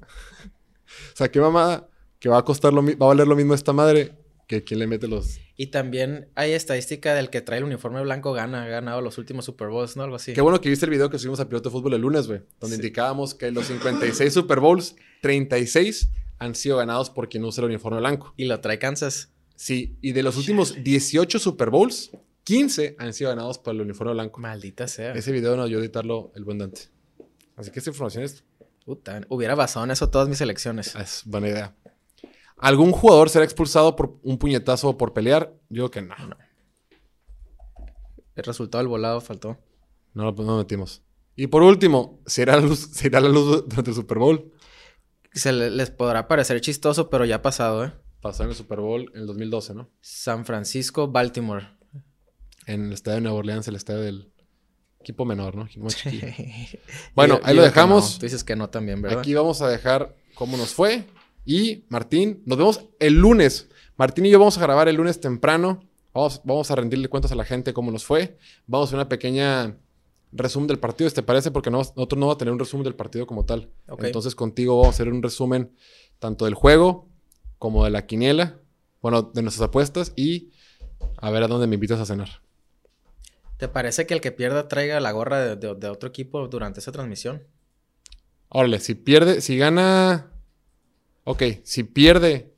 o 0.00 1.16
sea, 1.16 1.30
qué 1.30 1.40
mamada 1.40 1.88
que 2.18 2.28
va 2.28 2.38
a 2.38 2.44
costar 2.44 2.72
lo 2.72 2.82
va 2.82 2.92
a 2.92 3.08
valer 3.08 3.26
lo 3.26 3.36
mismo 3.36 3.54
esta 3.54 3.72
madre 3.72 4.19
que 4.50 4.64
quien 4.64 4.80
le 4.80 4.88
mete 4.88 5.06
los. 5.06 5.38
Y 5.56 5.68
también 5.68 6.28
hay 6.34 6.54
estadística 6.54 7.14
del 7.14 7.30
que 7.30 7.40
trae 7.40 7.58
el 7.58 7.64
uniforme 7.64 8.02
blanco 8.02 8.32
gana, 8.32 8.64
ha 8.64 8.66
ganado 8.66 9.00
los 9.00 9.16
últimos 9.16 9.44
Super 9.44 9.68
Bowls, 9.68 9.96
¿no? 9.96 10.02
Algo 10.02 10.16
así. 10.16 10.32
Qué 10.32 10.40
bueno 10.40 10.60
que 10.60 10.68
viste 10.68 10.86
el 10.86 10.90
video 10.90 11.08
que 11.08 11.20
subimos 11.20 11.38
a 11.38 11.48
Piloto 11.48 11.68
de 11.68 11.72
Fútbol 11.72 11.94
el 11.94 12.00
lunes, 12.00 12.26
güey. 12.26 12.40
Donde 12.58 12.74
Sí. 12.74 12.82
indicábamos 12.82 13.34
que 13.36 13.52
los 13.52 13.66
56 13.68 14.34
Super 14.34 14.58
Bowls, 14.58 14.96
36 15.22 16.10
han 16.40 16.56
sido 16.56 16.78
ganados 16.78 17.10
por 17.10 17.28
quien 17.28 17.44
usa 17.44 17.62
el 17.62 17.68
uniforme 17.70 18.00
blanco. 18.00 18.34
Y 18.36 18.46
lo 18.46 18.58
trae 18.60 18.80
Kansas. 18.80 19.30
Sí, 19.54 19.96
y 20.00 20.10
de 20.12 20.24
los 20.24 20.36
últimos 20.36 20.82
18 20.82 21.38
Super 21.38 21.70
Bowls, 21.70 22.10
15 22.42 22.96
han 22.98 23.12
sido 23.12 23.30
ganados 23.30 23.58
por 23.58 23.72
el 23.72 23.82
uniforme 23.82 24.14
blanco. 24.14 24.40
Maldita 24.40 24.88
sea. 24.88 25.12
Ese 25.12 25.30
video 25.30 25.54
no 25.56 25.62
a 25.62 25.66
editarlo 25.68 26.32
el 26.34 26.42
buen 26.42 26.58
Dante. 26.58 26.88
Así 27.54 27.70
que 27.70 27.78
esta 27.78 27.90
información 27.90 28.24
es, 28.24 28.42
Puta, 28.84 29.20
hubiera 29.28 29.54
basado 29.54 29.84
en 29.84 29.92
eso 29.92 30.10
todas 30.10 30.28
mis 30.28 30.40
elecciones. 30.40 30.96
es 30.96 31.22
buena 31.26 31.48
idea. 31.50 31.76
¿Algún 32.60 32.92
jugador 32.92 33.30
será 33.30 33.44
expulsado 33.44 33.96
por 33.96 34.18
un 34.22 34.38
puñetazo 34.38 34.90
o 34.90 34.98
por 34.98 35.12
pelear? 35.12 35.54
Yo 35.68 35.88
creo 35.88 35.90
que 35.90 36.02
no. 36.02 36.14
No, 36.28 36.36
El 38.36 38.44
resultado 38.44 38.82
del 38.82 38.88
volado 38.88 39.20
faltó. 39.20 39.58
no 40.14 40.24
lo 40.24 40.32
no 40.44 40.58
metimos. 40.58 41.02
Y 41.36 41.46
por 41.46 41.62
último, 41.62 42.20
¿se 42.26 42.42
irá, 42.42 42.56
la 42.56 42.62
luz, 42.62 42.80
¿se 42.92 43.06
irá 43.06 43.20
la 43.20 43.28
luz 43.28 43.64
durante 43.68 43.90
el 43.90 43.96
Super 43.96 44.18
Bowl? 44.18 44.52
Se 45.32 45.52
le- 45.52 45.70
les 45.70 45.90
podrá 45.90 46.26
parecer 46.28 46.60
chistoso, 46.60 47.08
pero 47.08 47.24
ya 47.24 47.36
ha 47.36 47.42
pasado, 47.42 47.84
¿eh? 47.84 47.92
Pasó 48.20 48.42
en 48.42 48.50
el 48.50 48.54
Super 48.56 48.80
Bowl 48.80 49.10
en 49.14 49.20
el 49.22 49.26
2012, 49.26 49.74
¿no? 49.74 49.88
San 50.00 50.44
Francisco, 50.44 51.08
Baltimore. 51.08 51.68
En 52.66 52.86
el 52.86 52.92
estadio 52.92 53.16
de 53.16 53.20
Nueva 53.22 53.38
Orleans, 53.38 53.66
el 53.68 53.76
estadio 53.76 54.00
del 54.00 54.32
equipo 55.00 55.24
menor, 55.24 55.54
¿no? 55.56 55.64
Equipo. 55.64 55.86
Bueno, 57.14 57.38
Yo- 57.38 57.46
ahí 57.46 57.54
yo 57.54 57.60
lo 57.62 57.66
dejamos. 57.66 58.14
no. 58.14 58.18
Tú 58.20 58.26
dices 58.26 58.44
que 58.44 58.56
no 58.56 58.68
también, 58.68 59.00
¿verdad? 59.00 59.20
Aquí 59.20 59.32
vamos 59.34 59.62
a 59.62 59.68
dejar 59.68 60.14
cómo 60.34 60.56
nos 60.58 60.74
fue. 60.74 61.04
Y 61.44 61.84
Martín, 61.88 62.42
nos 62.46 62.58
vemos 62.58 62.88
el 62.98 63.14
lunes. 63.14 63.68
Martín 63.96 64.26
y 64.26 64.30
yo 64.30 64.38
vamos 64.38 64.58
a 64.58 64.62
grabar 64.62 64.88
el 64.88 64.96
lunes 64.96 65.20
temprano. 65.20 65.82
Vamos, 66.12 66.40
vamos 66.44 66.70
a 66.70 66.74
rendirle 66.74 67.08
cuentas 67.08 67.32
a 67.32 67.34
la 67.34 67.44
gente 67.44 67.72
cómo 67.72 67.90
nos 67.90 68.04
fue. 68.04 68.36
Vamos 68.66 68.86
a 68.86 68.88
hacer 68.88 68.96
una 68.98 69.08
pequeña 69.08 69.76
resumen 70.32 70.68
del 70.68 70.78
partido, 70.78 71.10
¿te 71.10 71.22
parece? 71.22 71.50
Porque 71.50 71.70
no- 71.70 71.78
nosotros 71.78 72.18
no 72.18 72.26
vamos 72.26 72.36
a 72.36 72.38
tener 72.38 72.52
un 72.52 72.58
resumen 72.58 72.84
del 72.84 72.94
partido 72.94 73.26
como 73.26 73.44
tal. 73.44 73.68
Entonces 74.06 74.34
contigo 74.34 74.76
vamos 74.76 74.88
a 74.88 74.90
hacer 74.96 75.08
un 75.08 75.22
resumen 75.22 75.72
tanto 76.18 76.44
del 76.44 76.54
juego 76.54 77.08
como 77.58 77.84
de 77.84 77.90
la 77.90 78.06
quiniela. 78.06 78.58
Bueno, 79.02 79.22
de 79.22 79.42
nuestras 79.42 79.68
apuestas 79.68 80.12
y 80.16 80.50
a 81.16 81.30
ver 81.30 81.42
a 81.42 81.48
dónde 81.48 81.66
me 81.66 81.74
invitas 81.74 81.98
a 82.00 82.06
cenar. 82.06 82.28
¿Te 83.56 83.68
parece 83.68 84.06
que 84.06 84.14
el 84.14 84.20
que 84.20 84.32
pierda 84.32 84.68
traiga 84.68 85.00
la 85.00 85.12
gorra 85.12 85.38
de, 85.40 85.56
de- 85.56 85.74
de 85.74 85.88
otro 85.88 86.08
equipo 86.08 86.46
durante 86.48 86.80
esa 86.80 86.92
transmisión? 86.92 87.42
Órale, 88.48 88.80
si 88.80 88.94
pierde, 88.94 89.40
si 89.40 89.56
gana. 89.58 90.30
Ok, 91.30 91.42
si 91.64 91.84
pierde. 91.84 92.52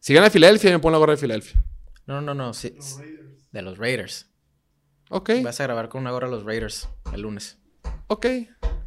Si 0.00 0.12
gana 0.12 0.28
Filadelfia, 0.30 0.70
me 0.72 0.78
pongo 0.80 0.90
la 0.92 0.98
gorra 0.98 1.12
de 1.12 1.18
Filadelfia. 1.18 1.62
No, 2.06 2.20
no, 2.20 2.34
no. 2.34 2.52
sí, 2.52 2.74
de 3.52 3.62
los 3.62 3.78
Raiders. 3.78 4.28
Ok, 5.10 5.30
Vas 5.44 5.60
a 5.60 5.64
grabar 5.64 5.88
con 5.88 6.00
una 6.00 6.10
gorra 6.10 6.26
de 6.28 6.34
los 6.34 6.44
Raiders 6.44 6.88
el 7.12 7.20
lunes. 7.22 7.58
ok, 8.08 8.26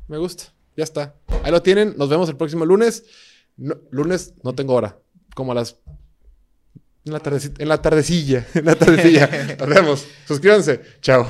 me 0.08 0.18
gusta. 0.18 0.54
Ya 0.76 0.84
está. 0.84 1.16
Ahí 1.44 1.52
lo 1.52 1.62
tienen. 1.62 1.94
Nos 1.98 2.10
vemos 2.10 2.28
el 2.28 2.36
próximo 2.36 2.66
lunes. 2.66 3.06
No- 3.56 3.78
lunes 3.92 4.34
no 4.44 4.54
tengo 4.54 4.74
hora. 4.74 4.98
Como 5.34 5.54
a 5.54 5.56
las. 5.56 5.78
En 7.06 7.14
la, 7.14 7.22
en 7.60 7.70
la 7.70 7.82
tardecilla. 7.82 8.46
En 8.56 8.66
la 8.66 8.76
tardecilla. 8.76 9.56
Nos 9.60 9.70
vemos. 9.70 10.06
Suscríbanse. 10.28 10.82
Chao. 11.02 11.30